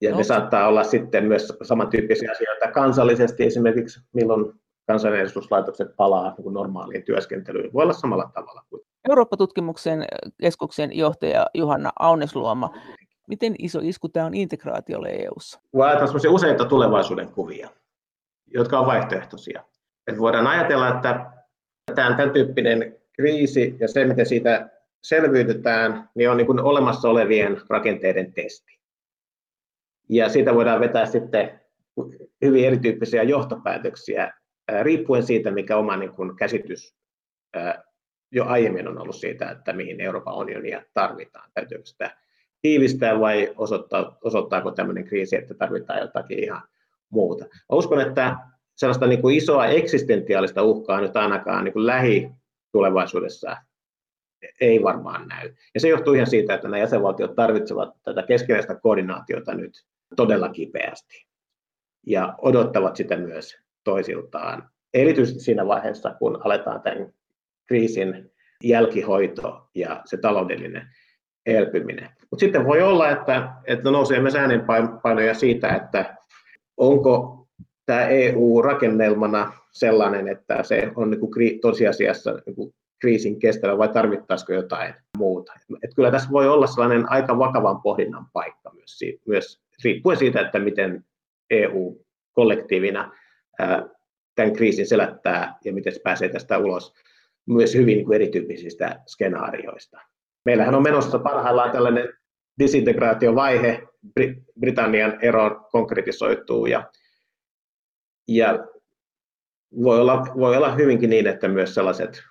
Ja 0.00 0.10
no. 0.10 0.16
ne 0.16 0.24
saattaa 0.24 0.68
olla 0.68 0.84
sitten 0.84 1.24
myös 1.24 1.52
samantyyppisiä 1.62 2.30
asioita 2.30 2.72
kansallisesti, 2.72 3.44
esimerkiksi 3.44 4.00
milloin 4.12 4.52
kansanedustuslaitokset 4.86 5.96
palaa 5.96 6.34
niin 6.38 6.52
normaaliin 6.52 7.04
työskentelyyn. 7.04 7.72
Voi 7.72 7.82
olla 7.82 7.92
samalla 7.92 8.30
tavalla. 8.34 8.62
Kuin. 8.70 8.82
Eurooppa-tutkimuksen 9.08 10.04
keskuksen 10.40 10.96
johtaja 10.96 11.46
Juhanna 11.54 11.90
Aunesluoma. 11.98 12.70
Miten 13.28 13.54
iso 13.58 13.80
isku 13.82 14.08
tämä 14.08 14.26
on 14.26 14.34
integraatiolle 14.34 15.08
EU-ssa? 15.10 15.60
Voi 15.74 15.88
useita 16.28 16.64
tulevaisuuden 16.64 17.28
kuvia, 17.32 17.68
jotka 18.46 18.78
on 18.78 18.86
vaihtoehtoisia. 18.86 19.64
Et 20.06 20.18
voidaan 20.18 20.46
ajatella, 20.46 20.88
että 20.88 21.30
tämän, 21.94 22.16
tämän 22.16 22.30
tyyppinen 22.30 22.96
kriisi 23.12 23.76
ja 23.80 23.88
se, 23.88 24.04
miten 24.04 24.26
siitä 24.26 24.70
selviydytään, 25.02 26.10
niin 26.14 26.30
on 26.30 26.36
niin 26.36 26.46
kuin 26.46 26.60
olemassa 26.60 27.08
olevien 27.08 27.60
rakenteiden 27.68 28.32
testi. 28.32 28.77
Ja 30.08 30.28
siitä 30.28 30.54
voidaan 30.54 30.80
vetää 30.80 31.06
sitten 31.06 31.60
hyvin 32.44 32.64
erityyppisiä 32.64 33.22
johtopäätöksiä, 33.22 34.32
riippuen 34.82 35.22
siitä, 35.22 35.50
mikä 35.50 35.76
oma 35.76 35.96
niin 35.96 36.12
kuin 36.12 36.36
käsitys 36.36 36.94
jo 38.32 38.44
aiemmin 38.44 38.88
on 38.88 38.98
ollut 38.98 39.16
siitä, 39.16 39.50
että 39.50 39.72
mihin 39.72 40.00
Euroopan 40.00 40.36
unionia 40.36 40.82
tarvitaan. 40.94 41.50
Täytyykö 41.54 41.86
sitä 41.86 42.16
tiivistää 42.62 43.20
vai 43.20 43.54
osoittaa, 43.56 44.18
osoittaako 44.24 44.70
tämmöinen 44.70 45.04
kriisi, 45.04 45.36
että 45.36 45.54
tarvitaan 45.54 46.00
jotakin 46.00 46.38
ihan 46.38 46.62
muuta. 47.10 47.44
Mä 47.44 47.76
uskon, 47.76 48.00
että 48.00 48.36
sellaista 48.74 49.06
niin 49.06 49.22
kuin 49.22 49.36
isoa 49.36 49.66
eksistentiaalista 49.66 50.62
uhkaa 50.62 51.00
nyt 51.00 51.16
ainakaan 51.16 51.64
niin 51.64 51.72
kuin 51.72 51.86
lähitulevaisuudessa 51.86 53.56
ei 54.60 54.82
varmaan 54.82 55.28
näy. 55.28 55.54
Ja 55.74 55.80
se 55.80 55.88
johtuu 55.88 56.14
ihan 56.14 56.26
siitä, 56.26 56.54
että 56.54 56.68
nämä 56.68 56.78
jäsenvaltiot 56.78 57.34
tarvitsevat 57.34 57.90
tätä 58.04 58.22
keskeistä 58.22 58.74
koordinaatiota 58.74 59.54
nyt 59.54 59.72
todella 60.16 60.48
kipeästi 60.48 61.26
ja 62.06 62.34
odottavat 62.38 62.96
sitä 62.96 63.16
myös 63.16 63.56
toisiltaan. 63.84 64.70
Erityisesti 64.94 65.40
siinä 65.40 65.66
vaiheessa, 65.66 66.14
kun 66.18 66.40
aletaan 66.44 66.82
tämän 66.82 67.12
kriisin 67.66 68.32
jälkihoito 68.64 69.68
ja 69.74 70.02
se 70.04 70.16
taloudellinen 70.16 70.88
elpyminen. 71.46 72.10
Mutta 72.30 72.40
sitten 72.40 72.64
voi 72.64 72.82
olla, 72.82 73.10
että, 73.10 73.52
että 73.64 73.90
nousee 73.90 74.20
myös 74.20 74.34
äänenpainoja 74.34 75.34
siitä, 75.34 75.68
että 75.68 76.16
onko 76.76 77.46
tämä 77.86 78.06
EU 78.06 78.62
rakennelmana 78.62 79.52
sellainen, 79.70 80.28
että 80.28 80.62
se 80.62 80.92
on 80.96 81.10
niin 81.10 81.20
kuin 81.20 81.60
tosiasiassa 81.60 82.34
niin 82.46 82.56
kuin 82.56 82.74
kriisin 83.00 83.38
kestävä 83.38 83.78
vai 83.78 83.88
tarvittaisiko 83.88 84.52
jotain 84.52 84.94
muuta. 85.18 85.52
Et 85.82 85.94
kyllä 85.94 86.10
tässä 86.10 86.30
voi 86.30 86.48
olla 86.48 86.66
sellainen 86.66 87.10
aika 87.10 87.38
vakavan 87.38 87.82
pohdinnan 87.82 88.26
paikka 88.32 88.70
myös, 88.74 88.98
myös 89.26 89.60
riippuen 89.84 90.16
siitä, 90.16 90.40
että 90.40 90.58
miten 90.58 91.04
EU 91.50 92.04
kollektiivina 92.32 93.12
tämän 94.34 94.52
kriisin 94.52 94.86
selättää 94.86 95.58
ja 95.64 95.72
miten 95.72 95.92
se 95.92 96.00
pääsee 96.04 96.28
tästä 96.28 96.58
ulos 96.58 96.94
myös 97.48 97.74
hyvin 97.74 98.12
erityyppisistä 98.12 99.00
skenaarioista. 99.06 100.00
Meillähän 100.44 100.74
on 100.74 100.82
menossa 100.82 101.18
parhaillaan 101.18 101.70
tällainen 101.70 102.08
disintegraatiovaihe, 102.58 103.82
Britannian 104.60 105.18
ero 105.22 105.68
konkretisoituu 105.72 106.66
ja, 106.66 106.90
ja 108.28 108.66
voi, 109.82 110.00
olla, 110.00 110.22
voi 110.36 110.56
olla 110.56 110.74
hyvinkin 110.74 111.10
niin, 111.10 111.26
että 111.26 111.48
myös 111.48 111.74
sellaiset 111.74 112.22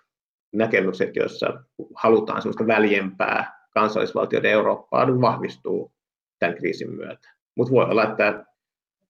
näkemykset, 0.54 1.16
joissa 1.16 1.64
halutaan 1.96 2.42
sellaista 2.42 2.68
väljempää 2.68 3.68
kansallisvaltioiden 3.74 4.52
Eurooppaa, 4.52 5.22
vahvistuu 5.22 5.92
tämän 6.40 6.56
kriisin 6.56 6.96
myötä. 6.96 7.37
Mutta 7.58 7.74
voi 7.74 7.86
olla, 7.86 8.04
että 8.04 8.46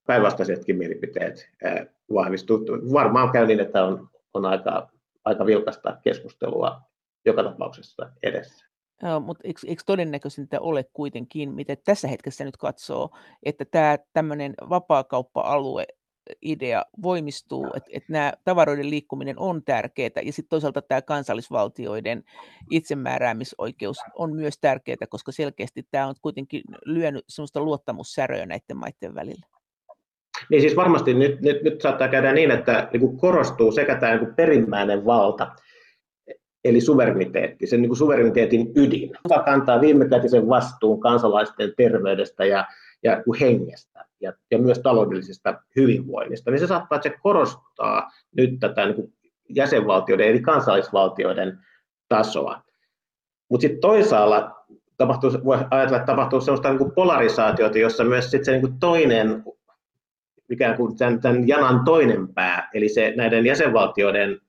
päinvastaisetkin 0.06 0.76
mielipiteet 0.76 1.50
vahvistuu. 2.14 2.58
Varmaan 2.92 3.30
käy 3.30 3.46
niin, 3.46 3.60
että 3.60 3.84
on, 3.84 4.08
on 4.34 4.46
aika, 4.46 4.88
aika 5.24 5.46
vilkasta 5.46 5.96
keskustelua 6.02 6.80
joka 7.24 7.42
tapauksessa 7.42 8.10
edessä. 8.22 8.66
Joo, 9.02 9.20
mutta 9.20 9.42
eikö, 9.44 9.60
eikö 9.66 9.82
todennäköisintä 9.86 10.60
ole 10.60 10.84
kuitenkin, 10.92 11.54
miten 11.54 11.76
tässä 11.84 12.08
hetkessä 12.08 12.44
nyt 12.44 12.56
katsoo, 12.56 13.10
että 13.42 13.64
tämä 13.64 13.98
tämmöinen 14.12 14.54
vapaakauppa-alue 14.68 15.86
idea 16.42 16.84
voimistuu, 17.02 17.66
että, 17.66 17.90
että 17.92 18.12
nämä 18.12 18.32
tavaroiden 18.44 18.90
liikkuminen 18.90 19.38
on 19.38 19.62
tärkeää 19.64 20.10
ja 20.24 20.32
sitten 20.32 20.48
toisaalta 20.48 20.82
tämä 20.82 21.02
kansallisvaltioiden 21.02 22.24
itsemääräämisoikeus 22.70 23.98
on 24.14 24.36
myös 24.36 24.58
tärkeää, 24.60 25.06
koska 25.08 25.32
selkeästi 25.32 25.86
tämä 25.90 26.06
on 26.06 26.14
kuitenkin 26.22 26.62
lyönyt 26.84 27.24
sellaista 27.28 27.60
luottamussäröä 27.60 28.46
näiden 28.46 28.76
maiden 28.76 29.14
välillä. 29.14 29.46
Niin 30.50 30.60
siis 30.60 30.76
varmasti 30.76 31.14
nyt, 31.14 31.40
nyt, 31.40 31.62
nyt 31.62 31.80
saattaa 31.80 32.08
käydä 32.08 32.32
niin, 32.32 32.50
että 32.50 32.88
niin 32.92 33.00
kuin 33.00 33.16
korostuu 33.16 33.72
sekä 33.72 33.96
tämä 33.96 34.12
niin 34.12 34.24
kuin 34.24 34.34
perimmäinen 34.34 35.04
valta, 35.04 35.52
eli 36.64 36.80
suvereniteetti, 36.80 37.66
sen 37.66 37.82
niin 37.82 37.88
kuin 37.88 37.98
suvereniteetin 37.98 38.72
ydin, 38.76 39.10
joka 39.24 39.42
kantaa 39.42 39.80
viimekätisen 39.80 40.48
vastuun 40.48 41.00
kansalaisten 41.00 41.72
terveydestä 41.76 42.44
ja, 42.44 42.66
ja 43.02 43.22
hengestä 43.40 44.07
ja, 44.20 44.32
ja 44.50 44.58
myös 44.58 44.78
taloudellisesta 44.78 45.62
hyvinvoinnista, 45.76 46.50
niin 46.50 46.60
se 46.60 46.66
saattaa, 46.66 46.96
että 46.96 47.08
se 47.08 47.16
korostaa 47.22 48.10
nyt 48.36 48.50
tätä 48.60 48.84
niin 48.84 48.94
kuin 48.94 49.12
jäsenvaltioiden 49.48 50.28
eli 50.28 50.40
kansallisvaltioiden 50.40 51.58
tasoa. 52.08 52.62
Mutta 53.48 53.62
sitten 53.62 53.80
toisaalla 53.80 54.64
tapahtuu, 54.96 55.30
voi 55.44 55.58
ajatella, 55.70 55.96
että 55.96 56.12
tapahtuu 56.12 56.40
sellaista 56.40 56.68
niin 56.68 56.78
kuin 56.78 56.92
polarisaatiota, 56.92 57.78
jossa 57.78 58.04
myös 58.04 58.30
sit 58.30 58.44
se 58.44 58.52
niin 58.52 58.60
kuin 58.60 58.78
toinen, 58.80 59.44
ikään 60.50 60.76
kuin 60.76 60.96
tämän, 60.96 61.20
tämän 61.20 61.48
janan 61.48 61.84
toinen 61.84 62.34
pää, 62.34 62.70
eli 62.74 62.88
se 62.88 63.12
näiden 63.16 63.46
jäsenvaltioiden 63.46 64.40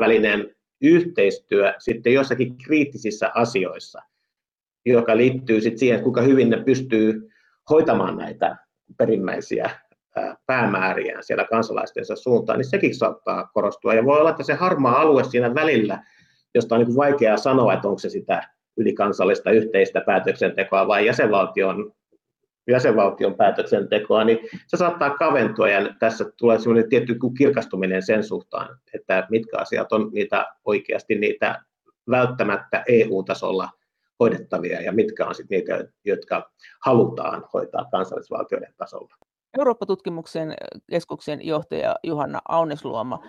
välinen 0.00 0.56
yhteistyö 0.82 1.74
sitten 1.78 2.12
jossakin 2.12 2.58
kriittisissä 2.58 3.30
asioissa, 3.34 4.02
joka 4.86 5.16
liittyy 5.16 5.60
sitten 5.60 5.78
siihen, 5.78 6.02
kuinka 6.02 6.22
hyvin 6.22 6.50
ne 6.50 6.56
pystyy 6.64 7.30
hoitamaan 7.70 8.16
näitä 8.16 8.56
perimmäisiä 8.98 9.70
päämääriään 10.46 11.24
siellä 11.24 11.44
kansalaistensa 11.44 12.16
suuntaan, 12.16 12.58
niin 12.58 12.70
sekin 12.70 12.94
saattaa 12.94 13.50
korostua. 13.54 13.94
Ja 13.94 14.04
voi 14.04 14.18
olla, 14.18 14.30
että 14.30 14.42
se 14.42 14.54
harmaa 14.54 15.00
alue 15.00 15.24
siinä 15.24 15.54
välillä, 15.54 16.02
josta 16.54 16.74
on 16.74 16.80
niin 16.84 16.96
vaikeaa 16.96 17.36
sanoa, 17.36 17.72
että 17.72 17.88
onko 17.88 17.98
se 17.98 18.08
sitä 18.08 18.48
ylikansallista 18.76 19.50
yhteistä 19.50 20.00
päätöksentekoa 20.00 20.88
vai 20.88 21.06
jäsenvaltion, 21.06 21.92
jäsenvaltion 22.68 23.34
päätöksentekoa, 23.34 24.24
niin 24.24 24.38
se 24.66 24.76
saattaa 24.76 25.10
kaventua 25.10 25.68
ja 25.68 25.94
tässä 25.98 26.24
tulee 26.38 26.58
sellainen 26.58 26.88
tietty 26.88 27.16
kirkastuminen 27.38 28.02
sen 28.02 28.24
suhtaan, 28.24 28.78
että 28.94 29.26
mitkä 29.30 29.58
asiat 29.58 29.92
on 29.92 30.10
niitä 30.12 30.46
oikeasti 30.64 31.14
niitä 31.14 31.62
välttämättä 32.10 32.84
EU-tasolla 32.88 33.68
hoidettavia 34.20 34.80
ja 34.80 34.92
mitkä 34.92 35.26
on 35.26 35.34
sitten 35.34 35.58
niitä, 35.58 35.88
jotka 36.04 36.50
halutaan 36.84 37.44
hoitaa 37.54 37.88
kansallisvaltioiden 37.90 38.74
tasolla. 38.76 39.14
Eurooppa-tutkimuksen 39.58 40.54
keskuksen 40.90 41.46
johtaja 41.46 41.96
Juhanna 42.02 42.40
Aunesluoma. 42.48 43.22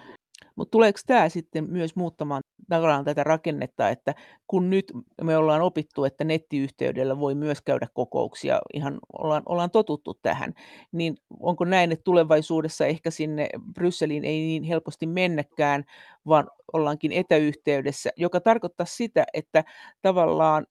Mutta 0.57 0.71
tuleeko 0.71 0.99
tämä 1.05 1.29
sitten 1.29 1.71
myös 1.71 1.95
muuttamaan 1.95 2.43
tavallaan 2.69 3.05
tätä 3.05 3.23
rakennetta, 3.23 3.89
että 3.89 4.15
kun 4.47 4.69
nyt 4.69 4.93
me 5.21 5.37
ollaan 5.37 5.61
opittu, 5.61 6.05
että 6.05 6.23
nettiyhteydellä 6.23 7.19
voi 7.19 7.35
myös 7.35 7.61
käydä 7.61 7.87
kokouksia, 7.93 8.61
ihan 8.73 8.99
ollaan, 9.19 9.43
ollaan 9.45 9.71
totuttu 9.71 10.13
tähän, 10.21 10.53
niin 10.91 11.17
onko 11.39 11.65
näin, 11.65 11.91
että 11.91 12.03
tulevaisuudessa 12.03 12.85
ehkä 12.85 13.11
sinne 13.11 13.49
Brysseliin 13.73 14.25
ei 14.25 14.39
niin 14.39 14.63
helposti 14.63 15.05
mennäkään, 15.05 15.83
vaan 16.27 16.49
ollaankin 16.73 17.11
etäyhteydessä, 17.11 18.09
joka 18.15 18.39
tarkoittaa 18.39 18.85
sitä, 18.85 19.25
että 19.33 19.63
tavallaan 20.01 20.65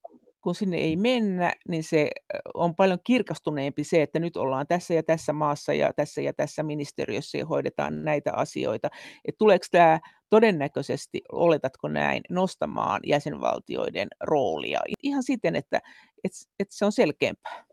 kun 0.46 0.54
sinne 0.54 0.76
ei 0.76 0.96
mennä, 0.96 1.52
niin 1.68 1.84
se 1.84 2.10
on 2.54 2.74
paljon 2.74 2.98
kirkastuneempi 3.04 3.84
se, 3.84 4.02
että 4.02 4.18
nyt 4.18 4.36
ollaan 4.36 4.66
tässä 4.66 4.94
ja 4.94 5.02
tässä 5.02 5.32
maassa 5.32 5.72
ja 5.72 5.92
tässä 5.96 6.20
ja 6.20 6.32
tässä 6.32 6.62
ministeriössä 6.62 7.38
ja 7.38 7.46
hoidetaan 7.46 8.04
näitä 8.04 8.32
asioita. 8.32 8.88
Et 9.24 9.34
tuleeko 9.38 9.66
tämä 9.70 10.00
todennäköisesti, 10.30 11.22
oletatko 11.32 11.88
näin, 11.88 12.22
nostamaan 12.30 13.00
jäsenvaltioiden 13.06 14.08
roolia 14.20 14.80
ihan 15.02 15.22
siten, 15.22 15.56
että, 15.56 15.80
että, 16.24 16.38
että 16.60 16.76
se 16.76 16.84
on 16.84 16.92
selkeämpää? 16.92 17.64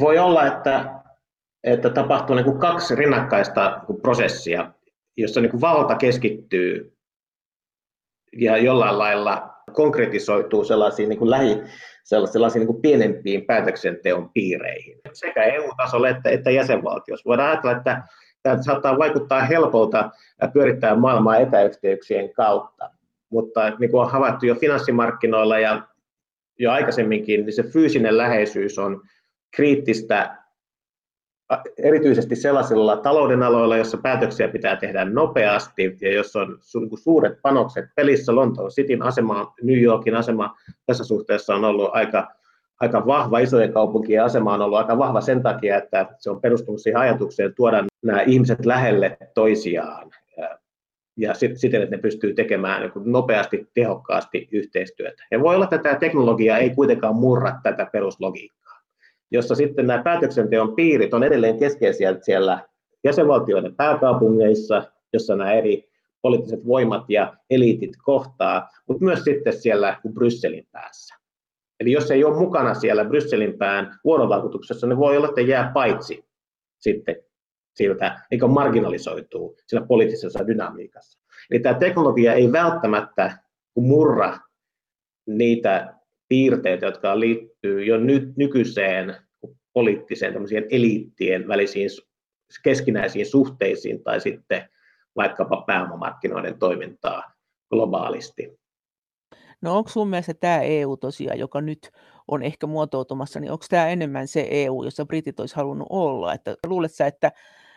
Voi 0.00 0.18
olla, 0.18 0.46
että, 0.46 0.94
että 1.64 1.90
tapahtuu 1.90 2.36
niin 2.36 2.44
kuin 2.44 2.58
kaksi 2.58 2.94
rinnakkaista 2.94 3.80
prosessia, 4.02 4.72
jossa 5.16 5.40
niin 5.40 5.50
kuin 5.50 5.60
valta 5.60 5.96
keskittyy 5.96 6.96
ja 8.36 8.56
jollain 8.56 8.98
lailla 8.98 9.54
konkretisoituu 9.72 10.64
sellaisiin 10.64 11.08
niin 11.08 11.18
kuin 11.18 11.30
lähi, 11.30 11.62
sellaisiin 12.04 12.66
niin 12.66 12.82
pienempiin 12.82 13.44
päätöksenteon 13.44 14.30
piireihin 14.30 15.00
sekä 15.12 15.42
EU-tasolla 15.42 16.08
että, 16.08 16.30
että 16.30 16.50
jäsenvaltiossa. 16.50 17.28
Voidaan 17.28 17.48
ajatella, 17.50 17.76
että 17.76 18.02
tämä 18.42 18.62
saattaa 18.62 18.98
vaikuttaa 18.98 19.42
helpolta 19.42 20.10
pyörittää 20.52 20.96
maailmaa 20.96 21.36
etäyhteyksien 21.36 22.32
kautta, 22.32 22.90
mutta 23.30 23.70
niin 23.78 23.90
kuin 23.90 24.00
on 24.00 24.10
havaittu 24.10 24.46
jo 24.46 24.54
finanssimarkkinoilla 24.54 25.58
ja 25.58 25.82
jo 26.58 26.70
aikaisemminkin, 26.70 27.46
niin 27.46 27.52
se 27.52 27.62
fyysinen 27.62 28.18
läheisyys 28.18 28.78
on 28.78 29.02
kriittistä 29.56 30.43
erityisesti 31.78 32.36
sellaisilla 32.36 32.96
talouden 32.96 33.42
aloilla, 33.42 33.76
jossa 33.76 33.98
päätöksiä 33.98 34.48
pitää 34.48 34.76
tehdä 34.76 35.04
nopeasti 35.04 35.96
ja 36.00 36.12
jos 36.12 36.36
on 36.36 36.58
niinku 36.74 36.96
suuret 36.96 37.38
panokset 37.42 37.84
pelissä, 37.96 38.34
Lontoon 38.34 38.70
Cityn 38.70 39.02
asema, 39.02 39.54
New 39.62 39.82
Yorkin 39.82 40.14
asema 40.14 40.54
tässä 40.86 41.04
suhteessa 41.04 41.54
on 41.54 41.64
ollut 41.64 41.90
aika, 41.92 42.28
aika 42.80 43.06
vahva, 43.06 43.38
isojen 43.38 43.72
kaupunkien 43.72 44.24
asema 44.24 44.54
on 44.54 44.60
ollut 44.60 44.78
aika 44.78 44.98
vahva 44.98 45.20
sen 45.20 45.42
takia, 45.42 45.76
että 45.76 46.06
se 46.18 46.30
on 46.30 46.40
perustunut 46.40 46.80
siihen 46.80 47.00
ajatukseen 47.00 47.54
tuoda 47.54 47.84
nämä 48.02 48.22
ihmiset 48.22 48.66
lähelle 48.66 49.16
toisiaan. 49.34 50.10
Ja 51.16 51.34
siten, 51.54 51.82
että 51.82 51.96
ne 51.96 52.02
pystyy 52.02 52.34
tekemään 52.34 52.82
niin 52.82 53.12
nopeasti, 53.12 53.68
tehokkaasti 53.74 54.48
yhteistyötä. 54.52 55.24
Ja 55.30 55.40
voi 55.40 55.54
olla, 55.54 55.64
että 55.64 55.78
tämä 55.78 55.94
teknologia 55.94 56.58
ei 56.58 56.70
kuitenkaan 56.70 57.16
murra 57.16 57.52
tätä 57.62 57.86
peruslogiikkaa, 57.92 58.63
jossa 59.30 59.54
sitten 59.54 59.86
nämä 59.86 60.02
päätöksenteon 60.02 60.74
piirit 60.74 61.14
on 61.14 61.24
edelleen 61.24 61.58
keskeisiä 61.58 62.16
siellä 62.22 62.68
jäsenvaltioiden 63.04 63.76
pääkaupungeissa, 63.76 64.82
jossa 65.12 65.36
nämä 65.36 65.52
eri 65.52 65.88
poliittiset 66.22 66.66
voimat 66.66 67.04
ja 67.08 67.36
eliitit 67.50 67.90
kohtaa, 68.04 68.68
mutta 68.88 69.04
myös 69.04 69.24
sitten 69.24 69.52
siellä 69.52 70.00
Brysselin 70.12 70.68
päässä. 70.72 71.14
Eli 71.80 71.92
jos 71.92 72.10
ei 72.10 72.24
ole 72.24 72.38
mukana 72.38 72.74
siellä 72.74 73.04
Brysselin 73.04 73.58
pään 73.58 73.98
vuorovaikutuksessa, 74.04 74.86
niin 74.86 74.98
voi 74.98 75.16
olla, 75.16 75.28
että 75.28 75.40
jää 75.40 75.70
paitsi 75.74 76.24
sitten 76.78 77.16
siltä 77.74 78.20
niin 78.30 78.50
marginalisoituu 78.50 79.56
sillä 79.66 79.86
poliittisessa 79.86 80.46
dynamiikassa. 80.46 81.20
Eli 81.50 81.60
tämä 81.60 81.78
teknologia 81.78 82.34
ei 82.34 82.52
välttämättä 82.52 83.38
murra 83.76 84.38
niitä 85.26 85.94
piirteitä, 86.34 86.86
jotka 86.86 87.20
liittyy 87.20 87.84
jo 87.84 87.98
nyt 87.98 88.36
nykyiseen 88.36 89.16
poliittiseen 89.72 90.34
eliittien 90.70 91.48
välisiin 91.48 91.90
keskinäisiin 92.62 93.26
suhteisiin 93.26 94.04
tai 94.04 94.20
sitten 94.20 94.68
vaikkapa 95.16 95.64
pääomamarkkinoiden 95.66 96.58
toimintaa 96.58 97.32
globaalisti. 97.70 98.58
No 99.62 99.76
onko 99.76 99.90
sun 99.90 100.08
mielestä 100.08 100.34
tämä 100.34 100.60
EU 100.60 100.96
tosiaan, 100.96 101.38
joka 101.38 101.60
nyt 101.60 101.90
on 102.28 102.42
ehkä 102.42 102.66
muotoutumassa, 102.66 103.40
niin 103.40 103.52
onko 103.52 103.64
tämä 103.70 103.88
enemmän 103.88 104.28
se 104.28 104.48
EU, 104.50 104.82
jossa 104.82 105.06
britit 105.06 105.40
olisi 105.40 105.56
halunnut 105.56 105.88
olla? 105.90 106.34
Että 106.34 106.56
luuletko 106.66 106.96
sä, 106.96 107.06
että 107.06 107.32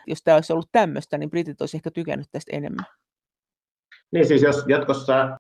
jos 0.07 0.23
tämä 0.23 0.35
olisi 0.35 0.53
ollut 0.53 0.69
tämmöistä, 0.71 1.17
niin 1.17 1.29
britit 1.29 1.61
olisi 1.61 1.77
ehkä 1.77 1.91
tykännyt 1.91 2.27
tästä 2.31 2.55
enemmän. 2.55 2.85
Niin 4.11 4.27
siis 4.27 4.41
jos 4.41 4.65
jatkossa 4.67 5.37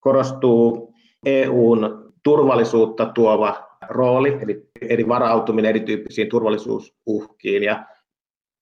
korostuu 0.00 0.94
EUn 1.26 1.99
turvallisuutta 2.22 3.06
tuova 3.06 3.70
rooli, 3.88 4.38
eli 4.42 4.68
eri 4.80 5.08
varautuminen 5.08 5.68
erityyppisiin 5.68 6.28
turvallisuusuhkiin 6.28 7.62
ja 7.62 7.84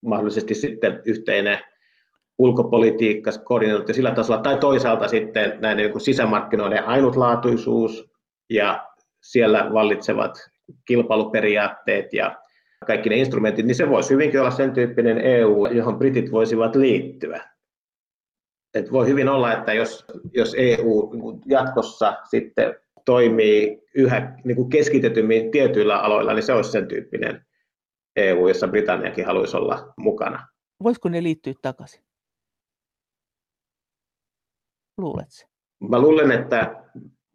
mahdollisesti 0.03 0.55
sitten 0.55 1.03
yhteinen 1.05 1.59
ulkopolitiikka, 2.39 3.31
koordinointi 3.45 3.95
sillä 3.95 4.11
tasolla, 4.11 4.43
tai 4.43 4.59
toisaalta 4.59 5.09
sitten 5.09 5.59
näiden 5.61 5.91
niin 5.91 6.01
sisämarkkinoiden 6.01 6.85
ainutlaatuisuus 6.85 8.11
ja 8.51 8.89
siellä 9.23 9.71
vallitsevat 9.73 10.39
kilpailuperiaatteet 10.85 12.13
ja 12.13 12.37
kaikki 12.87 13.09
ne 13.09 13.17
instrumentit, 13.17 13.67
niin 13.67 13.75
se 13.75 13.89
voisi 13.89 14.15
hyvinkin 14.15 14.41
olla 14.41 14.51
sen 14.51 14.73
tyyppinen 14.73 15.19
EU, 15.19 15.67
johon 15.67 15.99
britit 15.99 16.33
voisivat 16.33 16.77
liittyä. 16.77 17.41
Et 18.75 18.93
voi 18.93 19.07
hyvin 19.07 19.29
olla, 19.29 19.53
että 19.53 19.73
jos, 19.73 20.05
jos 20.33 20.55
EU 20.59 21.11
jatkossa 21.47 22.17
sitten 22.31 22.75
toimii 23.09 23.83
yhä 23.95 24.39
niin 24.45 24.57
kuin 24.57 24.71
keskitetymmin 24.71 25.51
tietyillä 25.51 25.99
aloilla, 25.99 26.35
niin 26.35 26.43
se 26.43 26.53
olisi 26.53 26.71
sen 26.71 26.89
tyyppinen 26.89 27.47
EU, 28.17 28.49
jossa 28.49 28.69
Britanniakin 28.69 29.27
haluaisi 29.27 29.57
olla 29.57 29.93
mukana. 29.97 30.49
Voisiko 30.83 31.09
ne 31.09 31.23
liittyä 31.23 31.53
takaisin? 31.63 32.05
Luuletko? 34.99 35.49
Mä 35.89 36.01
luulen, 36.01 36.31
että 36.31 36.83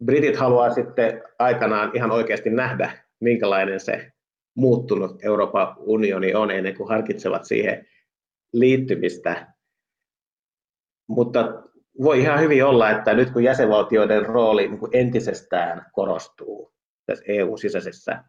britit 0.04 0.36
haluaa 0.36 0.70
sitten 0.70 1.22
aikanaan 1.38 1.90
ihan 1.94 2.10
oikeasti 2.10 2.50
nähdä, 2.50 3.04
minkälainen 3.20 3.80
se 3.80 4.12
muuttunut 4.56 5.24
Euroopan 5.24 5.74
unioni 5.78 6.34
on 6.34 6.50
ennen 6.50 6.76
kuin 6.76 6.88
harkitsevat 6.88 7.44
siihen 7.44 7.86
liittymistä. 8.52 9.54
Mutta 11.08 11.62
voi 12.02 12.20
ihan 12.20 12.40
hyvin 12.40 12.64
olla, 12.64 12.90
että 12.90 13.14
nyt 13.14 13.30
kun 13.30 13.44
jäsenvaltioiden 13.44 14.26
rooli 14.26 14.68
niin 14.68 14.78
kuin 14.78 14.90
entisestään 14.94 15.86
korostuu 15.92 16.72
tässä 17.06 17.24
EU-sisäisessä 17.28 18.24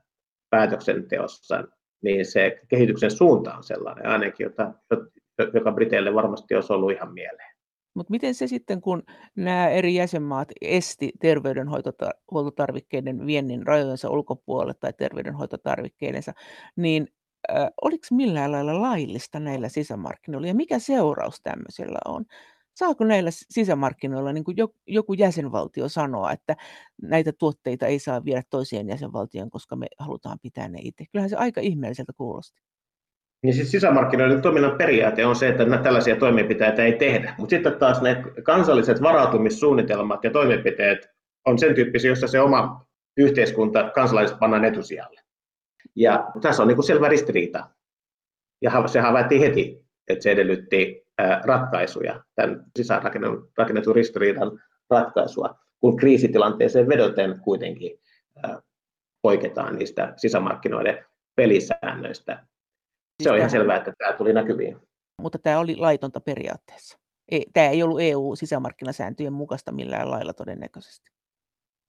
päätöksenteossa, 0.49 1.63
niin 2.03 2.25
se 2.25 2.61
kehityksen 2.67 3.11
suunta 3.11 3.55
on 3.55 3.63
sellainen 3.63 4.05
ainakin, 4.05 4.43
jota, 4.43 4.73
joka 5.53 5.71
Briteille 5.71 6.13
varmasti 6.13 6.55
olisi 6.55 6.73
ollut 6.73 6.91
ihan 6.91 7.13
mieleen. 7.13 7.55
Mutta 7.95 8.11
miten 8.11 8.35
se 8.35 8.47
sitten, 8.47 8.81
kun 8.81 9.03
nämä 9.35 9.69
eri 9.69 9.95
jäsenmaat 9.95 10.51
esti 10.61 11.11
terveydenhuoltotarvikkeiden 11.21 13.25
viennin 13.25 13.67
rajojensa 13.67 14.09
ulkopuolelle 14.09 14.73
tai 14.79 14.93
terveydenhoitotarvikkeidensa, 14.93 16.33
niin 16.75 17.07
äh, 17.51 17.67
oliko 17.81 18.05
millään 18.11 18.51
lailla 18.51 18.81
laillista 18.81 19.39
näillä 19.39 19.69
sisämarkkinoilla 19.69 20.47
ja 20.47 20.55
mikä 20.55 20.79
seuraus 20.79 21.41
tämmöisellä 21.41 21.99
on? 22.05 22.25
Saako 22.75 23.03
näillä 23.03 23.29
sisämarkkinoilla 23.31 24.33
niin 24.33 24.43
kuin 24.43 24.57
joku 24.87 25.13
jäsenvaltio 25.13 25.89
sanoa, 25.89 26.31
että 26.31 26.55
näitä 27.01 27.31
tuotteita 27.33 27.85
ei 27.85 27.99
saa 27.99 28.25
viedä 28.25 28.41
toiseen 28.49 28.89
jäsenvaltioon, 28.89 29.49
koska 29.49 29.75
me 29.75 29.87
halutaan 29.99 30.39
pitää 30.41 30.67
ne 30.67 30.79
itse? 30.81 31.05
Kyllähän 31.11 31.29
se 31.29 31.35
aika 31.35 31.61
ihmeelliseltä 31.61 32.13
kuulosti. 32.17 32.61
Niin 33.43 33.53
siis 33.53 33.71
sisämarkkinoiden 33.71 34.41
toiminnan 34.41 34.77
periaate 34.77 35.25
on 35.25 35.35
se, 35.35 35.47
että 35.47 35.77
tällaisia 35.83 36.15
toimenpiteitä 36.15 36.85
ei 36.85 36.93
tehdä. 36.93 37.35
Mutta 37.37 37.55
sitten 37.55 37.79
taas 37.79 38.01
ne 38.01 38.23
kansalliset 38.43 39.01
varautumissuunnitelmat 39.01 40.23
ja 40.23 40.31
toimenpiteet 40.31 41.09
on 41.45 41.59
sen 41.59 41.75
tyyppisiä, 41.75 42.11
jossa 42.11 42.27
se 42.27 42.39
oma 42.39 42.85
yhteiskunta, 43.17 43.89
kansalaiset 43.89 44.39
pannaan 44.39 44.65
etusijalle. 44.65 45.21
Ja 45.95 46.31
tässä 46.41 46.63
on 46.63 46.67
niin 46.67 46.75
kuin 46.75 46.85
selvä 46.85 47.09
ristiriita. 47.09 47.69
Ja 48.61 48.87
se 48.87 48.99
havaittiin 48.99 49.41
heti, 49.41 49.85
että 50.07 50.23
se 50.23 50.31
edellytti 50.31 51.04
ratkaisuja, 51.43 52.23
tämän 52.35 52.65
sisäänrakennetun 52.77 53.95
ristiriidan 53.95 54.61
ratkaisua, 54.89 55.55
kun 55.79 55.97
kriisitilanteeseen 55.97 56.87
vedoten 56.87 57.39
kuitenkin 57.39 57.99
poiketaan 59.21 59.75
niistä 59.75 60.13
sisämarkkinoiden 60.17 61.05
pelisäännöistä. 61.35 62.45
Se 63.23 63.31
on 63.31 63.37
ihan 63.37 63.49
selvää, 63.49 63.77
että 63.77 63.93
tämä 63.97 64.13
tuli 64.13 64.33
näkyviin. 64.33 64.77
Mutta 65.21 65.39
tämä 65.39 65.59
oli 65.59 65.75
laitonta 65.75 66.19
periaatteessa. 66.19 66.97
Ei, 67.31 67.45
tämä 67.53 67.67
ei 67.67 67.83
ollut 67.83 68.01
EU-sisämarkkinasääntöjen 68.01 69.33
mukaista 69.33 69.71
millään 69.71 70.11
lailla 70.11 70.33
todennäköisesti. 70.33 71.09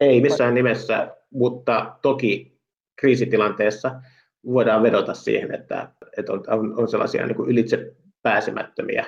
Ei 0.00 0.20
missään 0.20 0.54
nimessä, 0.54 1.16
mutta 1.30 1.98
toki 2.02 2.60
kriisitilanteessa 3.00 4.00
voidaan 4.46 4.82
vedota 4.82 5.14
siihen, 5.14 5.54
että, 5.54 5.92
että 6.18 6.32
on, 6.32 6.78
on 6.78 6.88
sellaisia 6.88 7.26
niin 7.26 7.36
kuin 7.36 7.50
ylitse 7.50 7.95
pääsemättömiä 8.26 9.06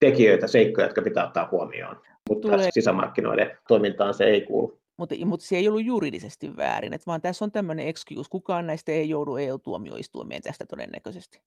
tekijöitä, 0.00 0.46
seikkoja, 0.46 0.86
jotka 0.86 1.02
pitää 1.02 1.26
ottaa 1.26 1.48
huomioon. 1.50 2.00
Mutta 2.28 2.48
Tulee... 2.48 2.68
sisämarkkinoiden 2.70 3.58
toimintaan 3.68 4.14
se 4.14 4.24
ei 4.24 4.40
kuulu. 4.40 4.80
Mutta, 4.96 5.14
mutta 5.24 5.46
se 5.46 5.56
ei 5.56 5.68
ollut 5.68 5.84
juridisesti 5.84 6.56
väärin, 6.56 6.92
että 6.92 7.06
vaan 7.06 7.20
tässä 7.20 7.44
on 7.44 7.52
tämmöinen 7.52 7.88
excuse. 7.88 8.30
Kukaan 8.30 8.66
näistä 8.66 8.92
ei 8.92 9.08
joudu 9.08 9.36
EU-tuomioistuimeen 9.36 10.42
tästä 10.42 10.66
todennäköisesti. 10.66 11.40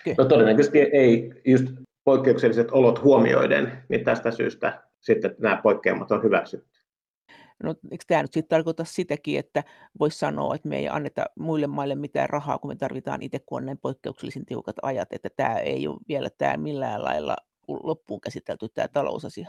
Okay. 0.00 0.14
No 0.18 0.24
todennäköisesti 0.24 0.78
ei 0.78 1.30
just 1.44 1.66
poikkeukselliset 2.04 2.70
olot 2.70 3.02
huomioiden, 3.02 3.84
niin 3.88 4.04
tästä 4.04 4.30
syystä 4.30 4.82
sitten 5.00 5.34
nämä 5.38 5.60
poikkeamat 5.62 6.10
on 6.10 6.22
hyväksytty. 6.22 6.73
No, 7.64 7.74
eikö 7.90 8.04
tämä 8.06 8.22
nyt 8.22 8.32
sitten 8.32 8.56
tarkoita 8.56 8.84
sitäkin, 8.84 9.38
että 9.38 9.64
voisi 10.00 10.18
sanoa, 10.18 10.54
että 10.54 10.68
me 10.68 10.78
ei 10.78 10.88
anneta 10.88 11.24
muille 11.38 11.66
maille 11.66 11.94
mitään 11.94 12.30
rahaa, 12.30 12.58
kun 12.58 12.70
me 12.70 12.76
tarvitaan 12.76 13.22
itse, 13.22 13.38
kun 13.38 13.58
on 13.58 13.66
näin 13.66 13.78
poikkeuksellisen 13.78 14.46
tiukat 14.46 14.76
ajat, 14.82 15.12
että 15.12 15.28
tämä 15.36 15.58
ei 15.58 15.88
ole 15.88 16.00
vielä 16.08 16.28
tämä 16.38 16.56
millään 16.56 17.04
lailla 17.04 17.36
loppuun 17.68 18.20
käsitelty 18.20 18.68
tämä 18.68 18.88
talousasia? 18.88 19.48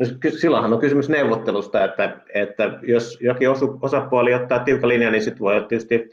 No, 0.00 0.06
silloinhan 0.40 0.72
on 0.72 0.80
kysymys 0.80 1.08
neuvottelusta, 1.08 1.84
että, 1.84 2.20
että 2.34 2.78
jos 2.82 3.18
jokin 3.20 3.48
osapuoli 3.82 4.34
ottaa 4.34 4.58
tiukan 4.58 4.88
linjan, 4.88 5.12
niin 5.12 5.22
sitten 5.22 5.40
voi 5.40 5.66
tietysti 5.68 6.10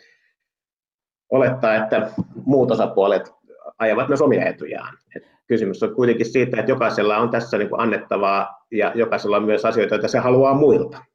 olettaa, 1.30 1.76
että 1.76 2.12
muut 2.46 2.72
osapuolet 2.72 3.32
ajavat 3.80 4.08
myös 4.08 4.22
omia 4.22 4.46
etujaan. 4.46 4.98
Et 5.16 5.24
kysymys 5.48 5.84
on 5.84 5.96
kuitenkin 5.96 6.32
siitä, 6.32 6.60
että 6.60 6.72
jokaisella 6.72 7.18
on 7.18 7.30
tässä 7.30 7.58
niin 7.58 7.70
kuin 7.70 7.82
annettavaa 7.82 8.61
ja 8.72 8.92
jokaisella 8.96 9.38
on 9.38 9.46
myös 9.46 9.66
asioita, 9.66 9.96
joita 9.96 10.08
se 10.08 10.20
haluaa 10.20 10.54
muilta. 10.54 11.06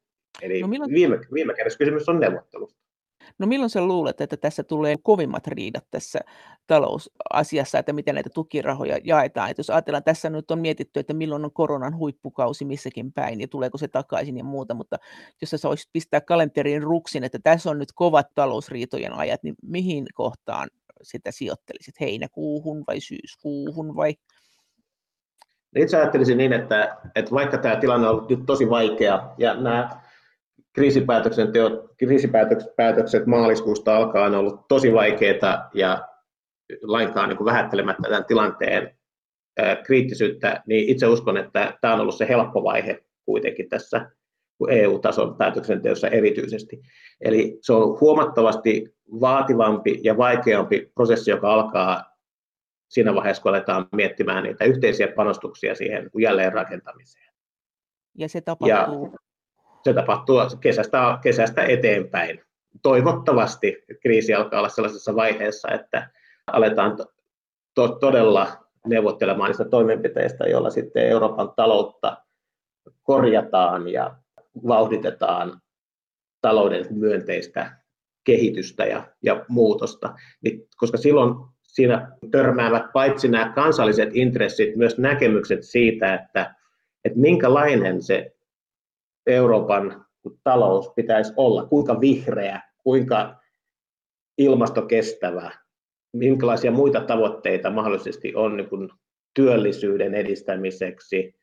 Eli 0.41 0.61
no 0.61 0.67
milloin... 0.67 0.93
viime, 0.93 1.19
viime 1.33 1.53
kädessä 1.53 1.79
kysymys 1.79 2.09
on 2.09 2.19
neuvottelusta. 2.19 2.87
No 3.39 3.47
milloin 3.47 3.69
sä 3.69 3.85
luulet, 3.85 4.21
että 4.21 4.37
tässä 4.37 4.63
tulee 4.63 4.95
kovimmat 5.03 5.47
riidat 5.47 5.83
tässä 5.91 6.19
talousasiassa, 6.67 7.79
että 7.79 7.93
miten 7.93 8.15
näitä 8.15 8.29
tukirahoja 8.33 8.97
jaetaan? 9.03 9.49
Että 9.49 9.59
jos 9.59 9.69
ajatellaan, 9.69 10.03
tässä 10.03 10.29
nyt 10.29 10.51
on 10.51 10.59
mietitty, 10.59 10.99
että 10.99 11.13
milloin 11.13 11.45
on 11.45 11.53
koronan 11.53 11.97
huippukausi 11.97 12.65
missäkin 12.65 13.13
päin 13.13 13.41
ja 13.41 13.47
tuleeko 13.47 13.77
se 13.77 13.87
takaisin 13.87 14.37
ja 14.37 14.43
muuta, 14.43 14.73
mutta 14.73 14.97
jos 15.41 15.49
sä 15.49 15.67
voisit 15.69 15.89
pistää 15.93 16.21
kalenteriin 16.21 16.83
ruksin, 16.83 17.23
että 17.23 17.39
tässä 17.43 17.69
on 17.69 17.79
nyt 17.79 17.91
kovat 17.95 18.27
talousriitojen 18.35 19.13
ajat, 19.13 19.43
niin 19.43 19.55
mihin 19.61 20.05
kohtaan 20.13 20.69
sitä 21.01 21.31
sijoittelisit? 21.31 21.99
Heinäkuuhun 21.99 22.83
vai 22.87 22.99
syyskuuhun 22.99 23.95
vai? 23.95 24.13
Itse 25.77 25.97
ajattelisin 25.97 26.37
niin, 26.37 26.53
että, 26.53 26.97
että 27.15 27.31
vaikka 27.31 27.57
tämä 27.57 27.75
tilanne 27.75 28.07
on 28.07 28.13
ollut 28.13 28.29
nyt 28.29 28.45
tosi 28.45 28.69
vaikea 28.69 29.29
ja 29.37 29.61
nämä 29.61 29.89
kriisipäätökset 31.97 33.25
maaliskuusta 33.25 33.97
alkaen 33.97 34.33
on 34.33 34.39
ollut 34.39 34.67
tosi 34.67 34.93
vaikeita 34.93 35.69
ja 35.73 36.07
lainkaan 36.81 37.29
niin 37.29 37.45
vähättelemättä 37.45 38.09
tämän 38.09 38.25
tilanteen 38.25 38.97
kriittisyyttä, 39.83 40.63
niin 40.65 40.89
itse 40.89 41.07
uskon, 41.07 41.37
että 41.37 41.77
tämä 41.81 41.93
on 41.93 41.99
ollut 41.99 42.15
se 42.15 42.27
helppo 42.27 42.63
vaihe 42.63 43.03
kuitenkin 43.25 43.69
tässä 43.69 44.11
EU-tason 44.69 45.37
päätöksenteossa 45.37 46.07
erityisesti. 46.07 46.81
Eli 47.21 47.57
se 47.61 47.73
on 47.73 47.99
huomattavasti 48.01 48.95
vaativampi 49.21 49.99
ja 50.03 50.17
vaikeampi 50.17 50.91
prosessi, 50.95 51.31
joka 51.31 51.53
alkaa 51.53 52.06
siinä 52.89 53.15
vaiheessa, 53.15 53.43
kun 53.43 53.49
aletaan 53.49 53.87
miettimään 53.91 54.43
niitä 54.43 54.65
yhteisiä 54.65 55.07
panostuksia 55.07 55.75
siihen 55.75 56.09
jälleenrakentamiseen. 56.19 57.33
Ja 58.17 58.29
se 58.29 58.41
tapahtuu 58.41 59.11
ja 59.13 59.19
se 59.83 59.93
tapahtuu 59.93 60.39
kesästä, 60.61 61.19
kesästä 61.23 61.63
eteenpäin. 61.63 62.41
Toivottavasti 62.81 63.83
kriisi 64.01 64.33
alkaa 64.33 64.59
olla 64.59 64.69
sellaisessa 64.69 65.15
vaiheessa, 65.15 65.71
että 65.71 66.09
aletaan 66.47 66.97
to- 67.73 67.95
todella 67.99 68.67
neuvottelemaan 68.87 69.49
niistä 69.49 69.65
toimenpiteistä, 69.65 70.43
joilla 70.43 70.69
sitten 70.69 71.07
Euroopan 71.07 71.53
taloutta 71.55 72.17
korjataan 73.03 73.87
ja 73.87 74.15
vauhditetaan 74.67 75.61
talouden 76.41 76.85
myönteistä 76.89 77.77
kehitystä 78.23 78.85
ja, 78.85 79.07
ja 79.23 79.45
muutosta, 79.47 80.15
niin, 80.41 80.67
koska 80.77 80.97
silloin 80.97 81.35
siinä 81.77 82.11
törmäävät 82.31 82.83
paitsi 82.93 83.27
nämä 83.27 83.51
kansalliset 83.55 84.09
intressit, 84.13 84.75
myös 84.75 84.97
näkemykset 84.97 85.63
siitä, 85.63 86.13
että, 86.13 86.55
että 87.05 87.19
minkälainen 87.19 88.01
se 88.01 88.35
Euroopan 89.27 90.05
talous 90.43 90.89
pitäisi 90.95 91.33
olla, 91.35 91.65
kuinka 91.65 92.01
vihreä, 92.01 92.61
kuinka 92.83 93.35
ilmastokestävä, 94.37 95.51
minkälaisia 96.13 96.71
muita 96.71 97.01
tavoitteita 97.01 97.69
mahdollisesti 97.69 98.35
on 98.35 98.57
niin 98.57 98.69
kuin 98.69 98.89
työllisyyden 99.33 100.13
edistämiseksi, 100.13 101.35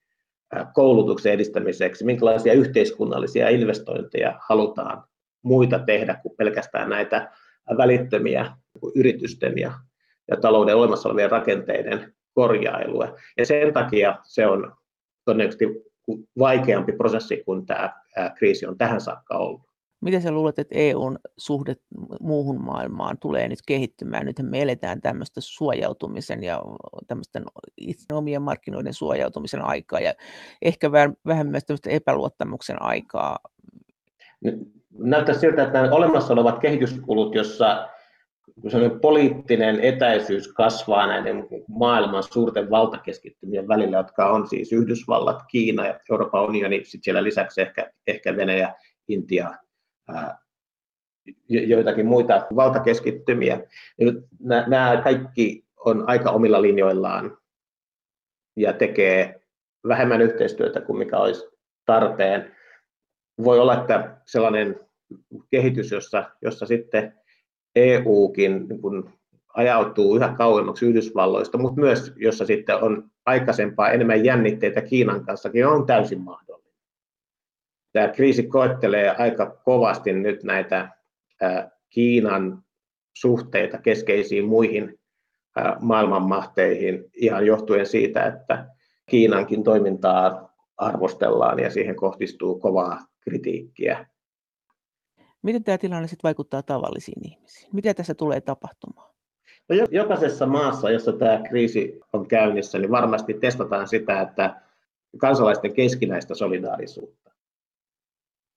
koulutuksen 0.74 1.32
edistämiseksi, 1.32 2.04
minkälaisia 2.04 2.52
yhteiskunnallisia 2.52 3.48
investointeja 3.48 4.40
halutaan 4.48 5.04
muita 5.42 5.78
tehdä 5.78 6.14
kuin 6.22 6.36
pelkästään 6.36 6.90
näitä 6.90 7.30
välittömiä 7.76 8.52
yritysten 8.94 9.58
ja, 9.58 9.72
ja 10.30 10.36
talouden 10.36 10.76
olemassa 10.76 11.08
olevien 11.08 11.30
rakenteiden 11.30 12.14
korjailua. 12.34 13.16
Ja 13.38 13.46
sen 13.46 13.72
takia 13.72 14.18
se 14.22 14.46
on 14.46 14.72
todennäköisesti 15.24 15.66
vaikeampi 16.38 16.92
prosessi 16.92 17.42
kuin 17.44 17.66
tämä 17.66 17.92
kriisi 18.38 18.66
on 18.66 18.78
tähän 18.78 19.00
saakka 19.00 19.36
ollut. 19.36 19.60
Miten 20.00 20.22
sä 20.22 20.32
luulet, 20.32 20.58
että 20.58 20.74
EUn 20.78 21.18
suhde 21.36 21.76
muuhun 22.20 22.64
maailmaan 22.64 23.18
tulee 23.18 23.48
nyt 23.48 23.58
kehittymään? 23.66 24.26
Nyt 24.26 24.36
me 24.42 24.62
eletään 24.62 25.00
tämmöistä 25.00 25.40
suojautumisen 25.40 26.42
ja 26.42 26.62
tämmöisten 27.06 27.44
omien 28.12 28.42
markkinoiden 28.42 28.94
suojautumisen 28.94 29.62
aikaa 29.62 30.00
ja 30.00 30.14
ehkä 30.62 30.92
vähän 31.26 31.46
myös 31.46 31.64
tämmöistä 31.64 31.90
epäluottamuksen 31.90 32.82
aikaa. 32.82 33.38
Näyttää 34.98 35.34
siltä, 35.34 35.62
että 35.62 35.82
nämä 35.82 35.94
olemassa 35.94 36.32
olevat 36.32 36.58
kehityskulut, 36.58 37.34
jossa 37.34 37.88
poliittinen 39.00 39.80
etäisyys 39.80 40.52
kasvaa 40.52 41.06
näiden 41.06 41.46
maailman 41.68 42.22
suurten 42.22 42.70
valtakeskittymien 42.70 43.68
välillä, 43.68 43.96
jotka 43.96 44.30
on 44.30 44.48
siis 44.48 44.72
Yhdysvallat, 44.72 45.42
Kiina 45.50 45.86
ja 45.86 46.00
Euroopan 46.10 46.44
unioni, 46.44 46.84
sitten 46.84 47.04
siellä 47.04 47.24
lisäksi 47.24 47.60
ehkä, 47.60 47.92
ehkä 48.06 48.36
Venäjä, 48.36 48.74
Intia, 49.08 49.54
ää, 50.08 50.38
joitakin 51.48 52.06
muita 52.06 52.46
valtakeskittymiä. 52.56 53.60
Nämä 54.40 55.00
kaikki 55.04 55.64
on 55.84 56.04
aika 56.06 56.30
omilla 56.30 56.62
linjoillaan 56.62 57.38
ja 58.56 58.72
tekee 58.72 59.40
vähemmän 59.88 60.22
yhteistyötä 60.22 60.80
kuin 60.80 60.98
mikä 60.98 61.18
olisi 61.18 61.46
tarpeen. 61.86 62.56
Voi 63.44 63.60
olla, 63.60 63.80
että 63.80 64.16
sellainen 64.26 64.80
kehitys, 65.50 65.90
jossa, 65.90 66.30
jossa 66.42 66.66
sitten 66.66 67.23
EUkin 67.76 68.68
niin 68.68 68.80
kuin 68.80 69.04
ajautuu 69.54 70.16
yhä 70.16 70.34
kauemmaksi 70.38 70.86
Yhdysvalloista, 70.86 71.58
mutta 71.58 71.80
myös 71.80 72.12
jossa 72.16 72.46
sitten 72.46 72.82
on 72.82 73.10
aikaisempaa 73.26 73.90
enemmän 73.90 74.24
jännitteitä 74.24 74.80
Kiinan 74.80 75.24
kanssakin, 75.24 75.66
on 75.66 75.86
täysin 75.86 76.20
mahdollinen. 76.20 76.74
Tämä 77.92 78.08
kriisi 78.08 78.42
koettelee 78.42 79.10
aika 79.18 79.46
kovasti 79.64 80.12
nyt 80.12 80.42
näitä 80.42 80.88
Kiinan 81.90 82.62
suhteita 83.16 83.78
keskeisiin 83.78 84.44
muihin 84.44 84.98
maailmanmahteihin 85.80 87.04
ihan 87.14 87.46
johtuen 87.46 87.86
siitä, 87.86 88.26
että 88.26 88.66
Kiinankin 89.10 89.64
toimintaa 89.64 90.54
arvostellaan 90.76 91.58
ja 91.58 91.70
siihen 91.70 91.96
kohdistuu 91.96 92.58
kovaa 92.58 92.98
kritiikkiä. 93.20 94.06
Miten 95.44 95.64
tämä 95.64 95.78
tilanne 95.78 96.08
sitten 96.08 96.28
vaikuttaa 96.28 96.62
tavallisiin 96.62 97.26
ihmisiin? 97.26 97.68
Mitä 97.72 97.94
tässä 97.94 98.14
tulee 98.14 98.40
tapahtumaan? 98.40 99.14
No, 99.68 99.76
jokaisessa 99.90 100.46
maassa, 100.46 100.90
jossa 100.90 101.12
tämä 101.12 101.40
kriisi 101.48 102.00
on 102.12 102.28
käynnissä, 102.28 102.78
niin 102.78 102.90
varmasti 102.90 103.34
testataan 103.34 103.88
sitä, 103.88 104.20
että 104.20 104.60
kansalaisten 105.18 105.74
keskinäistä 105.74 106.34
solidaarisuutta. 106.34 107.30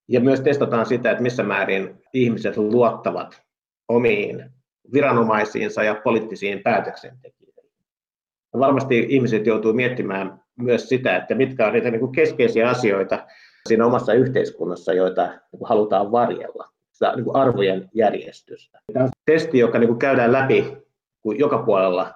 Ja 0.07 0.19
myös 0.19 0.41
testataan 0.41 0.85
sitä, 0.85 1.11
että 1.11 1.23
missä 1.23 1.43
määrin 1.43 2.01
ihmiset 2.13 2.57
luottavat 2.57 3.41
omiin 3.87 4.51
viranomaisiinsa 4.93 5.83
ja 5.83 5.95
poliittisiin 6.03 6.63
päätöksentekijöihin. 6.63 7.71
Ja 8.53 8.59
varmasti 8.59 9.05
ihmiset 9.09 9.45
joutuu 9.45 9.73
miettimään 9.73 10.41
myös 10.55 10.89
sitä, 10.89 11.17
että 11.17 11.35
mitkä 11.35 11.67
on 11.67 11.73
niitä 11.73 11.91
niin 11.91 12.11
keskeisiä 12.11 12.69
asioita 12.69 13.27
siinä 13.67 13.85
omassa 13.85 14.13
yhteiskunnassa, 14.13 14.93
joita 14.93 15.39
halutaan 15.63 16.11
varjella 16.11 16.76
sitä 16.97 17.15
niin 17.15 17.23
kuin 17.23 17.35
arvojen 17.35 17.89
järjestystä. 17.93 18.79
Tämä 18.93 19.05
on 19.05 19.11
testi, 19.25 19.59
joka 19.59 19.79
niin 19.79 19.87
kuin 19.87 19.99
käydään 19.99 20.31
läpi 20.31 20.77
kuin 21.21 21.39
joka 21.39 21.57
puolella 21.57 22.13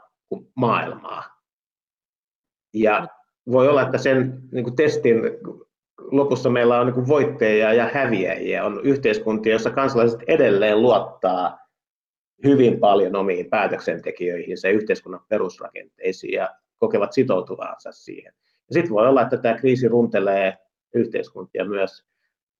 maailmaa. 0.56 1.24
Ja 2.74 3.08
voi 3.52 3.70
olla, 3.70 3.82
että 3.82 3.98
sen 3.98 4.42
niin 4.52 4.64
kuin 4.64 4.76
testin 4.76 5.22
lopussa 5.98 6.50
meillä 6.50 6.80
on 6.80 6.86
niin 6.86 6.94
kuin 6.94 7.08
voittajia 7.08 7.74
ja 7.74 7.90
häviäjiä. 7.94 8.66
On 8.66 8.82
yhteiskuntia, 8.84 9.52
joissa 9.52 9.70
kansalaiset 9.70 10.20
edelleen 10.28 10.82
luottaa 10.82 11.60
hyvin 12.46 12.80
paljon 12.80 13.16
omiin 13.16 13.50
päätöksentekijöihin 13.50 14.58
ja 14.64 14.70
yhteiskunnan 14.70 15.26
perusrakenteisiin 15.30 16.34
ja 16.34 16.56
kokevat 16.78 17.14
sitoutuvansa 17.14 17.92
siihen. 17.92 18.34
Sitten 18.72 18.94
voi 18.94 19.08
olla, 19.08 19.22
että 19.22 19.38
tämä 19.38 19.58
kriisi 19.58 19.88
runtelee 19.88 20.58
yhteiskuntia 20.96 21.66
myös 21.66 22.06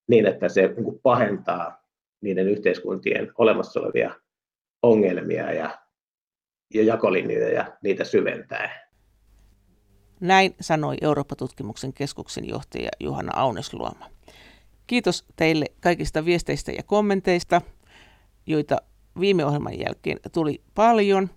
niin, 0.08 0.26
että 0.26 0.50
se 0.50 0.62
niin 0.68 1.00
pahentaa 1.04 1.81
niiden 2.22 2.50
yhteiskuntien 2.50 3.32
olemassa 3.38 3.80
olevia 3.80 4.16
ongelmia 4.82 5.52
ja, 5.52 5.80
ja 6.74 6.84
jakolinjoja 6.84 7.50
ja 7.50 7.78
niitä 7.84 8.04
syventää. 8.04 8.92
Näin 10.20 10.56
sanoi 10.62 10.98
Eurooppa-tutkimuksen 11.02 11.94
keskuksen 11.94 12.50
johtaja 12.50 12.90
Juhana 13.00 13.32
Aunesluoma. 13.36 14.10
Kiitos 14.88 15.26
teille 15.36 15.66
kaikista 15.82 16.26
viesteistä 16.26 16.72
ja 16.72 16.84
kommenteista, 16.84 17.62
joita 18.46 18.78
viime 19.20 19.46
ohjelman 19.46 19.80
jälkeen 19.80 20.20
tuli 20.34 20.62
paljon. 20.76 21.30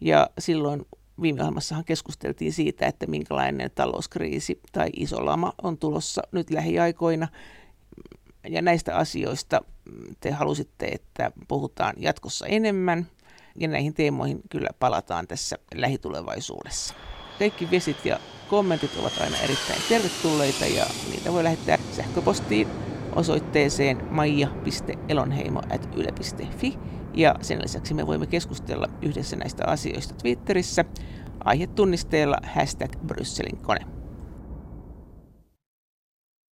Ja 0.00 0.30
silloin 0.38 0.82
viime 1.22 1.40
ohjelmassahan 1.40 1.84
keskusteltiin 1.84 2.52
siitä, 2.52 2.86
että 2.86 3.06
minkälainen 3.06 3.70
talouskriisi 3.74 4.60
tai 4.72 4.88
iso 4.96 5.26
lama 5.26 5.52
on 5.62 5.78
tulossa 5.78 6.22
nyt 6.32 6.50
lähiaikoina 6.50 7.28
ja 8.48 8.62
näistä 8.62 8.96
asioista 8.96 9.60
te 10.20 10.30
halusitte, 10.30 10.86
että 10.86 11.30
puhutaan 11.48 11.94
jatkossa 11.98 12.46
enemmän, 12.46 13.06
ja 13.60 13.68
näihin 13.68 13.94
teemoihin 13.94 14.40
kyllä 14.50 14.68
palataan 14.78 15.26
tässä 15.26 15.58
lähitulevaisuudessa. 15.74 16.94
Kaikki 17.38 17.70
viestit 17.70 18.04
ja 18.04 18.20
kommentit 18.48 18.96
ovat 18.96 19.20
aina 19.20 19.36
erittäin 19.36 19.82
tervetulleita, 19.88 20.66
ja 20.66 20.86
niitä 21.10 21.32
voi 21.32 21.44
lähettää 21.44 21.78
sähköpostiin 21.92 22.68
osoitteeseen 23.16 24.04
maija.elonheimo.yle.fi 24.10 26.78
ja 27.14 27.34
sen 27.42 27.62
lisäksi 27.62 27.94
me 27.94 28.06
voimme 28.06 28.26
keskustella 28.26 28.86
yhdessä 29.02 29.36
näistä 29.36 29.64
asioista 29.66 30.14
Twitterissä 30.14 30.84
aihetunnisteella 31.44 32.36
hashtag 32.54 32.90
Brysselin 33.06 33.56
kone. 33.56 33.97